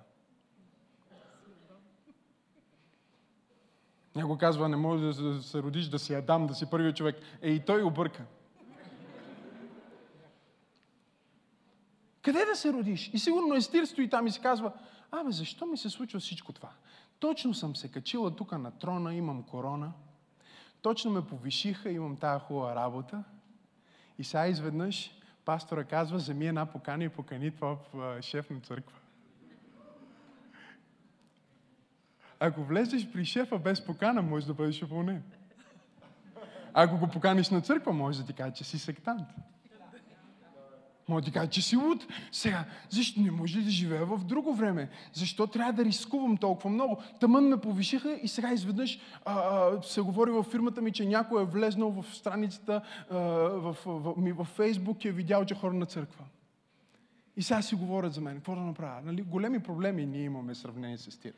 Някой 4.17 4.39
казва, 4.39 4.69
не 4.69 4.77
може 4.77 5.23
да 5.23 5.43
се 5.43 5.63
родиш, 5.63 5.89
да 5.89 5.99
си 5.99 6.15
Адам, 6.15 6.47
да 6.47 6.55
си 6.55 6.71
първият 6.71 6.97
човек. 6.97 7.17
Е, 7.43 7.51
и 7.51 7.61
той 7.61 7.83
обърка. 7.83 8.25
Къде 12.23 12.45
да 12.45 12.57
се 12.57 12.73
родиш? 12.73 13.11
И 13.13 13.19
сигурно 13.19 13.55
Естир 13.55 13.85
стои 13.85 14.11
там 14.11 14.27
и 14.27 14.31
си 14.31 14.41
казва, 14.41 14.73
абе, 15.11 15.31
защо 15.31 15.67
ми 15.67 15.77
се 15.77 15.91
случва 15.91 16.21
всичко 16.21 16.53
това? 16.53 16.71
Точно 17.19 17.55
съм 17.55 17.77
се 17.77 17.91
качила 17.91 18.37
тук 18.37 18.53
на 18.53 18.71
трона, 18.71 19.15
имам 19.15 19.43
корона. 19.43 19.93
Точно 20.83 21.11
ме 21.11 21.27
повишиха, 21.27 21.91
имам 21.91 22.17
тази 22.17 22.45
хубава 22.45 22.75
работа. 22.75 23.25
И 24.19 24.25
сега 24.25 24.47
изведнъж 24.47 25.11
пастора 25.45 25.85
казва, 25.85 26.17
вземи 26.17 26.47
една 26.47 26.67
покана 26.67 27.05
и 27.05 27.09
покани 27.09 27.51
това 27.51 27.77
в 27.95 28.23
шеф 28.23 28.51
на 28.51 28.61
църква. 28.61 28.97
Ако 32.41 32.65
влезеш 32.65 33.13
при 33.13 33.25
шефа 33.25 33.59
без 33.59 33.87
покана, 33.87 34.23
може 34.23 34.47
да 34.47 34.55
бъдеш 34.55 34.83
уволнен. 34.83 35.23
Ако 36.75 36.99
го 36.99 37.09
поканиш 37.09 37.51
на 37.51 37.61
църква, 37.61 37.93
може 37.93 38.19
да 38.21 38.27
ти 38.27 38.33
каже, 38.33 38.55
че 38.55 38.65
си 38.65 38.79
сектант. 38.79 39.29
Може 41.11 41.25
да 41.25 41.31
кажа, 41.31 41.51
че 41.51 41.63
си 41.63 41.77
луд. 41.77 42.07
Сега, 42.33 42.65
защо 42.91 43.21
не 43.21 43.31
може 43.31 43.61
да 43.61 43.71
живея 43.71 44.07
в 44.07 44.25
друго 44.25 44.55
време? 44.55 44.91
Защо 45.13 45.47
трябва 45.47 45.73
да 45.73 45.85
рискувам 45.85 46.37
толкова 46.37 46.71
много? 46.71 47.03
Тъмън 47.21 47.45
ме 47.45 47.57
повишиха 47.57 48.19
и 48.23 48.29
сега 48.29 48.53
изведнъж 48.53 49.01
а, 49.25 49.35
а, 49.35 49.83
се 49.83 50.01
говори 50.01 50.31
във 50.31 50.47
фирмата 50.47 50.83
ми, 50.83 50.93
че 50.93 51.07
някой 51.07 51.43
е 51.43 51.47
влезнал 51.47 51.91
в 51.91 52.17
страницата 52.17 52.83
а, 53.11 53.17
в, 53.19 53.77
в, 53.87 54.15
ми 54.17 54.33
във 54.33 54.47
Фейсбук 54.47 55.05
и 55.05 55.09
е 55.09 55.13
видял, 55.13 55.45
че 55.45 55.55
хора 55.55 55.75
на 55.75 55.87
църква. 55.87 56.25
И 57.37 57.43
сега 57.43 57.63
си 57.63 57.75
говорят 57.75 58.15
за 58.15 58.21
мен. 58.21 58.37
Какво 58.37 58.55
да 58.55 58.61
направя? 58.61 59.01
Нали? 59.05 59.23
Големи 59.23 59.59
проблеми 59.59 60.07
ние 60.07 60.23
имаме 60.23 60.55
сравнение 60.55 60.99
с 60.99 61.21
тях. 61.21 61.33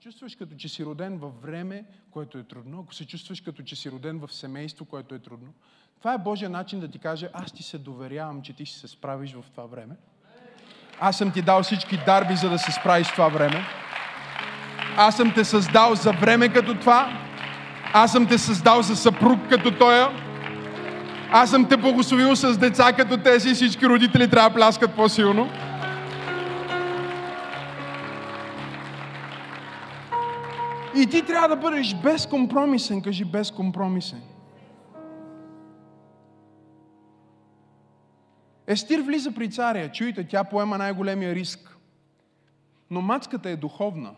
Чувстваш 0.00 0.36
като 0.36 0.54
че 0.54 0.68
си 0.68 0.84
роден 0.84 1.18
във 1.18 1.42
време, 1.42 1.84
което 2.10 2.38
е 2.38 2.42
трудно, 2.42 2.80
ако 2.80 2.94
се 2.94 3.06
чувстваш 3.06 3.40
като 3.40 3.62
че 3.62 3.76
си 3.76 3.90
роден 3.90 4.18
в 4.18 4.34
семейство, 4.34 4.84
което 4.84 5.14
е 5.14 5.18
трудно, 5.18 5.52
това 5.98 6.14
е 6.14 6.18
Божия 6.18 6.50
начин 6.50 6.80
да 6.80 6.88
ти 6.88 6.98
каже, 6.98 7.28
аз 7.32 7.52
ти 7.52 7.62
се 7.62 7.78
доверявам, 7.78 8.42
че 8.42 8.52
ти 8.52 8.66
ще 8.66 8.78
се 8.78 8.88
справиш 8.88 9.32
в 9.32 9.44
това 9.50 9.66
време. 9.66 9.94
Аз 11.00 11.18
съм 11.18 11.32
ти 11.32 11.42
дал 11.42 11.62
всички 11.62 11.98
дарби, 12.06 12.36
за 12.36 12.50
да 12.50 12.58
се 12.58 12.72
справиш 12.72 13.06
в 13.06 13.12
това 13.12 13.28
време. 13.28 13.64
Аз 14.96 15.16
съм 15.16 15.34
те 15.34 15.44
създал 15.44 15.94
за 15.94 16.12
време 16.12 16.48
като 16.48 16.74
това. 16.74 17.18
Аз 17.92 18.12
съм 18.12 18.26
те 18.26 18.38
създал 18.38 18.82
за 18.82 18.96
съпруг 18.96 19.38
като 19.48 19.78
тоя. 19.78 20.08
Аз 21.32 21.50
съм 21.50 21.68
те 21.68 21.76
благословил 21.76 22.36
с 22.36 22.58
деца 22.58 22.92
като 22.92 23.16
тези. 23.16 23.54
Всички 23.54 23.86
родители 23.86 24.30
трябва 24.30 24.50
да 24.50 24.56
пляскат 24.56 24.94
по-силно. 24.96 25.50
И 31.00 31.06
ти 31.06 31.26
трябва 31.26 31.48
да 31.48 31.56
бъдеш 31.56 31.96
безкомпромисен. 32.02 33.02
Кажи 33.02 33.24
безкомпромисен. 33.24 34.22
Естир 38.66 39.00
влиза 39.00 39.34
при 39.34 39.50
царя. 39.50 39.92
Чуйте, 39.92 40.28
тя 40.28 40.44
поема 40.44 40.78
най-големия 40.78 41.34
риск. 41.34 41.76
Но 42.90 43.00
мацката 43.00 43.50
е 43.50 43.56
духовна. 43.56 44.14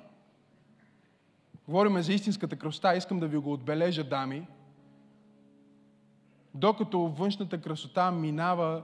Говориме 1.68 2.02
за 2.02 2.12
истинската 2.12 2.56
красота. 2.56 2.94
Искам 2.94 3.20
да 3.20 3.26
ви 3.26 3.36
го 3.36 3.52
отбележа, 3.52 4.04
дами. 4.04 4.46
Докато 6.54 6.98
външната 6.98 7.60
красота 7.60 8.10
минава, 8.10 8.82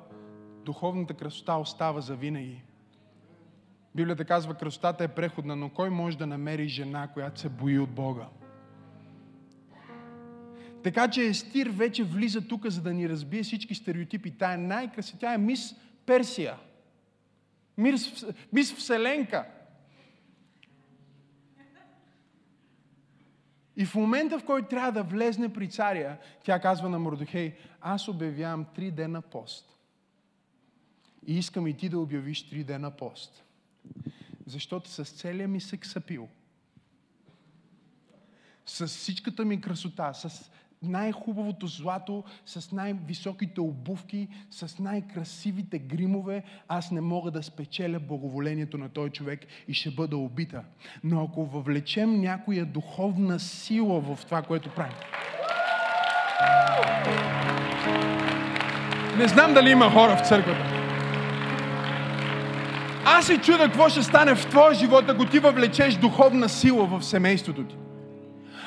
духовната 0.64 1.14
красота 1.14 1.56
остава 1.56 2.00
за 2.00 2.16
винаги. 2.16 2.62
Библията 3.94 4.24
казва, 4.24 4.54
красотата 4.54 5.04
е 5.04 5.08
преходна, 5.08 5.56
но 5.56 5.70
кой 5.70 5.90
може 5.90 6.18
да 6.18 6.26
намери 6.26 6.68
жена, 6.68 7.08
която 7.08 7.40
се 7.40 7.48
бои 7.48 7.78
от 7.78 7.90
Бога? 7.90 8.26
Така 10.82 11.08
че 11.08 11.26
Естир 11.26 11.66
вече 11.66 12.04
влиза 12.04 12.48
тук, 12.48 12.66
за 12.66 12.82
да 12.82 12.92
ни 12.92 13.08
разбие 13.08 13.42
всички 13.42 13.74
стереотипи. 13.74 14.38
Тя 14.38 14.52
е 14.52 14.56
най-красива. 14.56 15.18
Тя 15.18 15.34
е 15.34 15.38
мис 15.38 15.74
Персия. 16.06 16.56
Мис, 17.76 18.24
мис 18.52 18.74
Вселенка. 18.74 19.46
И 23.76 23.86
в 23.86 23.94
момента, 23.94 24.38
в 24.38 24.44
който 24.44 24.68
трябва 24.68 24.92
да 24.92 25.02
влезне 25.02 25.52
при 25.52 25.68
царя, 25.68 26.16
тя 26.44 26.60
казва 26.60 26.88
на 26.88 26.98
Мордохей, 26.98 27.54
аз 27.80 28.08
обявявам 28.08 28.66
три 28.74 28.90
дена 28.90 29.22
пост. 29.22 29.78
И 31.26 31.38
искам 31.38 31.66
и 31.66 31.76
ти 31.76 31.88
да 31.88 31.98
обявиш 31.98 32.50
три 32.50 32.64
дена 32.64 32.90
пост. 32.90 33.44
Защото 34.48 34.90
с 34.90 35.04
целия 35.04 35.48
ми 35.48 35.60
сексапил, 35.60 36.28
с 38.66 38.86
всичката 38.86 39.44
ми 39.44 39.60
красота, 39.60 40.14
с 40.14 40.50
най-хубавото 40.82 41.66
злато, 41.66 42.24
с 42.46 42.72
най-високите 42.72 43.60
обувки, 43.60 44.28
с 44.50 44.78
най-красивите 44.78 45.78
гримове, 45.78 46.42
аз 46.68 46.90
не 46.90 47.00
мога 47.00 47.30
да 47.30 47.42
спечеля 47.42 48.00
благоволението 48.00 48.78
на 48.78 48.88
този 48.88 49.10
човек 49.12 49.46
и 49.68 49.74
ще 49.74 49.90
бъда 49.90 50.16
убита. 50.16 50.64
Но 51.04 51.24
ако 51.24 51.46
въвлечем 51.46 52.20
някоя 52.20 52.66
духовна 52.66 53.40
сила 53.40 54.00
в 54.00 54.24
това, 54.24 54.42
което 54.42 54.74
правим, 54.74 54.96
не 59.18 59.28
знам 59.28 59.54
дали 59.54 59.70
има 59.70 59.90
хора 59.90 60.16
в 60.16 60.28
църквата. 60.28 60.77
Аз 63.10 63.26
се 63.26 63.38
чуда 63.38 63.58
какво 63.58 63.88
ще 63.88 64.02
стане 64.02 64.34
в 64.34 64.46
твоя 64.46 64.74
живот, 64.74 65.04
ако 65.08 65.26
ти 65.26 65.38
въвлечеш 65.38 65.94
духовна 65.94 66.48
сила 66.48 66.86
в 66.86 67.04
семейството 67.04 67.64
ти. 67.64 67.76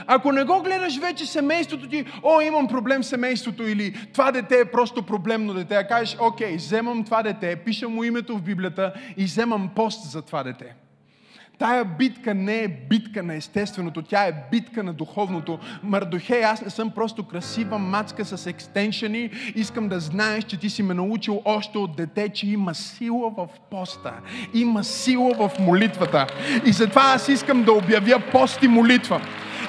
Ако 0.08 0.32
не 0.32 0.44
го 0.44 0.62
гледаш 0.62 1.00
вече 1.00 1.26
семейството 1.26 1.90
ти, 1.90 2.06
о, 2.24 2.42
имам 2.42 2.68
проблем 2.68 3.04
с 3.04 3.08
семейството 3.08 3.68
или 3.68 4.08
това 4.14 4.32
дете 4.32 4.60
е 4.60 4.66
просто 4.66 5.04
проблемно 5.04 5.54
дете, 5.54 5.76
а 5.76 5.88
кажеш, 5.88 6.18
окей, 6.20 6.56
вземам 6.56 7.04
това 7.04 7.24
дете, 7.24 7.56
пиша 7.56 7.90
му 7.90 8.04
името 8.04 8.38
в 8.38 8.42
Библията 8.42 8.94
и 9.18 9.26
вземам 9.26 9.70
пост 9.76 10.12
за 10.12 10.22
това 10.22 10.44
дете. 10.44 10.76
Тая 11.62 11.86
битка 11.86 12.34
не 12.34 12.60
е 12.60 12.68
битка 12.68 13.24
на 13.24 13.36
естественото, 13.36 14.02
тя 14.02 14.28
е 14.28 14.34
битка 14.52 14.84
на 14.84 14.94
духовното. 14.94 15.60
Мардохей, 15.84 16.44
аз 16.44 16.62
не 16.62 16.70
съм 16.70 16.92
просто 16.92 17.24
красива 17.24 17.80
мацка 17.80 18.26
с 18.26 18.46
екстеншени. 18.46 19.30
Искам 19.56 19.90
да 19.90 20.00
знаеш, 20.00 20.44
че 20.44 20.58
ти 20.58 20.70
си 20.70 20.84
ме 20.84 20.94
научил 20.94 21.42
още 21.46 21.78
от 21.78 21.96
дете, 21.96 22.30
че 22.30 22.48
има 22.48 22.76
сила 22.76 23.30
в 23.38 23.48
поста. 23.72 24.14
Има 24.54 24.84
сила 24.84 25.34
в 25.34 25.60
молитвата. 25.60 26.28
И 26.66 26.72
затова 26.72 27.02
аз 27.16 27.28
искам 27.28 27.64
да 27.64 27.72
обявя 27.74 28.20
пост 28.32 28.64
и 28.64 28.68
молитва. 28.68 29.22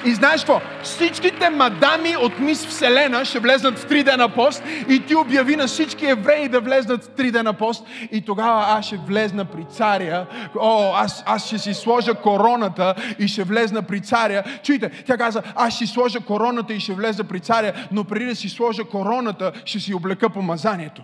И 0.05 0.13
знаеш 0.13 0.41
какво? 0.41 0.61
Всичките 0.83 1.49
мадами 1.49 2.17
от 2.17 2.39
Мис 2.39 2.65
Вселена 2.65 3.25
ще 3.25 3.39
влезнат 3.39 3.79
в 3.79 3.85
три 3.85 4.03
дена 4.03 4.29
пост 4.29 4.63
и 4.89 4.99
ти 4.99 5.15
обяви 5.15 5.55
на 5.55 5.67
всички 5.67 6.05
евреи 6.05 6.49
да 6.49 6.61
влезнат 6.61 7.03
в 7.03 7.09
три 7.09 7.31
дена 7.31 7.53
пост 7.53 7.85
и 8.11 8.21
тогава 8.21 8.65
аз 8.67 8.85
ще 8.85 8.97
влезна 8.97 9.45
при 9.45 9.65
царя. 9.75 10.25
О, 10.59 10.93
аз, 10.95 11.23
аз 11.25 11.47
ще 11.47 11.57
си 11.57 11.73
сложа 11.73 12.13
короната 12.13 12.95
и 13.19 13.27
ще 13.27 13.43
влезна 13.43 13.81
при 13.81 14.01
царя. 14.01 14.43
Чуйте, 14.63 14.89
тя 14.89 15.17
каза, 15.17 15.41
аз 15.55 15.73
ще 15.73 15.85
си 15.85 15.93
сложа 15.93 16.19
короната 16.19 16.73
и 16.73 16.79
ще 16.79 16.93
влеза 16.93 17.23
при 17.23 17.39
царя, 17.39 17.73
но 17.91 18.03
преди 18.03 18.25
да 18.25 18.35
си 18.35 18.49
сложа 18.49 18.83
короната, 18.83 19.51
ще 19.65 19.79
си 19.79 19.93
облека 19.93 20.29
помазанието. 20.29 21.01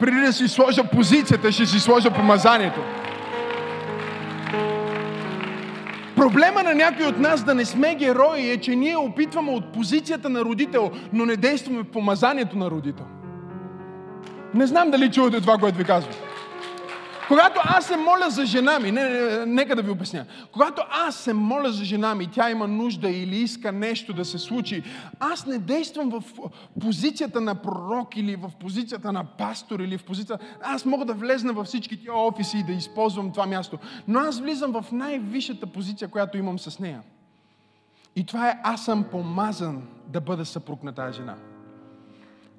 Преди 0.00 0.20
да 0.20 0.32
си 0.32 0.48
сложа 0.48 0.84
позицията, 0.84 1.52
ще 1.52 1.66
си 1.66 1.80
сложа 1.80 2.10
помазанието. 2.10 2.80
Проблема 6.22 6.62
на 6.62 6.74
някой 6.74 7.06
от 7.06 7.18
нас 7.18 7.44
да 7.44 7.54
не 7.54 7.64
сме 7.64 7.94
герои 7.94 8.50
е, 8.50 8.56
че 8.56 8.76
ние 8.76 8.96
опитваме 8.96 9.50
от 9.52 9.72
позицията 9.72 10.28
на 10.28 10.40
родител, 10.40 10.90
но 11.12 11.26
не 11.26 11.36
действаме 11.36 11.82
в 11.82 11.90
помазанието 11.90 12.58
на 12.58 12.70
родител. 12.70 13.04
Не 14.54 14.66
знам 14.66 14.90
дали 14.90 15.10
чувате 15.10 15.40
това, 15.40 15.58
което 15.58 15.78
ви 15.78 15.84
казвам. 15.84 16.14
Когато 17.28 17.60
аз 17.64 17.86
се 17.86 17.96
моля 17.96 18.30
за 18.30 18.46
жена 18.46 18.78
ми, 18.78 18.90
не, 18.90 19.08
не, 19.08 19.46
нека 19.46 19.76
да 19.76 19.82
ви 19.82 19.90
обясня. 19.90 20.26
Когато 20.52 20.82
аз 20.90 21.16
се 21.16 21.32
моля 21.32 21.72
за 21.72 21.84
жена 21.84 22.14
ми, 22.14 22.26
тя 22.26 22.50
има 22.50 22.68
нужда 22.68 23.10
или 23.10 23.36
иска 23.36 23.72
нещо 23.72 24.12
да 24.12 24.24
се 24.24 24.38
случи, 24.38 24.82
аз 25.20 25.46
не 25.46 25.58
действам 25.58 26.10
в 26.10 26.22
позицията 26.80 27.40
на 27.40 27.54
пророк 27.54 28.16
или 28.16 28.36
в 28.36 28.50
позицията 28.60 29.12
на 29.12 29.24
пастор 29.24 29.80
или 29.80 29.98
в 29.98 30.04
позицията... 30.04 30.44
Аз 30.62 30.84
мога 30.84 31.04
да 31.04 31.14
влезна 31.14 31.52
във 31.52 31.66
всички 31.66 32.00
тия 32.00 32.14
офиси 32.14 32.58
и 32.58 32.62
да 32.62 32.72
използвам 32.72 33.32
това 33.32 33.46
място. 33.46 33.78
Но 34.08 34.18
аз 34.18 34.40
влизам 34.40 34.72
в 34.72 34.84
най-висшата 34.92 35.66
позиция, 35.66 36.08
която 36.08 36.38
имам 36.38 36.58
с 36.58 36.78
нея. 36.78 37.02
И 38.16 38.26
това 38.26 38.48
е 38.48 38.58
аз 38.62 38.84
съм 38.84 39.04
помазан 39.04 39.82
да 40.06 40.20
бъда 40.20 40.44
съпруг 40.44 40.82
на 40.82 40.92
тази 40.92 41.16
жена. 41.16 41.34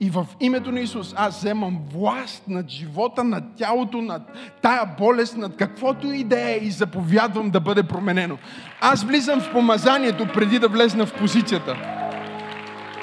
И 0.04 0.10
в 0.10 0.28
името 0.40 0.72
на 0.72 0.80
Исус 0.80 1.14
аз 1.18 1.38
вземам 1.38 1.80
власт 1.94 2.44
над 2.48 2.70
живота, 2.70 3.24
над 3.24 3.44
тялото, 3.58 4.02
над 4.02 4.22
тая 4.62 4.86
болест, 4.98 5.38
над 5.38 5.58
каквото 5.58 6.08
и 6.08 6.24
да 6.24 6.52
е 6.52 6.58
и 6.58 6.72
заповядвам 6.72 7.50
да 7.50 7.60
бъде 7.60 7.84
променено. 7.84 8.38
Аз 8.82 9.04
влизам 9.04 9.42
в 9.42 9.52
помазанието 9.52 10.28
преди 10.34 10.60
да 10.60 10.68
влезна 10.68 11.06
в 11.06 11.14
позицията. 11.14 11.76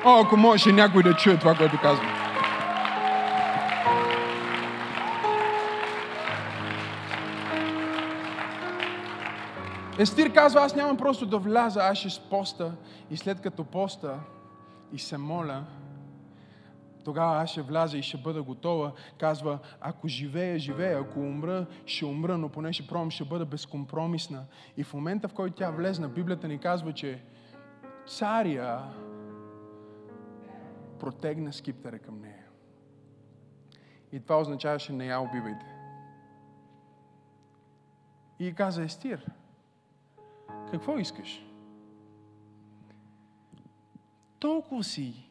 О, 0.05 0.23
ако 0.25 0.37
може 0.37 0.73
някой 0.73 1.03
да 1.03 1.15
чуе 1.15 1.37
това, 1.37 1.55
което 1.55 1.81
казвам. 1.83 2.07
Естир 9.99 10.33
казва, 10.33 10.61
аз 10.61 10.77
нямам 10.77 10.97
просто 10.97 11.27
да 11.27 11.39
вляза, 11.39 11.81
аз 11.81 11.99
ще 11.99 12.23
поста 12.31 12.73
и 13.11 13.17
след 13.17 13.41
като 13.41 13.65
поста 13.65 14.15
и 14.93 14.99
се 14.99 15.19
моля, 15.19 15.63
тогава 17.05 17.43
аз 17.43 17.51
ще 17.51 17.63
вляза 17.63 17.99
и 17.99 18.03
ще 18.03 18.17
бъда 18.17 18.43
готова. 18.43 18.93
Казва, 19.19 19.59
ако 19.81 20.09
живея, 20.09 20.59
живея, 20.59 21.01
ако 21.01 21.21
умра, 21.21 21.67
ще 21.87 22.05
умра, 22.05 22.39
но 22.39 22.49
поне 22.49 22.73
ще 22.73 22.87
пробвам, 22.87 23.11
ще 23.11 23.25
бъда 23.25 23.47
безкомпромисна. 23.47 24.45
И 24.77 24.85
в 24.85 24.95
момента, 24.95 25.29
в 25.29 25.35
който 25.35 25.57
тя 25.57 25.71
влезна, 25.71 26.09
Библията 26.09 26.49
ни 26.49 26.59
казва, 26.59 26.93
че 26.93 27.23
царя 28.07 28.95
протегна 31.01 31.53
скиптера 31.53 31.99
към 31.99 32.21
нея. 32.21 32.47
И 34.13 34.21
това 34.21 34.41
означаваше 34.41 34.93
не 34.93 35.07
я 35.07 35.21
убивайте. 35.21 35.67
И 38.39 38.55
каза 38.55 38.83
Естир, 38.83 39.27
какво 40.71 40.99
искаш? 40.99 41.47
Толкова 44.39 44.85
си 44.85 45.30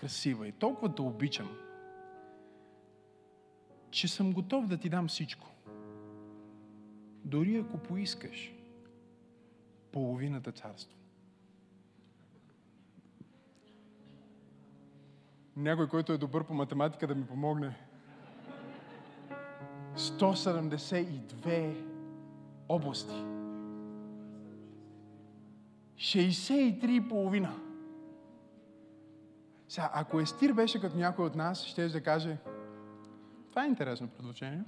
красива 0.00 0.48
и 0.48 0.52
толкова 0.52 0.94
те 0.94 1.02
обичам, 1.02 1.48
че 3.90 4.08
съм 4.08 4.32
готов 4.32 4.66
да 4.66 4.76
ти 4.76 4.88
дам 4.88 5.08
всичко. 5.08 5.46
Дори 7.24 7.56
ако 7.56 7.78
поискаш 7.78 8.52
половината 9.92 10.52
царство. 10.52 10.96
Някой, 15.56 15.88
който 15.88 16.12
е 16.12 16.18
добър 16.18 16.44
по 16.44 16.54
математика, 16.54 17.06
да 17.06 17.14
ми 17.14 17.26
помогне. 17.26 17.76
172 19.96 21.84
области. 22.68 23.14
63 25.96 26.88
и 26.90 27.08
половина. 27.08 27.69
Сега, 29.70 29.90
ако 29.94 30.20
Естир 30.20 30.52
беше 30.52 30.80
като 30.80 30.96
някой 30.96 31.26
от 31.26 31.34
нас, 31.34 31.64
ще 31.64 31.88
да 31.88 32.00
каже, 32.02 32.36
това 33.50 33.64
е 33.64 33.68
интересно 33.68 34.08
предложение. 34.08 34.62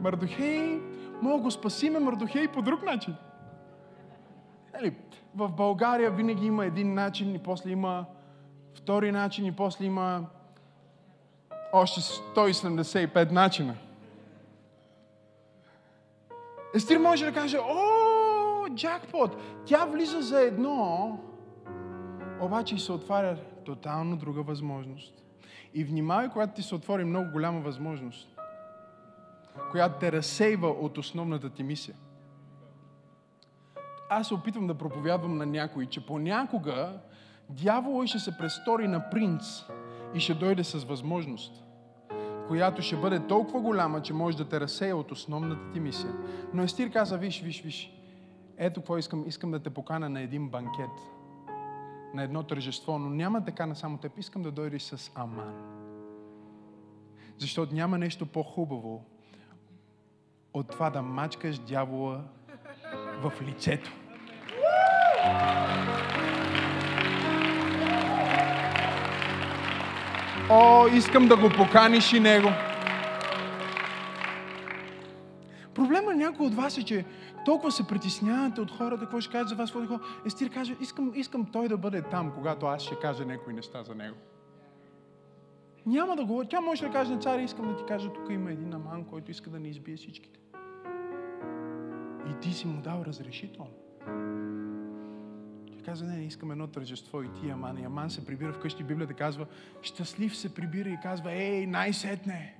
Мардохей, 0.00 0.80
мога 1.22 1.42
го 1.42 1.50
спасиме 1.50 1.98
Мардохей 1.98 2.48
по 2.48 2.62
друг 2.62 2.82
начин. 2.82 3.16
Ели, 4.74 4.96
в 5.34 5.48
България 5.48 6.10
винаги 6.10 6.46
има 6.46 6.66
един 6.66 6.94
начин 6.94 7.34
и 7.34 7.38
после 7.38 7.70
има 7.70 8.04
втори 8.74 9.12
начин 9.12 9.46
и 9.46 9.56
после 9.56 9.84
има 9.84 10.26
още 11.72 12.00
175 12.00 13.30
начина. 13.30 13.74
Естир 16.74 16.98
може 16.98 17.24
да 17.24 17.32
каже, 17.32 17.58
о, 17.58 18.68
джакпот, 18.74 19.36
тя 19.64 19.84
влиза 19.84 20.22
за 20.22 20.40
едно, 20.40 21.18
обаче 22.40 22.78
се 22.78 22.92
отваря 22.92 23.36
тотално 23.64 24.16
друга 24.16 24.42
възможност. 24.42 25.14
И 25.74 25.84
внимавай, 25.84 26.28
когато 26.28 26.54
ти 26.54 26.62
се 26.62 26.74
отвори 26.74 27.04
много 27.04 27.30
голяма 27.32 27.60
възможност, 27.60 28.28
която 29.70 29.98
те 29.98 30.12
разсейва 30.12 30.68
от 30.68 30.98
основната 30.98 31.50
ти 31.50 31.62
мисия. 31.62 31.96
Аз 34.10 34.28
се 34.28 34.34
опитвам 34.34 34.66
да 34.66 34.74
проповядвам 34.74 35.36
на 35.36 35.46
някой, 35.46 35.86
че 35.86 36.06
понякога 36.06 36.92
дявола 37.48 38.06
ще 38.06 38.18
се 38.18 38.38
престори 38.38 38.88
на 38.88 39.10
принц 39.10 39.42
и 40.14 40.20
ще 40.20 40.34
дойде 40.34 40.64
с 40.64 40.84
възможност, 40.84 41.64
която 42.48 42.82
ще 42.82 42.96
бъде 42.96 43.26
толкова 43.26 43.60
голяма, 43.60 44.02
че 44.02 44.12
може 44.12 44.36
да 44.36 44.48
те 44.48 44.60
разсея 44.60 44.96
от 44.96 45.12
основната 45.12 45.72
ти 45.72 45.80
мисия. 45.80 46.12
Но 46.54 46.62
Естир 46.62 46.92
каза, 46.92 47.18
виж, 47.18 47.42
виж, 47.42 47.62
виж, 47.62 47.92
ето 48.56 48.80
какво 48.80 48.98
искам, 48.98 49.24
искам 49.26 49.50
да 49.50 49.58
те 49.58 49.70
покана 49.70 50.08
на 50.08 50.20
един 50.20 50.48
банкет– 50.48 50.90
на 52.14 52.22
едно 52.22 52.42
тържество, 52.42 52.98
но 52.98 53.10
няма 53.10 53.44
така 53.44 53.66
на 53.66 53.76
само 53.76 53.98
теб. 53.98 54.18
Искам 54.18 54.42
да 54.42 54.50
дойдеш 54.50 54.82
с 54.82 55.10
Аман. 55.14 55.54
Защото 57.38 57.74
няма 57.74 57.98
нещо 57.98 58.26
по-хубаво 58.26 59.04
от 60.54 60.70
това 60.70 60.90
да 60.90 61.02
мачкаш 61.02 61.58
дявола 61.58 62.20
в 63.22 63.32
лицето. 63.42 63.92
О, 70.50 70.86
искам 70.86 71.28
да 71.28 71.36
го 71.36 71.50
поканиш 71.56 72.12
и 72.12 72.20
него. 72.20 72.48
Някой 76.20 76.46
от 76.46 76.54
вас 76.54 76.78
е, 76.78 76.84
че 76.84 77.04
толкова 77.44 77.72
се 77.72 77.86
притеснявате 77.86 78.60
от 78.60 78.70
хората, 78.70 79.02
какво 79.02 79.20
ще 79.20 79.32
кажат 79.32 79.48
за 79.48 79.54
вас. 79.54 79.72
Какво... 79.72 79.98
Естир 80.26 80.50
каже, 80.50 80.76
искам, 80.80 81.12
искам 81.14 81.46
той 81.52 81.68
да 81.68 81.76
бъде 81.76 82.02
там, 82.02 82.32
когато 82.34 82.66
аз 82.66 82.82
ще 82.82 82.94
кажа 82.94 83.24
някои 83.24 83.52
неща 83.52 83.82
за 83.82 83.94
него. 83.94 84.16
Няма 85.86 86.16
да 86.16 86.24
говори. 86.24 86.46
Тя 86.50 86.60
може 86.60 86.86
да 86.86 86.92
каже 86.92 87.14
на 87.14 87.20
царя, 87.20 87.42
искам 87.42 87.68
да 87.68 87.76
ти 87.76 87.84
кажа, 87.88 88.12
тук 88.12 88.30
има 88.30 88.50
един 88.50 88.74
аман, 88.74 89.04
който 89.04 89.30
иска 89.30 89.50
да 89.50 89.60
ни 89.60 89.68
избие 89.68 89.96
всичките. 89.96 90.40
И 92.30 92.40
ти 92.40 92.52
си 92.52 92.66
му 92.66 92.82
дал 92.82 93.02
разрешително. 93.06 93.70
Тя 95.72 95.84
каза, 95.84 96.04
не, 96.04 96.16
не 96.16 96.24
искам 96.24 96.50
едно 96.50 96.66
тържество 96.66 97.22
и 97.22 97.28
ти, 97.40 97.50
Аман. 97.50 97.78
И 97.78 97.84
Аман 97.84 98.10
се 98.10 98.26
прибира 98.26 98.52
вкъщи, 98.52 98.84
Библията 98.84 99.14
казва, 99.14 99.46
щастлив 99.82 100.36
се 100.36 100.54
прибира 100.54 100.88
и 100.88 100.98
казва, 101.02 101.32
ей, 101.32 101.66
най-сетне. 101.66 102.59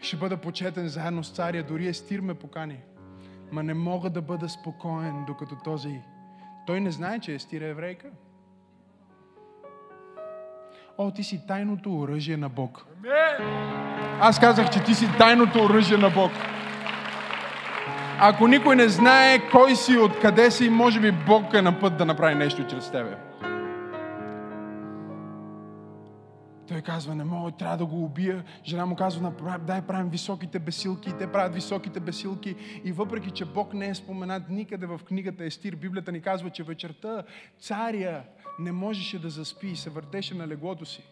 Ще 0.00 0.16
бъда 0.16 0.36
почетен 0.36 0.88
заедно 0.88 1.24
с 1.24 1.30
царя, 1.30 1.62
дори 1.62 1.88
Естир 1.88 2.20
ме 2.20 2.34
покани. 2.34 2.78
Ма 3.52 3.62
не 3.62 3.74
мога 3.74 4.10
да 4.10 4.22
бъда 4.22 4.48
спокоен, 4.48 5.24
докато 5.26 5.56
този... 5.64 6.00
Той 6.66 6.80
не 6.80 6.90
знае, 6.90 7.18
че 7.18 7.34
Естир 7.34 7.60
е 7.60 7.68
еврейка. 7.68 8.08
О, 10.98 11.10
ти 11.10 11.24
си 11.24 11.46
тайното 11.48 11.98
оръжие 11.98 12.36
на 12.36 12.48
Бог. 12.48 12.86
Аз 14.20 14.40
казах, 14.40 14.70
че 14.70 14.84
ти 14.84 14.94
си 14.94 15.08
тайното 15.18 15.64
оръжие 15.64 15.96
на 15.96 16.10
Бог. 16.10 16.32
Ако 18.20 18.48
никой 18.48 18.76
не 18.76 18.88
знае 18.88 19.50
кой 19.50 19.76
си, 19.76 19.96
откъде 19.96 20.50
си, 20.50 20.70
може 20.70 21.00
би 21.00 21.12
Бог 21.12 21.54
е 21.54 21.62
на 21.62 21.80
път 21.80 21.96
да 21.96 22.04
направи 22.04 22.34
нещо 22.34 22.66
чрез 22.70 22.90
тебе. 22.90 23.16
Той 26.68 26.80
казва, 26.80 27.14
не 27.14 27.24
мога, 27.24 27.50
трябва 27.50 27.76
да 27.76 27.86
го 27.86 28.04
убия. 28.04 28.44
Жена 28.64 28.86
му 28.86 28.96
казва, 28.96 29.32
дай 29.66 29.82
правим 29.82 30.10
високите 30.10 30.58
бесилки. 30.58 31.12
те 31.18 31.32
правят 31.32 31.54
високите 31.54 32.00
бесилки. 32.00 32.56
И 32.84 32.92
въпреки, 32.92 33.30
че 33.30 33.44
Бог 33.44 33.74
не 33.74 33.88
е 33.88 33.94
споменат 33.94 34.48
никъде 34.48 34.86
в 34.86 35.00
книгата 35.04 35.44
Естир, 35.44 35.76
Библията 35.76 36.12
ни 36.12 36.20
казва, 36.20 36.50
че 36.50 36.62
вечерта 36.62 37.22
царя 37.58 38.22
не 38.58 38.72
можеше 38.72 39.18
да 39.18 39.30
заспи 39.30 39.66
и 39.66 39.76
се 39.76 39.90
въртеше 39.90 40.34
на 40.34 40.48
леглото 40.48 40.84
си. 40.84 41.02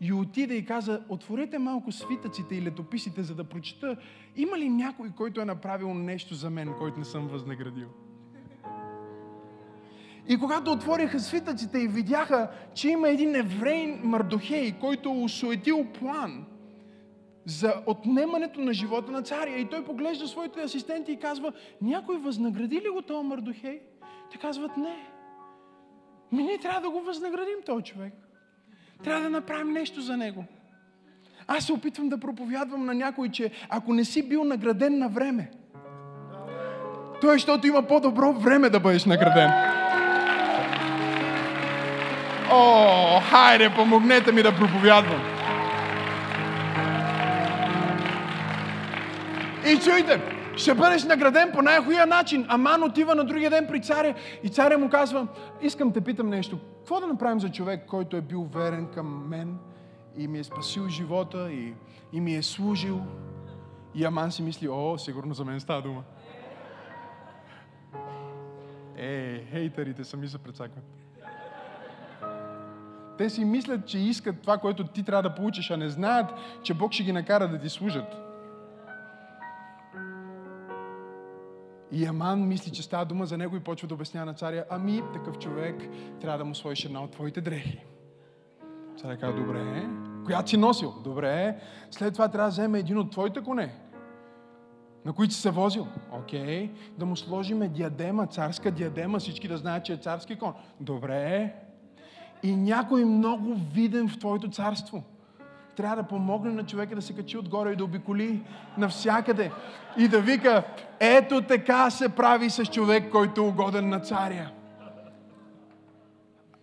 И 0.00 0.12
отида 0.12 0.54
и 0.54 0.64
каза, 0.64 1.02
отворете 1.08 1.58
малко 1.58 1.92
свитъците 1.92 2.54
и 2.54 2.62
летописите, 2.62 3.22
за 3.22 3.34
да 3.34 3.44
прочета, 3.44 3.96
има 4.36 4.58
ли 4.58 4.68
някой, 4.68 5.10
който 5.10 5.40
е 5.40 5.44
направил 5.44 5.94
нещо 5.94 6.34
за 6.34 6.50
мен, 6.50 6.74
който 6.78 6.98
не 6.98 7.04
съм 7.04 7.28
възнаградил? 7.28 7.88
И 10.28 10.38
когато 10.38 10.72
отвориха 10.72 11.20
свитъците 11.20 11.78
и 11.78 11.88
видяха, 11.88 12.50
че 12.74 12.88
има 12.88 13.08
един 13.08 13.34
еврей 13.34 13.98
Мардохей, 14.02 14.72
който 14.80 15.22
усуетил 15.22 15.84
план 15.84 16.44
за 17.44 17.74
отнемането 17.86 18.60
на 18.60 18.74
живота 18.74 19.12
на 19.12 19.22
царя. 19.22 19.58
И 19.58 19.64
той 19.64 19.84
поглежда 19.84 20.28
своите 20.28 20.60
асистенти 20.60 21.12
и 21.12 21.16
казва, 21.16 21.52
някой 21.82 22.18
възнагради 22.18 22.76
ли 22.76 22.88
го 22.92 23.02
този 23.02 23.26
Мардохей? 23.26 23.80
Те 24.32 24.38
казват, 24.38 24.76
не. 24.76 24.96
Ми 26.32 26.42
ние 26.42 26.58
трябва 26.58 26.80
да 26.80 26.90
го 26.90 27.00
възнаградим 27.00 27.56
този 27.66 27.84
човек. 27.84 28.12
Трябва 29.04 29.22
да 29.22 29.30
направим 29.30 29.72
нещо 29.72 30.00
за 30.00 30.16
него. 30.16 30.44
Аз 31.46 31.64
се 31.64 31.72
опитвам 31.72 32.08
да 32.08 32.18
проповядвам 32.18 32.86
на 32.86 32.94
някой, 32.94 33.28
че 33.28 33.50
ако 33.68 33.94
не 33.94 34.04
си 34.04 34.28
бил 34.28 34.44
награден 34.44 34.98
на 34.98 35.08
време, 35.08 35.50
то 37.20 37.30
е, 37.30 37.32
защото 37.32 37.66
има 37.66 37.82
по-добро 37.82 38.32
време 38.32 38.70
да 38.70 38.80
бъдеш 38.80 39.04
награден. 39.04 39.75
О, 42.50 43.20
хайде, 43.30 43.74
помогнете 43.74 44.32
ми 44.32 44.42
да 44.42 44.56
проповядвам. 44.56 45.20
И 49.66 49.78
чуйте, 49.78 50.22
ще 50.56 50.74
бъдеш 50.74 51.04
награден 51.04 51.52
по 51.52 51.62
най-хуя 51.62 52.06
начин. 52.06 52.46
Аман 52.48 52.82
отива 52.82 53.14
на 53.14 53.24
другия 53.24 53.50
ден 53.50 53.66
при 53.66 53.82
царя 53.82 54.14
и 54.42 54.48
царя 54.48 54.78
му 54.78 54.90
казва, 54.90 55.26
искам 55.62 55.92
те 55.92 56.00
питам 56.00 56.28
нещо. 56.28 56.58
Какво 56.78 57.00
да 57.00 57.06
направим 57.06 57.40
за 57.40 57.50
човек, 57.50 57.86
който 57.86 58.16
е 58.16 58.20
бил 58.20 58.48
верен 58.54 58.86
към 58.94 59.28
мен 59.28 59.58
и 60.16 60.28
ми 60.28 60.38
е 60.38 60.44
спасил 60.44 60.88
живота 60.88 61.52
и, 61.52 61.74
и 62.12 62.20
ми 62.20 62.34
е 62.34 62.42
служил? 62.42 63.00
И 63.94 64.04
Аман 64.04 64.32
си 64.32 64.42
мисли, 64.42 64.68
о, 64.68 64.98
сигурно 64.98 65.34
за 65.34 65.44
мен 65.44 65.60
става 65.60 65.82
дума. 65.82 66.02
Е, 68.96 69.40
хейтерите 69.50 70.04
сами 70.04 70.28
се 70.28 70.38
прецакват. 70.38 70.95
Те 73.18 73.30
си 73.30 73.44
мислят, 73.44 73.86
че 73.86 73.98
искат 73.98 74.40
това, 74.40 74.58
което 74.58 74.86
ти 74.86 75.02
трябва 75.02 75.22
да 75.22 75.34
получиш, 75.34 75.70
а 75.70 75.76
не 75.76 75.88
знаят, 75.88 76.26
че 76.62 76.74
Бог 76.74 76.92
ще 76.92 77.02
ги 77.02 77.12
накара 77.12 77.48
да 77.48 77.58
ти 77.58 77.68
служат. 77.68 78.16
И 81.92 82.06
Аман 82.06 82.48
мисли, 82.48 82.72
че 82.72 82.82
става 82.82 83.04
дума 83.04 83.26
за 83.26 83.38
него 83.38 83.56
и 83.56 83.60
почва 83.60 83.88
да 83.88 83.94
обяснява 83.94 84.26
на 84.26 84.34
царя, 84.34 84.64
ами 84.70 85.02
такъв 85.12 85.38
човек 85.38 85.82
трябва 86.20 86.38
да 86.38 86.44
му 86.44 86.54
сложиш 86.54 86.84
една 86.84 87.02
от 87.02 87.10
твоите 87.10 87.40
дрехи. 87.40 87.84
Царя 89.00 89.16
казва, 89.16 89.40
добре, 89.40 89.88
коя 90.24 90.46
си 90.46 90.56
носил? 90.56 90.94
Добре, 91.04 91.60
след 91.90 92.12
това 92.12 92.28
трябва 92.28 92.48
да 92.48 92.52
вземе 92.52 92.78
един 92.78 92.98
от 92.98 93.10
твоите 93.10 93.42
коне, 93.42 93.74
на 95.04 95.12
които 95.12 95.34
си 95.34 95.40
се 95.40 95.50
возил. 95.50 95.86
Окей, 96.12 96.70
да 96.98 97.06
му 97.06 97.16
сложиме 97.16 97.68
диадема, 97.68 98.26
царска 98.26 98.70
диадема, 98.70 99.18
всички 99.18 99.48
да 99.48 99.56
знаят, 99.56 99.84
че 99.84 99.92
е 99.92 99.96
царски 99.96 100.38
кон. 100.38 100.54
Добре, 100.80 101.54
и 102.42 102.56
някой 102.56 103.04
много 103.04 103.54
виден 103.74 104.08
в 104.08 104.18
твоето 104.18 104.50
царство– 104.50 105.02
трябва 105.76 105.96
да 105.96 106.08
помогне 106.08 106.52
на 106.52 106.66
човека 106.66 106.94
да 106.94 107.02
се 107.02 107.12
качи 107.12 107.38
отгоре 107.38 107.72
и 107.72 107.76
да 107.76 107.84
обиколи 107.84 108.42
навсякъде. 108.78 109.50
И 109.98 110.08
да 110.08 110.20
вика, 110.20 110.62
ето 111.00 111.42
така 111.42 111.90
се 111.90 112.08
прави 112.08 112.50
с 112.50 112.64
човек, 112.64 113.10
който 113.10 113.40
е 113.40 113.44
угоден 113.44 113.88
на 113.88 114.00
царя. 114.00 114.50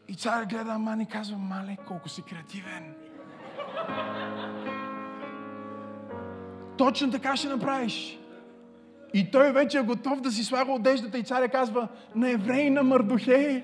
И 0.08 0.16
царя 0.16 0.46
гледа 0.46 0.72
Аман 0.72 1.02
и 1.02 1.06
казва, 1.06 1.38
мале, 1.38 1.78
колко 1.88 2.10
си 2.10 2.22
креативен. 2.22 2.94
Точно 6.78 7.12
така 7.12 7.36
ще 7.36 7.48
направиш. 7.48 8.20
И 9.14 9.32
той 9.32 9.52
вече 9.52 9.78
е 9.78 9.82
готов 9.82 10.22
да 10.22 10.32
си 10.32 10.44
слага 10.44 10.72
одеждата 10.72 11.18
и 11.18 11.24
царя 11.24 11.50
казва, 11.50 11.88
на 12.16 12.30
евреи 12.30 12.70
на 12.70 12.84
Мардухей. 12.84 13.64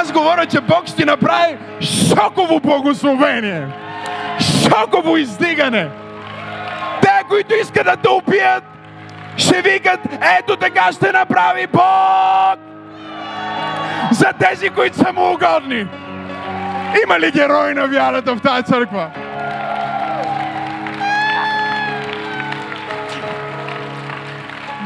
Аз 0.00 0.12
говоря, 0.12 0.46
че 0.46 0.60
Бог 0.60 0.86
ще 0.86 1.04
направи 1.04 1.58
шоково 1.80 2.60
благословение. 2.60 3.66
Шоково 4.40 5.16
издигане. 5.16 5.88
Те, 7.02 7.22
които 7.28 7.54
искат 7.54 7.84
да 7.84 7.96
те 7.96 8.08
убият, 8.08 8.64
ще 9.36 9.62
викат, 9.62 10.00
ето 10.38 10.56
така 10.56 10.92
ще 10.92 11.12
направи 11.12 11.66
Бог. 11.66 12.58
За 14.10 14.32
тези, 14.40 14.70
които 14.70 14.96
са 14.96 15.12
му 15.12 15.32
угодни. 15.32 15.86
Има 17.04 17.20
ли 17.20 17.30
герои 17.30 17.74
на 17.74 17.86
вярата 17.86 18.34
в 18.34 18.40
тази 18.40 18.62
църква? 18.62 19.10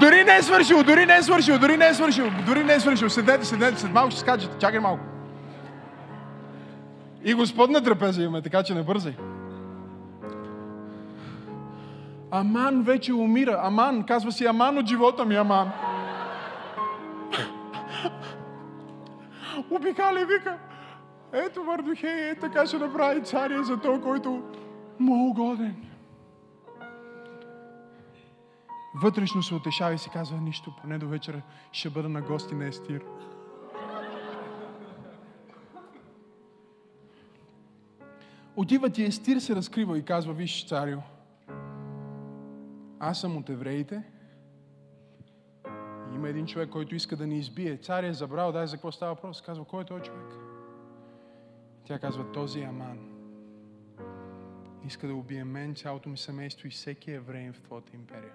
Дори 0.01 0.25
не 0.25 0.37
е 0.37 0.43
свършил, 0.43 0.83
дори 0.83 1.07
не 1.07 1.17
е 1.17 1.23
свършил, 1.23 1.59
дори 1.59 1.77
не 1.77 1.89
е 1.89 1.95
свършил, 1.95 2.31
дори 2.47 2.65
не 2.65 2.75
е 2.75 2.81
свършил. 2.81 3.11
Седете, 3.11 3.45
седете, 3.45 3.81
след 3.81 3.93
малко 3.93 4.11
ще 4.11 4.21
скачате. 4.21 4.59
Чакай 4.59 4.81
малко. 4.81 5.05
И 7.25 7.35
Господна 7.35 7.83
трапеза 7.83 8.23
имаме, 8.23 8.43
така 8.43 8.63
че 8.63 8.75
не 8.75 8.83
бързай. 8.83 9.15
Аман 12.31 12.83
вече 12.83 13.13
умира. 13.13 13.61
Аман, 13.63 14.03
казва 14.03 14.33
си 14.33 14.47
Аман 14.47 14.79
от 14.79 14.87
живота 14.87 15.25
ми, 15.25 15.37
Аман. 15.37 15.71
Обикаля 19.71 20.21
и 20.21 20.25
вика, 20.25 20.57
ето 21.33 21.65
Мардухей, 21.65 22.31
е 22.31 22.35
така 22.35 22.67
ще 22.67 22.79
направи 22.79 23.23
царя 23.23 23.65
за 23.65 23.77
то, 23.77 24.01
който 24.01 24.43
му 24.99 25.15
е 25.15 25.31
угоден 25.31 25.88
вътрешно 29.03 29.43
се 29.43 29.55
утешава 29.55 29.95
и 29.95 29.99
си 29.99 30.11
казва 30.11 30.41
нищо, 30.41 30.75
поне 30.81 30.99
до 30.99 31.09
вечера 31.09 31.43
ще 31.73 31.91
бъда 31.91 32.09
на 32.09 32.23
гости 32.23 32.55
на 32.55 32.67
Естир. 32.67 33.05
Отива 38.57 38.91
ти 38.91 39.05
Естир 39.05 39.39
се 39.39 39.57
разкрива 39.57 39.99
и 39.99 40.05
казва, 40.05 40.33
виж, 40.33 40.67
царю, 40.67 41.01
аз 43.01 43.21
съм 43.21 43.37
от 43.37 43.49
евреите, 43.49 44.03
има 46.15 46.29
един 46.29 46.47
човек, 46.47 46.71
който 46.71 46.95
иска 46.95 47.17
да 47.17 47.27
ни 47.27 47.39
избие. 47.39 47.77
Цар 47.77 48.03
е 48.03 48.13
забрал, 48.13 48.53
дай 48.53 48.67
за 48.67 48.77
какво 48.77 48.93
става 48.93 49.15
въпрос. 49.15 49.43
Казва, 49.43 49.65
кой 49.65 49.83
е 49.83 49.87
този 49.87 50.03
човек? 50.03 50.27
Тя 51.85 51.99
казва, 51.99 52.33
този 52.33 52.61
е 52.61 52.65
Аман. 52.65 52.99
Иска 54.85 55.07
да 55.07 55.15
убие 55.15 55.45
мен, 55.45 55.75
цялото 55.75 56.09
ми 56.09 56.17
семейство 56.17 56.67
и 56.67 56.71
всеки 56.71 57.11
евреин 57.11 57.53
в 57.53 57.61
твоята 57.61 57.97
империя. 57.97 58.33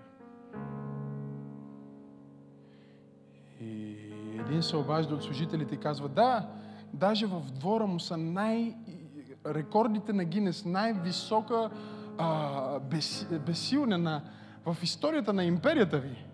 И 3.61 3.97
един 4.39 4.63
се 4.63 4.77
обажда 4.77 5.15
от 5.15 5.23
служителите 5.23 5.75
и 5.75 5.79
казва, 5.79 6.09
да, 6.09 6.49
даже 6.93 7.25
в 7.25 7.41
двора 7.51 7.87
му 7.87 7.99
са 7.99 8.17
най... 8.17 8.75
рекордите 9.45 10.13
на 10.13 10.23
Гинес, 10.23 10.65
най-висока 10.65 11.69
а, 12.17 12.79
бес, 12.79 13.27
безсилна 13.45 14.21
в 14.65 14.77
историята 14.83 15.33
на 15.33 15.43
империята 15.43 15.99
ви. 15.99 16.25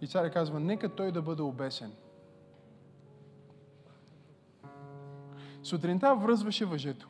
И 0.00 0.06
царя 0.06 0.30
казва, 0.30 0.60
нека 0.60 0.88
той 0.88 1.12
да 1.12 1.22
бъде 1.22 1.42
обесен. 1.42 1.92
Сутринта 5.62 6.14
връзваше 6.14 6.64
въжето. 6.64 7.08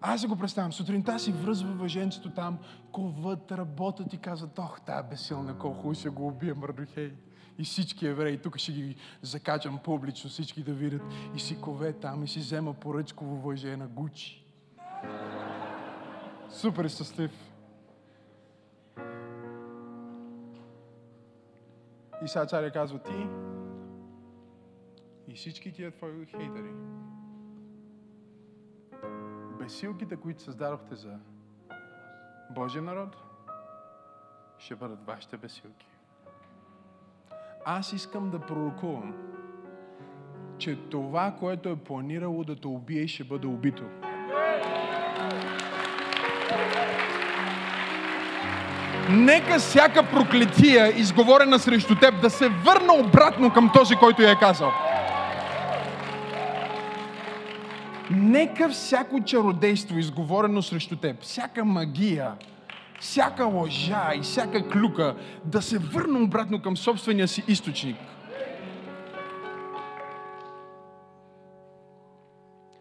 Аз 0.00 0.20
се 0.20 0.26
го 0.26 0.36
представям. 0.36 0.72
Сутринта 0.72 1.18
си 1.18 1.32
връзва 1.32 1.72
въженцето 1.72 2.30
там, 2.30 2.58
ковът, 2.92 3.52
работят 3.52 4.12
и 4.12 4.18
казват, 4.18 4.58
ох, 4.58 4.80
тая 4.80 5.02
безсилна, 5.02 5.58
колко 5.58 5.76
хубаво 5.76 5.94
ще 5.94 6.08
го 6.08 6.26
убие 6.26 6.54
Мардухей. 6.54 7.12
И 7.58 7.64
всички 7.64 8.06
евреи, 8.06 8.38
тук 8.38 8.58
ще 8.58 8.72
ги 8.72 8.96
закачам 9.22 9.78
публично, 9.84 10.30
всички 10.30 10.62
да 10.62 10.72
видят. 10.72 11.02
И 11.36 11.40
си 11.40 11.60
кове 11.60 11.92
там, 11.92 12.24
и 12.24 12.28
си 12.28 12.38
взема 12.38 12.74
поръчково 12.74 13.36
въже 13.36 13.76
на 13.76 13.88
Гучи. 13.88 14.44
Супер 16.50 16.88
щастлив. 16.88 17.32
И 22.24 22.28
сега 22.28 22.46
царя 22.46 22.70
казва, 22.70 22.98
ти 22.98 23.26
и 25.28 25.34
всички 25.34 25.72
тия 25.72 25.90
твои 25.90 26.26
хейтери, 26.26 26.72
безсилките, 29.60 30.16
които 30.16 30.42
създадохте 30.42 30.94
за 30.94 31.08
Божия 32.50 32.82
народ, 32.82 33.16
ще 34.58 34.74
бъдат 34.74 35.06
вашите 35.06 35.36
безсилки. 35.36 35.86
Аз 37.64 37.92
искам 37.92 38.30
да 38.30 38.40
пророкувам, 38.40 39.14
че 40.58 40.76
това, 40.76 41.34
което 41.40 41.68
е 41.68 41.76
планирало 41.76 42.44
да 42.44 42.56
те 42.56 42.66
убие, 42.66 43.08
ще 43.08 43.24
бъде 43.24 43.46
убито. 43.46 43.84
Нека 49.10 49.58
всяка 49.58 50.10
проклетия, 50.10 50.98
изговорена 50.98 51.58
срещу 51.58 51.94
теб, 51.94 52.20
да 52.20 52.30
се 52.30 52.48
върна 52.48 52.92
обратно 52.94 53.52
към 53.52 53.70
този, 53.74 53.96
който 53.96 54.22
я 54.22 54.30
е 54.30 54.38
казал. 54.38 54.89
Нека 58.10 58.68
всяко 58.68 59.24
чародейство, 59.24 59.98
изговорено 59.98 60.62
срещу 60.62 60.96
теб, 60.96 61.22
всяка 61.22 61.64
магия, 61.64 62.36
всяка 63.00 63.44
лъжа 63.44 64.12
и 64.14 64.20
всяка 64.20 64.68
клюка 64.68 65.16
да 65.44 65.62
се 65.62 65.78
върне 65.78 66.18
обратно 66.18 66.62
към 66.62 66.76
собствения 66.76 67.28
си 67.28 67.44
източник. 67.48 67.96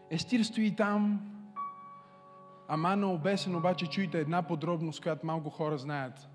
Естир 0.09 0.43
стои 0.43 0.75
там, 0.75 1.19
Аман 2.67 3.03
е 3.03 3.05
обесен, 3.05 3.55
обаче 3.55 3.85
чуйте 3.85 4.19
една 4.19 4.41
подробност, 4.41 5.01
която 5.01 5.25
малко 5.25 5.49
хора 5.49 5.77
знаят. 5.77 6.29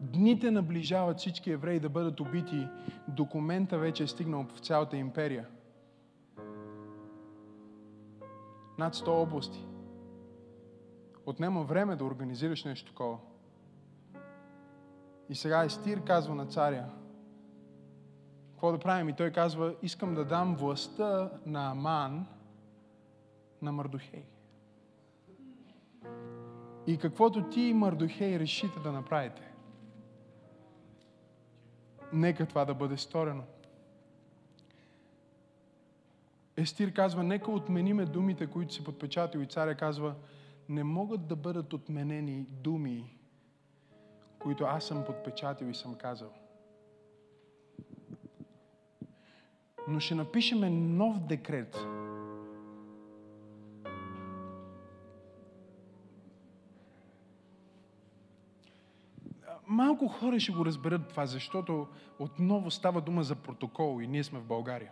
Дните 0.00 0.50
наближават 0.50 1.18
всички 1.18 1.50
евреи 1.50 1.80
да 1.80 1.88
бъдат 1.88 2.20
убити. 2.20 2.66
Документа 3.08 3.78
вече 3.78 4.02
е 4.02 4.06
стигнал 4.06 4.46
в 4.54 4.58
цялата 4.58 4.96
империя. 4.96 5.44
Над 8.78 8.94
100 8.94 9.08
области. 9.08 9.66
Отнема 11.26 11.62
време 11.62 11.96
да 11.96 12.04
организираш 12.04 12.64
нещо 12.64 12.90
такова. 12.90 13.18
И 15.28 15.34
сега 15.34 15.64
Естир 15.64 16.04
казва 16.04 16.34
на 16.34 16.46
царя, 16.46 16.84
какво 18.52 18.72
да 18.72 18.78
правим? 18.78 19.08
И 19.08 19.16
той 19.16 19.30
казва, 19.30 19.74
искам 19.82 20.14
да 20.14 20.24
дам 20.24 20.56
властта 20.56 21.30
на 21.46 21.70
Аман, 21.70 22.26
на 23.62 23.72
Мардухей. 23.72 24.24
И 26.86 26.98
каквото 26.98 27.42
ти 27.42 27.60
и 27.60 27.74
Мардухей 27.74 28.38
решите 28.38 28.80
да 28.80 28.92
направите, 28.92 29.52
нека 32.12 32.46
това 32.46 32.64
да 32.64 32.74
бъде 32.74 32.96
сторено. 32.96 33.42
Естир 36.56 36.92
казва, 36.92 37.22
нека 37.22 37.50
отмениме 37.50 38.04
думите, 38.04 38.46
които 38.46 38.74
си 38.74 38.84
подпечатал 38.84 39.40
и 39.40 39.46
царя 39.46 39.74
казва, 39.74 40.14
не 40.68 40.84
могат 40.84 41.26
да 41.26 41.36
бъдат 41.36 41.72
отменени 41.72 42.46
думи, 42.50 43.18
които 44.38 44.64
аз 44.64 44.84
съм 44.84 45.04
подпечатал 45.04 45.66
и 45.66 45.74
съм 45.74 45.94
казал. 45.94 46.30
Но 49.88 50.00
ще 50.00 50.14
напишеме 50.14 50.70
нов 50.70 51.26
декрет, 51.26 51.76
малко 59.66 60.08
хора 60.08 60.40
ще 60.40 60.52
го 60.52 60.66
разберат 60.66 61.08
това, 61.08 61.26
защото 61.26 61.86
отново 62.18 62.70
става 62.70 63.00
дума 63.00 63.22
за 63.22 63.34
протокол 63.34 64.02
и 64.02 64.06
ние 64.06 64.24
сме 64.24 64.38
в 64.38 64.44
България. 64.44 64.90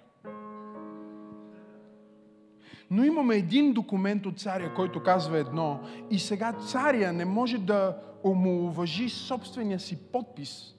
Но 2.95 3.05
имаме 3.05 3.37
един 3.37 3.73
документ 3.73 4.27
от 4.27 4.41
царя, 4.41 4.75
който 4.75 5.03
казва 5.03 5.39
едно 5.39 5.81
и 6.11 6.19
сега 6.19 6.53
царя 6.53 7.13
не 7.13 7.25
може 7.25 7.59
да 7.59 7.97
омалуважи 8.25 9.09
собствения 9.09 9.81
си 9.81 9.97
подпис, 9.97 10.75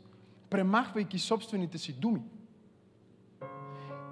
премахвайки 0.49 1.19
собствените 1.19 1.77
си 1.77 1.93
думи. 1.93 2.21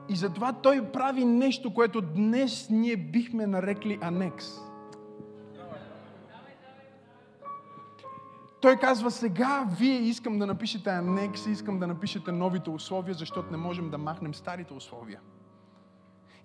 И 0.09 0.15
затова 0.15 0.53
той 0.53 0.91
прави 0.91 1.25
нещо, 1.25 1.73
което 1.73 2.01
днес 2.01 2.67
ние 2.69 2.97
бихме 2.97 3.47
нарекли 3.47 3.99
анекс– 4.01 4.45
Той 8.63 8.77
казва, 8.77 9.11
сега 9.11 9.67
вие 9.79 9.99
искам 9.99 10.39
да 10.39 10.45
напишете 10.45 10.89
анекси, 10.89 11.51
искам 11.51 11.79
да 11.79 11.87
напишете 11.87 12.31
новите 12.31 12.69
условия, 12.69 13.13
защото 13.13 13.51
не 13.51 13.57
можем 13.57 13.89
да 13.89 13.97
махнем 13.97 14.33
старите 14.33 14.73
условия. 14.73 15.19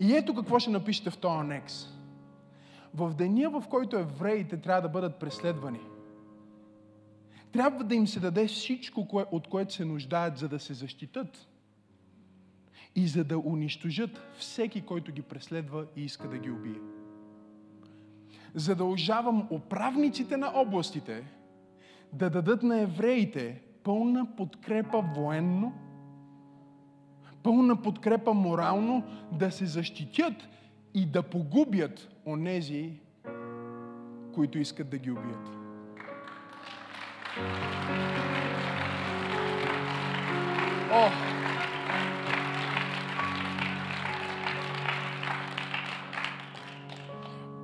И 0.01 0.14
ето 0.14 0.34
какво 0.34 0.59
ще 0.59 0.70
напишете 0.70 1.11
в 1.11 1.18
този 1.18 1.40
анекс. 1.40 1.86
В 2.94 3.14
деня, 3.14 3.51
в 3.51 3.64
който 3.68 3.96
евреите 3.96 4.57
трябва 4.57 4.82
да 4.82 4.88
бъдат 4.88 5.16
преследвани, 5.16 5.80
трябва 7.53 7.84
да 7.84 7.94
им 7.94 8.07
се 8.07 8.20
даде 8.20 8.46
всичко, 8.46 9.09
от 9.32 9.49
което 9.49 9.74
се 9.74 9.84
нуждаят, 9.84 10.38
за 10.38 10.49
да 10.49 10.59
се 10.59 10.74
защитат 10.74 11.49
и 12.96 13.09
за 13.09 13.24
да 13.24 13.38
унищожат 13.38 14.20
всеки, 14.38 14.80
който 14.80 15.12
ги 15.12 15.22
преследва 15.22 15.84
и 15.96 16.05
иска 16.05 16.28
да 16.28 16.38
ги 16.38 16.51
убие. 16.51 16.80
Задължавам 18.55 19.49
управниците 19.51 20.36
на 20.36 20.53
областите– 20.55 21.24
да 22.12 22.30
дадат 22.30 22.62
на 22.62 22.80
евреите 22.80 23.62
пълна 23.82 24.36
подкрепа 24.36 25.05
военно, 25.14 25.72
пълна 27.49 27.82
подкрепа 27.82 28.34
морално, 28.34 29.03
да 29.32 29.51
се 29.51 29.66
защитят 29.66 30.34
и 30.94 31.07
да 31.07 31.22
погубят 31.22 32.09
онези, 32.26 32.92
които 34.34 34.59
искат 34.59 34.90
да 34.90 34.99
ги 34.99 35.11
убият. 35.11 35.49
О! 40.92 41.09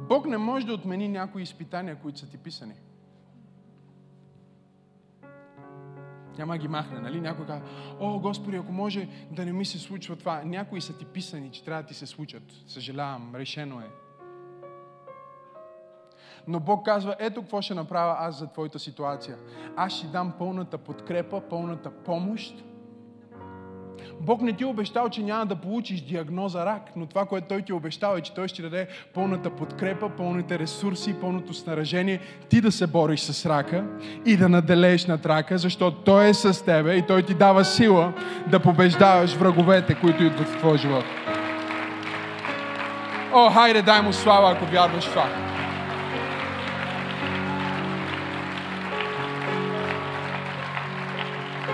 Бог 0.09 0.26
не 0.26 0.39
може 0.39 0.66
да 0.66 0.74
отмени 0.74 1.09
някои 1.09 1.43
изпитания, 1.43 1.97
които 1.97 2.18
са 2.18 2.30
ти 2.30 2.39
писани. 2.39 2.74
Няма 6.39 6.59
ги 6.59 6.68
махне, 6.68 7.01
нали? 7.01 7.20
Някой 7.20 7.47
казва, 7.47 7.68
о, 8.01 8.18
Господи, 8.18 8.57
ако 8.57 8.72
може 8.72 9.09
да 9.30 9.45
не 9.45 9.53
ми 9.53 9.64
се 9.64 9.78
случва 9.78 10.16
това. 10.16 10.43
Някои 10.45 10.80
са 10.80 10.99
ти 10.99 11.05
писани, 11.05 11.51
че 11.51 11.64
трябва 11.64 11.82
да 11.82 11.89
ти 11.89 11.95
се 11.95 12.07
случат. 12.07 12.43
Съжалявам, 12.66 13.35
решено 13.35 13.80
е. 13.80 13.91
Но 16.49 16.61
Бог 16.61 16.85
казва, 16.85 17.16
ето 17.18 17.41
какво 17.41 17.62
ще 17.62 17.74
направя 17.74 18.16
аз 18.18 18.39
за 18.39 18.47
твоята 18.47 18.78
ситуация. 18.78 19.39
Аз 19.76 19.93
ще 19.93 20.07
дам 20.07 20.32
пълната 20.39 20.78
подкрепа, 20.78 21.43
пълната 21.51 21.91
помощ 21.91 22.64
Бог 24.21 24.43
не 24.43 24.53
ти 24.53 24.62
е 24.62 24.67
обещал, 24.67 25.09
че 25.09 25.23
няма 25.23 25.47
да 25.47 25.57
получиш 25.57 26.01
диагноза 26.01 26.67
рак, 26.67 26.83
но 26.97 27.07
това, 27.07 27.27
което 27.27 27.49
Той 27.49 27.62
ти 27.62 27.73
е 27.73 27.75
обещал 27.75 28.17
е, 28.17 28.21
че 28.21 28.35
Той 28.35 28.49
ще 28.49 28.62
даде 28.62 28.87
пълната 29.15 29.51
подкрепа, 29.51 30.09
пълните 30.17 30.59
ресурси, 30.59 31.15
пълното 31.21 31.55
снаражение, 31.55 32.21
ти 32.49 32.61
да 32.61 32.73
се 32.73 32.87
бориш 32.87 33.21
с 33.21 33.47
рака 33.47 33.85
и 34.27 34.37
да 34.37 34.49
наделееш 34.49 35.07
над 35.07 35.27
рака, 35.27 35.59
защото 35.59 35.97
Той 35.97 36.29
е 36.29 36.35
с 36.35 36.65
тебе 36.65 36.97
и 36.97 37.07
Той 37.07 37.23
ти 37.23 37.35
дава 37.35 37.65
сила 37.65 38.12
да 38.47 38.61
побеждаваш 38.61 39.35
враговете, 39.35 39.95
които 39.95 40.25
идват 40.25 40.49
в 40.49 40.59
твоя 40.59 40.79
живот. 40.79 41.05
О, 43.33 43.51
хайде, 43.51 43.83
дай 43.83 44.03
му 44.03 44.12
слава, 44.12 44.53
ако 44.53 44.65
вярваш 44.65 45.05
в 45.05 45.11
това. 45.11 45.44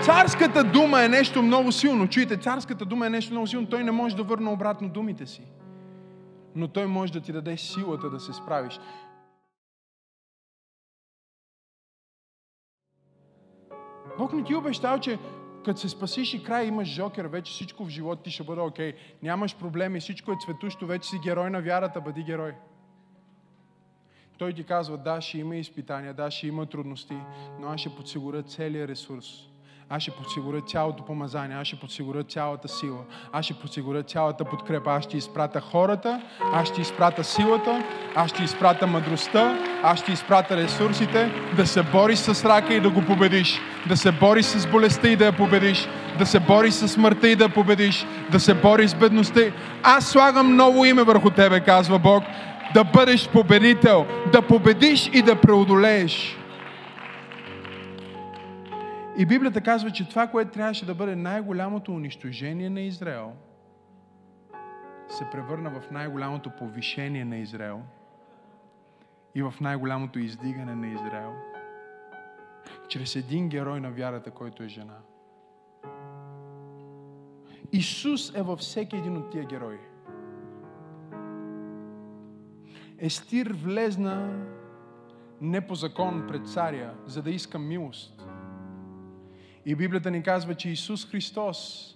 Царската 0.05 0.63
дума 0.63 1.03
е 1.03 1.09
нещо 1.09 1.41
много 1.41 1.71
силно. 1.71 2.07
Чуйте, 2.07 2.37
царската 2.37 2.85
дума 2.85 3.05
е 3.05 3.09
нещо 3.09 3.33
много 3.33 3.47
силно. 3.47 3.67
Той 3.67 3.83
не 3.83 3.91
може 3.91 4.15
да 4.15 4.23
върне 4.23 4.49
обратно 4.49 4.89
думите 4.89 5.25
си. 5.25 5.41
Но 6.55 6.67
той 6.67 6.85
може 6.85 7.13
да 7.13 7.21
ти 7.21 7.31
даде 7.31 7.57
силата 7.57 8.09
да 8.09 8.19
се 8.19 8.33
справиш. 8.33 8.79
Бог 14.17 14.33
не 14.33 14.43
ти 14.43 14.53
е 14.53 14.55
обещал, 14.55 14.99
че 14.99 15.19
като 15.65 15.79
се 15.79 15.89
спасиш 15.89 16.33
и 16.33 16.43
край 16.43 16.65
имаш 16.65 16.87
жокер, 16.87 17.25
вече 17.25 17.51
всичко 17.51 17.85
в 17.85 17.89
живота 17.89 18.23
ти 18.23 18.31
ще 18.31 18.43
бъде 18.43 18.61
окей. 18.61 18.91
Okay. 18.91 18.95
Нямаш 19.23 19.55
проблеми, 19.55 19.99
всичко 19.99 20.31
е 20.31 20.35
цветущо, 20.45 20.85
вече 20.85 21.09
си 21.09 21.19
герой 21.23 21.49
на 21.49 21.61
вярата, 21.61 22.01
бъди 22.01 22.23
герой. 22.23 22.53
Той 24.37 24.53
ти 24.53 24.63
казва, 24.63 24.97
да, 24.97 25.21
ще 25.21 25.37
има 25.37 25.55
изпитания, 25.55 26.13
да, 26.13 26.31
ще 26.31 26.47
има 26.47 26.65
трудности, 26.65 27.17
но 27.59 27.67
аз 27.67 27.79
ще 27.79 27.95
подсигуря 27.95 28.43
целият 28.43 28.89
ресурс 28.89 29.50
аз 29.93 30.01
ще 30.01 30.11
подсигуря 30.11 30.61
цялото 30.61 31.03
помазание, 31.03 31.57
аз 31.57 31.67
ще 31.67 31.75
подсигуря 31.75 32.23
цялата 32.23 32.67
сила, 32.67 32.99
аз 33.31 33.45
ще 33.45 33.53
подсигуря 33.53 34.03
цялата 34.03 34.45
подкрепа, 34.45 34.91
аз 34.91 35.03
ще 35.03 35.17
изпрата 35.17 35.61
хората, 35.61 36.21
аз 36.53 36.67
ще 36.67 36.81
изпрата 36.81 37.23
силата, 37.23 37.83
аз 38.15 38.29
ще 38.29 38.43
изпрата 38.43 38.87
мъдростта, 38.87 39.57
аз 39.83 39.99
ще 39.99 40.11
изпрата 40.11 40.57
ресурсите, 40.57 41.31
да 41.55 41.67
се 41.67 41.83
бориш 41.83 42.17
с 42.17 42.45
рака 42.45 42.73
и 42.73 42.79
да 42.79 42.89
го 42.89 43.01
победиш, 43.01 43.59
да 43.87 43.97
се 43.97 44.11
бориш 44.11 44.45
с 44.45 44.67
болестта 44.67 45.09
и 45.09 45.15
да 45.15 45.25
я 45.25 45.37
победиш, 45.37 45.87
да 46.19 46.25
се 46.25 46.39
бориш 46.39 46.73
с 46.73 46.87
смъртта 46.87 47.29
и 47.29 47.35
да 47.35 47.43
я 47.43 47.53
победиш, 47.53 48.05
да 48.31 48.39
се 48.39 48.53
бориш 48.53 48.89
с 48.89 48.95
бедността. 48.95 49.41
Аз 49.83 50.07
слагам 50.07 50.55
ново 50.55 50.85
име 50.85 51.03
върху 51.03 51.29
тебе, 51.29 51.59
казва 51.59 51.99
Бог, 51.99 52.23
да 52.73 52.83
бъдеш 52.83 53.29
победител, 53.29 54.05
да 54.31 54.41
победиш 54.41 55.09
и 55.13 55.21
да 55.21 55.35
преодолееш. 55.35 56.40
И 59.21 59.25
Библията 59.25 59.61
казва, 59.61 59.91
че 59.91 60.09
това, 60.09 60.27
което 60.27 60.51
трябваше 60.51 60.85
да 60.85 60.95
бъде 60.95 61.15
най-голямото 61.15 61.91
унищожение 61.91 62.69
на 62.69 62.81
Израел, 62.81 63.33
се 65.09 65.29
превърна 65.31 65.69
в 65.69 65.91
най-голямото 65.91 66.49
повишение 66.49 67.25
на 67.25 67.37
Израел 67.37 67.81
и 69.35 69.43
в 69.43 69.53
най-голямото 69.61 70.19
издигане 70.19 70.75
на 70.75 70.87
Израел. 70.87 71.33
Чрез 72.87 73.15
един 73.15 73.49
герой 73.49 73.79
на 73.79 73.91
вярата, 73.91 74.31
който 74.31 74.63
е 74.63 74.67
жена. 74.67 74.97
Исус 77.71 78.35
е 78.35 78.41
във 78.41 78.59
всеки 78.59 78.95
един 78.95 79.17
от 79.17 79.31
тия 79.31 79.45
герои. 79.45 79.79
Естир 82.97 83.53
влезна 83.53 84.45
не 85.41 85.67
по 85.67 85.75
закон 85.75 86.25
пред 86.27 86.47
царя, 86.47 86.93
за 87.05 87.21
да 87.21 87.31
иска 87.31 87.59
милост. 87.59 88.20
И 89.65 89.75
Библията 89.75 90.11
ни 90.11 90.23
казва, 90.23 90.55
че 90.55 90.69
Исус 90.69 91.09
Христос, 91.09 91.87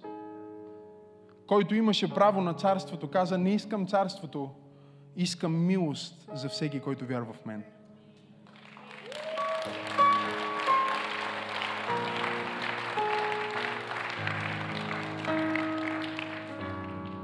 който 1.47 1.75
имаше 1.75 2.13
право 2.13 2.41
на 2.41 2.53
царството, 2.53 3.09
каза, 3.09 3.37
не 3.37 3.53
искам 3.53 3.87
царството, 3.87 4.49
искам 5.15 5.65
милост 5.65 6.29
за 6.33 6.49
всеки, 6.49 6.79
който 6.79 7.05
вярва 7.05 7.33
в 7.33 7.45
мен. 7.45 7.63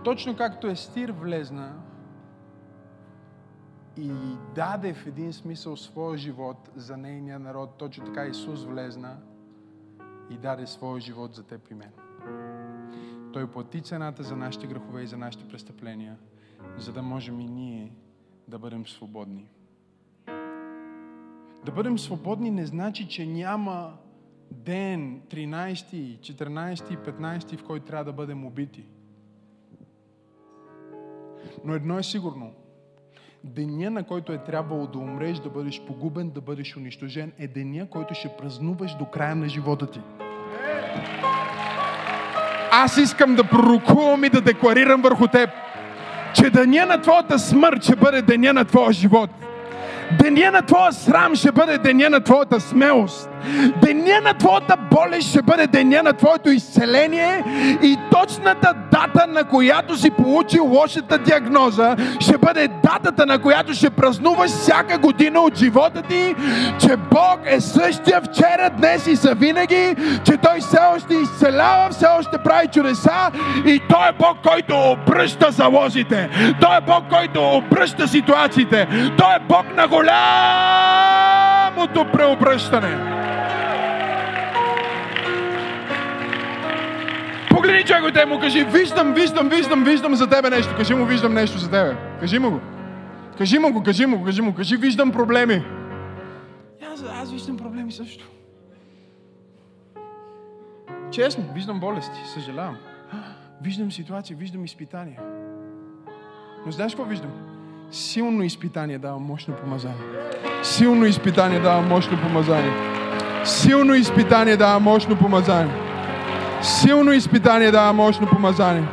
Точно 0.03 0.35
както 0.35 0.67
Естир 0.67 1.11
влезна 1.11 1.81
и 3.97 4.11
даде 4.55 4.93
в 4.93 5.07
един 5.07 5.33
смисъл 5.33 5.77
своя 5.77 6.17
живот 6.17 6.69
за 6.75 6.97
нейния 6.97 7.39
народ, 7.39 7.77
точно 7.77 8.05
така 8.05 8.25
Исус 8.25 8.63
влезна– 8.63 9.17
и 10.32 10.38
даде 10.38 10.67
своя 10.67 11.01
живот 11.01 11.36
за 11.36 11.43
теб 11.43 11.71
и 11.71 11.73
мен. 11.73 11.91
Той 13.34 13.51
плати 13.51 13.82
цената 13.82 14.23
за 14.23 14.36
нашите 14.36 14.67
грехове 14.67 15.03
и 15.03 15.07
за 15.07 15.17
нашите 15.17 15.47
престъпления, 15.47 16.17
за 16.77 16.93
да 16.93 17.01
можем 17.01 17.39
и 17.39 17.45
ние 17.45 17.93
да 18.47 18.59
бъдем 18.59 18.88
свободни. 18.88 19.49
Да 21.65 21.71
бъдем 21.71 21.99
свободни 21.99 22.51
не 22.51 22.65
значи, 22.65 23.07
че 23.07 23.25
няма 23.25 23.97
ден 24.51 25.21
13, 25.21 26.19
14, 26.19 26.75
15, 26.75 27.57
в 27.57 27.63
който 27.63 27.86
трябва 27.86 28.05
да 28.05 28.13
бъдем 28.13 28.45
убити. 28.45 28.86
Но 31.65 31.73
едно 31.73 31.99
е 31.99 32.03
сигурно. 32.03 32.53
Деня, 33.43 33.89
на 33.89 34.03
който 34.03 34.33
е 34.33 34.37
трябвало 34.37 34.87
да 34.87 34.97
умреш, 34.97 35.39
да 35.39 35.49
бъдеш 35.49 35.81
погубен, 35.87 36.29
да 36.29 36.41
бъдеш 36.41 36.77
унищожен, 36.77 37.31
е 37.39 37.47
деня, 37.47 37.89
който 37.89 38.13
ще 38.13 38.29
празнуваш 38.39 38.95
до 38.95 39.05
края 39.05 39.35
на 39.35 39.49
живота 39.49 39.91
ти. 39.91 39.99
Аз 42.71 42.97
искам 42.97 43.35
да 43.35 43.43
пророкувам 43.43 44.23
и 44.23 44.29
да 44.29 44.41
декларирам 44.41 45.01
върху 45.01 45.27
теб, 45.27 45.49
че 46.33 46.49
деня 46.49 46.85
на 46.85 47.01
твоята 47.01 47.39
смърт 47.39 47.83
ще 47.83 47.95
бъде 47.95 48.21
деня 48.21 48.53
на 48.53 48.65
твоя 48.65 48.91
живот. 48.91 49.29
Деня 50.19 50.51
на 50.51 50.61
твоя 50.61 50.93
срам 50.93 51.35
ще 51.35 51.51
бъде 51.51 51.77
деня 51.77 52.09
на 52.09 52.21
твоята 52.21 52.59
смелост. 52.59 53.29
Деня 53.81 54.21
на 54.23 54.33
твоята 54.33 54.77
болест 54.91 55.29
ще 55.29 55.41
бъде 55.41 55.67
деня 55.67 56.03
на 56.03 56.13
твоето 56.13 56.49
изцеление 56.49 57.43
и 57.83 57.97
точната 58.11 58.73
дата, 58.91 59.27
на 59.27 59.43
която 59.43 59.97
си 59.97 60.09
получил 60.09 60.65
лошата 60.65 61.17
диагноза, 61.17 61.95
ще 62.19 62.37
бъде 62.37 62.67
датата, 62.83 63.25
на 63.25 63.39
която 63.39 63.73
ще 63.73 63.89
празнуваш 63.89 64.51
всяка 64.51 64.97
година 64.97 65.39
от 65.39 65.57
живота 65.57 66.01
ти, 66.01 66.35
че 66.79 66.95
Бог 66.97 67.39
е 67.45 67.61
същия 67.61 68.21
вчера, 68.21 68.69
днес 68.77 69.07
и 69.07 69.15
за 69.15 69.35
винаги, 69.35 69.95
че 70.23 70.37
Той 70.37 70.59
все 70.59 70.77
още 70.95 71.13
изцелява, 71.13 71.89
все 71.89 72.05
още 72.19 72.37
прави 72.43 72.67
чудеса 72.67 73.31
и 73.65 73.81
Той 73.89 74.09
е 74.09 74.11
Бог, 74.19 74.37
който 74.43 74.75
обръща 74.75 75.51
залозите. 75.51 76.29
Той 76.61 76.77
е 76.77 76.81
Бог, 76.81 77.03
който 77.09 77.49
обръща 77.49 78.07
ситуациите. 78.07 78.87
Той 79.17 79.35
е 79.35 79.39
Бог 79.49 79.65
на 79.75 79.87
голямото 81.82 82.17
преобръщане. 82.17 82.97
Погледни 87.49 87.84
човекът 87.84 88.23
и 88.23 88.25
му 88.25 88.39
кажи, 88.39 88.63
виждам, 88.63 89.13
виждам, 89.13 89.49
виждам, 89.49 89.84
виждам 89.84 90.15
за 90.15 90.27
тебе 90.27 90.49
нещо. 90.49 90.75
Кажи 90.77 90.93
му, 90.93 91.05
виждам 91.05 91.34
нещо 91.34 91.57
за 91.57 91.69
тебе. 91.71 91.97
Кажи 92.19 92.39
му 92.39 92.51
го. 92.51 92.59
Кажи 93.38 93.59
му 93.59 93.73
го, 93.73 93.84
кажи 93.84 94.05
му 94.05 94.17
го, 94.17 94.25
кажи 94.25 94.41
му. 94.41 94.53
Кажи, 94.53 94.77
виждам 94.77 95.11
проблеми. 95.11 95.63
Аз, 96.93 97.03
аз 97.21 97.32
виждам 97.32 97.57
проблеми 97.57 97.91
също. 97.91 98.25
Честно, 101.11 101.43
виждам 101.53 101.79
болести, 101.79 102.19
съжалявам. 102.34 102.77
Виждам 103.61 103.91
ситуация, 103.91 104.38
виждам 104.38 104.65
изпитания. 104.65 105.19
Но 106.65 106.71
знаеш 106.71 106.95
какво 106.95 107.09
виждам? 107.09 107.61
Силно 107.91 108.43
изпитание 108.43 108.97
дава 108.97 109.19
мощно 109.19 109.53
помазание. 109.53 109.97
Силно 110.63 111.05
изпитание 111.05 111.59
дава 111.59 111.81
мощно 111.81 112.17
помазание. 112.17 112.71
Силно 113.45 113.93
изпитание 113.93 114.57
дава 114.57 114.79
мощно 114.79 115.15
помазание. 115.15 115.73
Силно 116.61 117.11
изпитание 117.13 117.71
дава 117.71 117.93
мощно 117.93 118.27
помазание. 118.27 118.83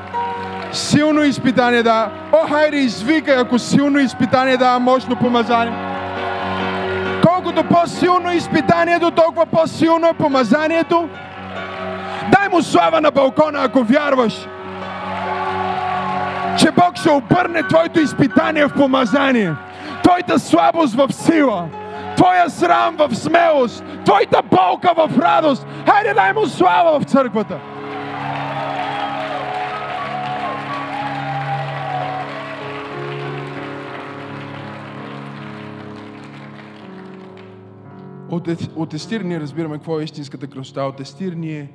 Силно 0.72 1.22
изпитание 1.22 1.82
дава. 1.82 2.10
О, 2.32 2.48
хайде, 2.48 2.76
извикай, 2.76 3.36
ако 3.36 3.58
силно 3.58 3.98
изпитание 3.98 4.56
дава 4.56 4.78
мощно 4.78 5.16
помазание. 5.16 5.74
Колкото 7.22 7.64
по-силно 7.64 8.32
изпитанието, 8.32 9.10
толкова 9.10 9.46
по-силно 9.46 10.06
е 10.08 10.12
помазанието. 10.12 11.08
Дай 12.32 12.48
му 12.48 12.62
слава 12.62 13.00
на 13.00 13.10
балкона, 13.10 13.58
ако 13.62 13.82
вярваш, 13.82 14.46
че 16.58 16.70
Бог 16.70 16.96
ще 16.96 17.10
обърне 17.10 17.62
твоето 17.62 18.00
изпитание 18.00 18.66
в 18.66 18.74
помазание. 18.74 19.54
Твоята 20.02 20.38
слабост 20.38 20.94
в 20.94 21.12
сила 21.12 21.68
твоя 22.18 22.50
срам 22.50 22.96
в 22.96 23.14
смелост, 23.14 23.84
твоята 24.04 24.42
болка 24.50 24.94
в 24.96 25.18
радост. 25.18 25.66
Хайде 25.86 26.14
дай 26.14 26.32
му 26.32 26.46
слава 26.46 27.00
в 27.00 27.04
църквата. 27.04 27.60
От, 38.30 38.48
от 38.76 38.94
Естир 38.94 39.20
ние 39.20 39.40
разбираме 39.40 39.76
какво 39.76 40.00
е 40.00 40.04
истинската 40.04 40.46
красота. 40.46 40.82
От 40.82 41.00
Естир 41.00 41.32
ние 41.32 41.68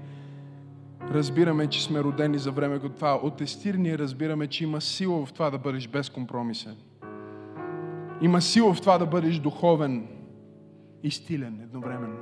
разбираме, 1.12 1.68
че 1.68 1.84
сме 1.84 2.04
родени 2.04 2.38
за 2.38 2.52
време 2.52 2.80
като 2.80 2.96
това. 2.96 3.16
От 3.16 3.42
Естир 3.42 3.74
ние 3.74 3.98
разбираме, 3.98 4.48
че 4.48 4.64
има 4.64 4.82
сила 4.82 5.26
в 5.26 5.34
това 5.34 5.50
да 5.50 5.58
бъдеш 5.58 5.88
безкомпромисен. 5.88 6.76
Има 8.22 8.42
сила 8.42 8.74
в 8.74 8.82
това 8.82 8.98
да 8.98 9.06
бъдеш 9.06 9.40
духовен 9.40 10.08
и 11.04 11.12
стилен 11.12 11.60
едновременно. 11.64 12.18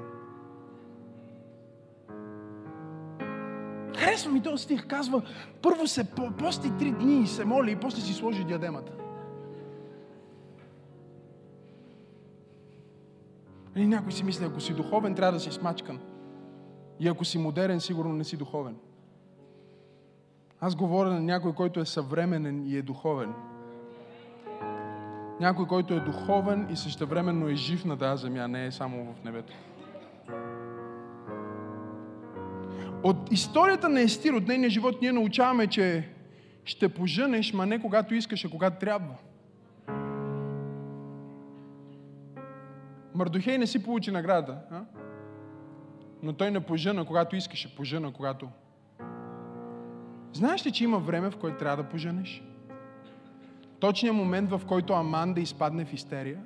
Харесва 3.98 4.32
ми 4.32 4.42
този 4.42 4.64
стих. 4.64 4.88
Казва, 4.88 5.22
първо 5.62 5.88
се 5.88 6.04
пости 6.40 6.72
три 6.80 6.92
дни 6.92 7.22
и 7.22 7.28
се 7.28 7.46
моли 7.46 7.72
и 7.72 7.76
после 7.76 8.02
си 8.02 8.14
сложи 8.14 8.44
диадемата. 8.44 8.92
И 13.76 13.88
някой 13.88 14.12
си 14.12 14.24
мисли, 14.24 14.46
ако 14.46 14.60
си 14.60 14.74
духовен, 14.74 15.16
трябва 15.16 15.34
да 15.34 15.40
си 15.40 15.52
смачкан. 15.52 16.00
И 17.02 17.08
ако 17.08 17.26
си 17.26 17.38
модерен, 17.38 17.80
сигурно 17.80 18.14
не 18.14 18.24
си 18.24 18.38
духовен. 18.38 18.76
Аз 20.60 20.76
говоря 20.76 21.10
на 21.10 21.20
някой, 21.20 21.54
който 21.54 21.80
е 21.80 21.86
съвременен 21.86 22.66
и 22.68 22.78
е 22.78 22.82
духовен. 22.82 23.34
Някой, 25.40 25.68
който 25.68 25.94
е 25.94 26.00
духовен 26.00 26.68
и 26.72 26.76
същевременно 26.76 27.48
е 27.48 27.56
жив 27.56 27.86
на 27.86 27.98
тази 27.98 28.22
земя, 28.22 28.48
не 28.48 28.66
е 28.66 28.72
само 28.72 29.14
в 29.14 29.24
небето. 29.24 29.54
От 33.04 33.32
историята 33.32 33.90
на 33.90 34.02
Естир, 34.02 34.34
от 34.34 34.48
нейния 34.48 34.70
живот, 34.70 35.02
ние 35.02 35.12
научаваме, 35.12 35.68
че 35.68 36.10
ще 36.66 36.90
поженеш, 36.90 37.54
ма 37.54 37.66
не 37.66 37.82
когато 37.82 38.16
искаш, 38.16 38.46
а 38.46 38.50
когато 38.50 38.80
трябва. 38.80 39.16
Мардохей 43.16 43.58
не 43.58 43.68
си 43.68 43.84
получи 43.84 44.12
награда, 44.12 44.58
а? 44.72 44.82
Но 46.24 46.34
той 46.34 46.52
не 46.52 46.60
пожена, 46.60 47.06
когато 47.06 47.36
искаше, 47.36 47.76
пожена, 47.76 48.14
когато... 48.14 48.50
Знаеш 50.34 50.66
ли, 50.66 50.72
че 50.72 50.84
има 50.84 51.00
време, 51.00 51.30
в 51.30 51.38
което 51.38 51.58
трябва 51.58 51.84
да 51.84 51.90
поженеш? 51.90 52.44
Точният 53.80 54.16
момент, 54.16 54.50
в 54.50 54.62
който 54.68 54.94
Аман 54.94 55.34
да 55.34 55.42
изпадне 55.42 55.86
в 55.86 55.94
истерия. 55.94 56.40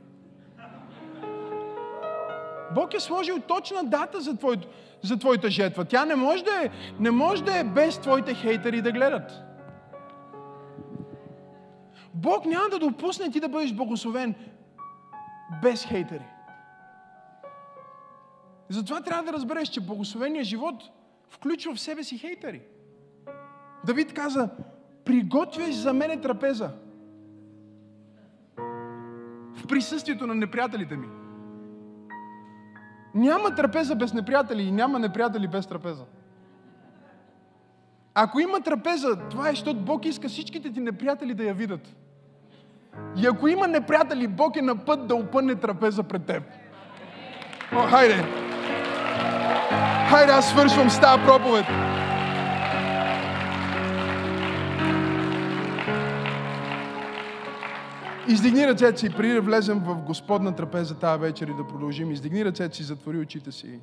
Бог 2.76 2.93
е 2.93 2.99
сложил 2.99 3.39
точна 3.39 3.84
дата 3.84 4.21
за, 4.21 4.38
твой, 4.38 4.57
за 5.01 5.17
твоята 5.17 5.49
жетва. 5.49 5.86
Тя 5.86 6.05
не 6.05 6.15
може, 6.15 6.43
да 6.43 6.51
е, 6.63 6.69
не 6.99 7.11
може 7.11 7.43
да 7.43 7.59
е 7.59 7.63
без 7.63 7.97
твоите 7.97 8.34
хейтери 8.34 8.82
да 8.82 8.91
гледат. 8.91 9.43
Бог 12.13 12.45
няма 12.45 12.69
да 12.71 12.80
допусне 12.80 13.32
ти 13.32 13.39
да 13.39 13.49
бъдеш 13.49 13.73
благословен 13.73 14.36
без 15.61 15.86
хейтери. 15.86 16.26
Затова 18.70 19.01
трябва 19.01 19.24
да 19.24 19.34
разбереш, 19.34 19.70
че 19.70 19.82
благословения 19.82 20.43
живот 20.43 20.84
включва 21.30 21.76
в 21.76 21.80
себе 21.80 22.03
си 22.03 22.18
хейтери. 22.18 22.61
Давид 23.86 24.13
каза, 24.13 24.49
приготвяш 25.05 25.76
за 25.76 25.93
мене 25.93 26.22
трапеза 26.22 26.70
в 29.55 29.68
присъствието 29.68 30.28
на 30.28 30.36
неприятелите 30.36 30.95
ми. 30.95 31.07
Няма 33.16 33.55
трапеза 33.55 33.95
без 33.95 34.13
неприятели 34.13 34.63
и 34.63 34.72
няма 34.72 34.99
неприятели 34.99 35.47
без 35.47 35.68
трапеза. 35.68 36.03
Ако 38.13 38.39
има 38.39 38.61
трапеза, 38.61 39.20
това 39.30 39.47
е, 39.47 39.51
защото 39.51 39.80
Бог 39.80 40.05
иска 40.05 40.30
всичките 40.30 40.74
ти 40.74 40.80
неприятели 40.80 41.34
да 41.34 41.43
я 41.43 41.53
видят. 41.53 41.95
И 43.18 43.28
ако 43.28 43.47
има 43.47 43.68
неприятели, 43.68 44.28
Бог 44.28 44.55
е 44.55 44.61
на 44.61 44.86
път 44.86 45.07
да 45.07 45.16
опъне 45.16 45.55
трапеза 45.55 46.03
пред 46.03 46.26
теб. 46.26 46.43
О, 47.74 47.88
хайде! 47.89 48.44
Хайде, 50.09 50.31
аз 50.31 50.49
свършвам 50.49 50.89
с 50.89 50.99
тази 50.99 51.23
проповед. 51.23 51.65
Издигни 58.27 58.67
ръцете 58.67 58.97
си, 58.97 59.09
преди 59.09 59.33
да 59.33 59.41
влезем 59.41 59.79
в 59.79 59.95
Господна 59.95 60.55
трапеза 60.55 60.99
тази 60.99 61.21
вечер 61.21 61.47
и 61.47 61.53
да 61.53 61.67
продължим. 61.67 62.11
Издигни 62.11 62.45
ръцете 62.45 62.75
си, 62.75 62.83
затвори 62.83 63.19
очите 63.19 63.51
си. 63.51 63.79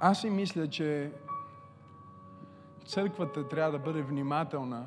Аз 0.00 0.20
си 0.20 0.30
мисля, 0.30 0.68
че 0.68 1.12
църквата 2.86 3.48
трябва 3.48 3.72
да 3.72 3.78
бъде 3.78 4.02
внимателна 4.02 4.86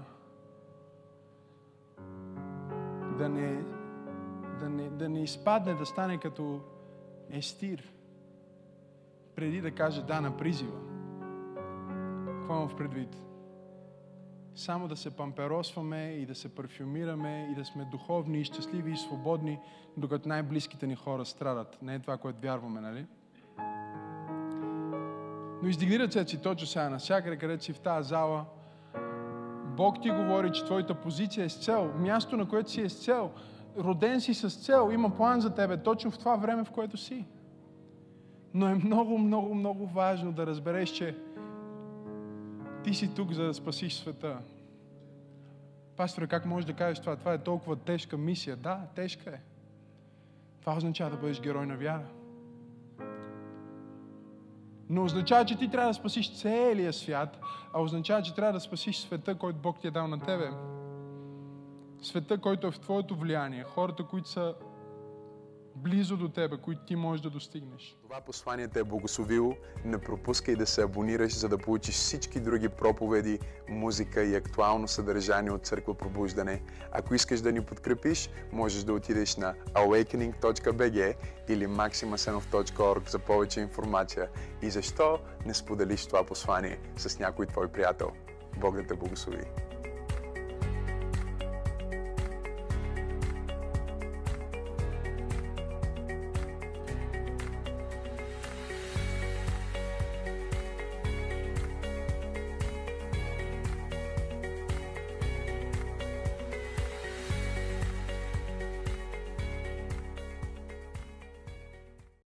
да 3.17 3.29
не, 3.29 3.74
да 4.95 5.09
не 5.09 5.23
изпадне, 5.23 5.73
да 5.73 5.85
стане 5.85 6.17
като 6.17 6.61
естир, 7.29 7.91
преди 9.35 9.61
да 9.61 9.71
каже 9.71 10.03
да 10.03 10.21
на 10.21 10.37
призива. 10.37 10.79
Какво 12.25 12.53
имам 12.53 12.69
в 12.69 12.75
предвид? 12.75 13.25
само 14.55 14.87
да 14.87 14.95
се 14.95 15.15
памперосваме 15.15 16.03
и 16.03 16.25
да 16.25 16.35
се 16.35 16.55
парфюмираме 16.55 17.49
и 17.51 17.55
да 17.55 17.65
сме 17.65 17.85
духовни 17.85 18.39
и 18.39 18.43
щастливи 18.43 18.91
и 18.91 18.97
свободни, 18.97 19.59
докато 19.97 20.29
най-близките 20.29 20.87
ни 20.87 20.95
хора 20.95 21.25
страдат. 21.25 21.81
Не 21.81 21.95
е 21.95 21.99
това, 21.99 22.17
което 22.17 22.41
вярваме, 22.41 22.81
нали? 22.81 23.05
Но 25.63 25.69
издигни 25.69 25.99
ръцете 25.99 26.29
си 26.29 26.41
точно 26.41 26.67
сега, 26.67 26.89
навсякъде, 26.89 27.37
където 27.37 27.63
си 27.63 27.73
в 27.73 27.79
тази 27.79 28.09
зала. 28.09 28.45
Бог 29.65 30.01
ти 30.01 30.09
говори, 30.09 30.51
че 30.51 30.65
твоята 30.65 30.95
позиция 30.95 31.45
е 31.45 31.49
с 31.49 31.63
цел. 31.63 31.93
Място, 31.97 32.37
на 32.37 32.47
което 32.47 32.71
си 32.71 32.81
е 32.81 32.89
с 32.89 33.03
цел. 33.03 33.31
Роден 33.77 34.21
си 34.21 34.33
с 34.33 34.49
цел. 34.49 34.89
Има 34.93 35.15
план 35.15 35.41
за 35.41 35.55
тебе 35.55 35.77
точно 35.77 36.11
в 36.11 36.17
това 36.17 36.35
време, 36.35 36.63
в 36.63 36.71
което 36.71 36.97
си. 36.97 37.25
Но 38.53 38.67
е 38.67 38.75
много, 38.75 39.17
много, 39.17 39.55
много 39.55 39.87
важно 39.87 40.31
да 40.31 40.45
разбереш, 40.45 40.89
че 40.89 41.17
ти 42.83 42.93
си 42.93 43.15
тук, 43.15 43.31
за 43.31 43.43
да 43.43 43.53
спасиш 43.53 43.93
света. 43.93 44.37
Пасторе, 45.97 46.27
как 46.27 46.45
можеш 46.45 46.65
да 46.65 46.73
кажеш 46.73 46.99
това? 46.99 47.15
Това 47.15 47.33
е 47.33 47.37
толкова 47.37 47.75
тежка 47.75 48.17
мисия. 48.17 48.55
Да, 48.55 48.79
тежка 48.95 49.29
е. 49.29 49.39
Това 50.61 50.77
означава 50.77 51.11
да 51.11 51.17
бъдеш 51.17 51.41
герой 51.41 51.65
на 51.65 51.77
вяра. 51.77 52.05
Но 54.89 55.03
означава, 55.03 55.45
че 55.45 55.57
ти 55.57 55.71
трябва 55.71 55.89
да 55.89 55.93
спасиш 55.93 56.41
целия 56.41 56.93
свят, 56.93 57.39
а 57.73 57.81
означава, 57.81 58.21
че 58.21 58.35
трябва 58.35 58.53
да 58.53 58.59
спасиш 58.59 58.97
света, 58.97 59.35
който 59.35 59.59
Бог 59.59 59.79
ти 59.79 59.87
е 59.87 59.91
дал 59.91 60.07
на 60.07 60.19
тебе. 60.19 60.49
Света, 62.01 62.37
който 62.37 62.67
е 62.67 62.71
в 62.71 62.79
твоето 62.79 63.15
влияние. 63.15 63.63
Хората, 63.63 64.03
които 64.03 64.29
са 64.29 64.55
близо 65.75 66.17
до 66.17 66.29
тебе, 66.29 66.57
които 66.57 66.85
ти 66.85 66.95
можеш 66.95 67.21
да 67.21 67.29
достигнеш. 67.29 67.97
Това 68.03 68.21
послание 68.21 68.67
те 68.67 68.79
е 68.79 68.83
благословило. 68.83 69.53
Не 69.85 69.97
пропускай 69.97 70.55
да 70.55 70.65
се 70.65 70.83
абонираш, 70.83 71.37
за 71.37 71.49
да 71.49 71.57
получиш 71.57 71.95
всички 71.95 72.39
други 72.39 72.69
проповеди, 72.69 73.39
музика 73.69 74.23
и 74.23 74.35
актуално 74.35 74.87
съдържание 74.87 75.51
от 75.51 75.65
Църква 75.65 75.93
Пробуждане. 75.93 76.61
Ако 76.91 77.15
искаш 77.15 77.41
да 77.41 77.51
ни 77.51 77.61
подкрепиш, 77.61 78.29
можеш 78.51 78.83
да 78.83 78.93
отидеш 78.93 79.35
на 79.35 79.53
awakening.bg 79.73 81.15
или 81.49 81.67
maximasenov.org 81.67 83.09
за 83.09 83.19
повече 83.19 83.59
информация. 83.59 84.29
И 84.61 84.69
защо 84.69 85.19
не 85.45 85.53
споделиш 85.53 86.05
това 86.05 86.25
послание 86.25 86.79
с 86.97 87.19
някой 87.19 87.45
твой 87.45 87.67
приятел? 87.67 88.11
Бог 88.57 88.75
да 88.75 88.87
те 88.87 88.95
благослови! 88.95 89.43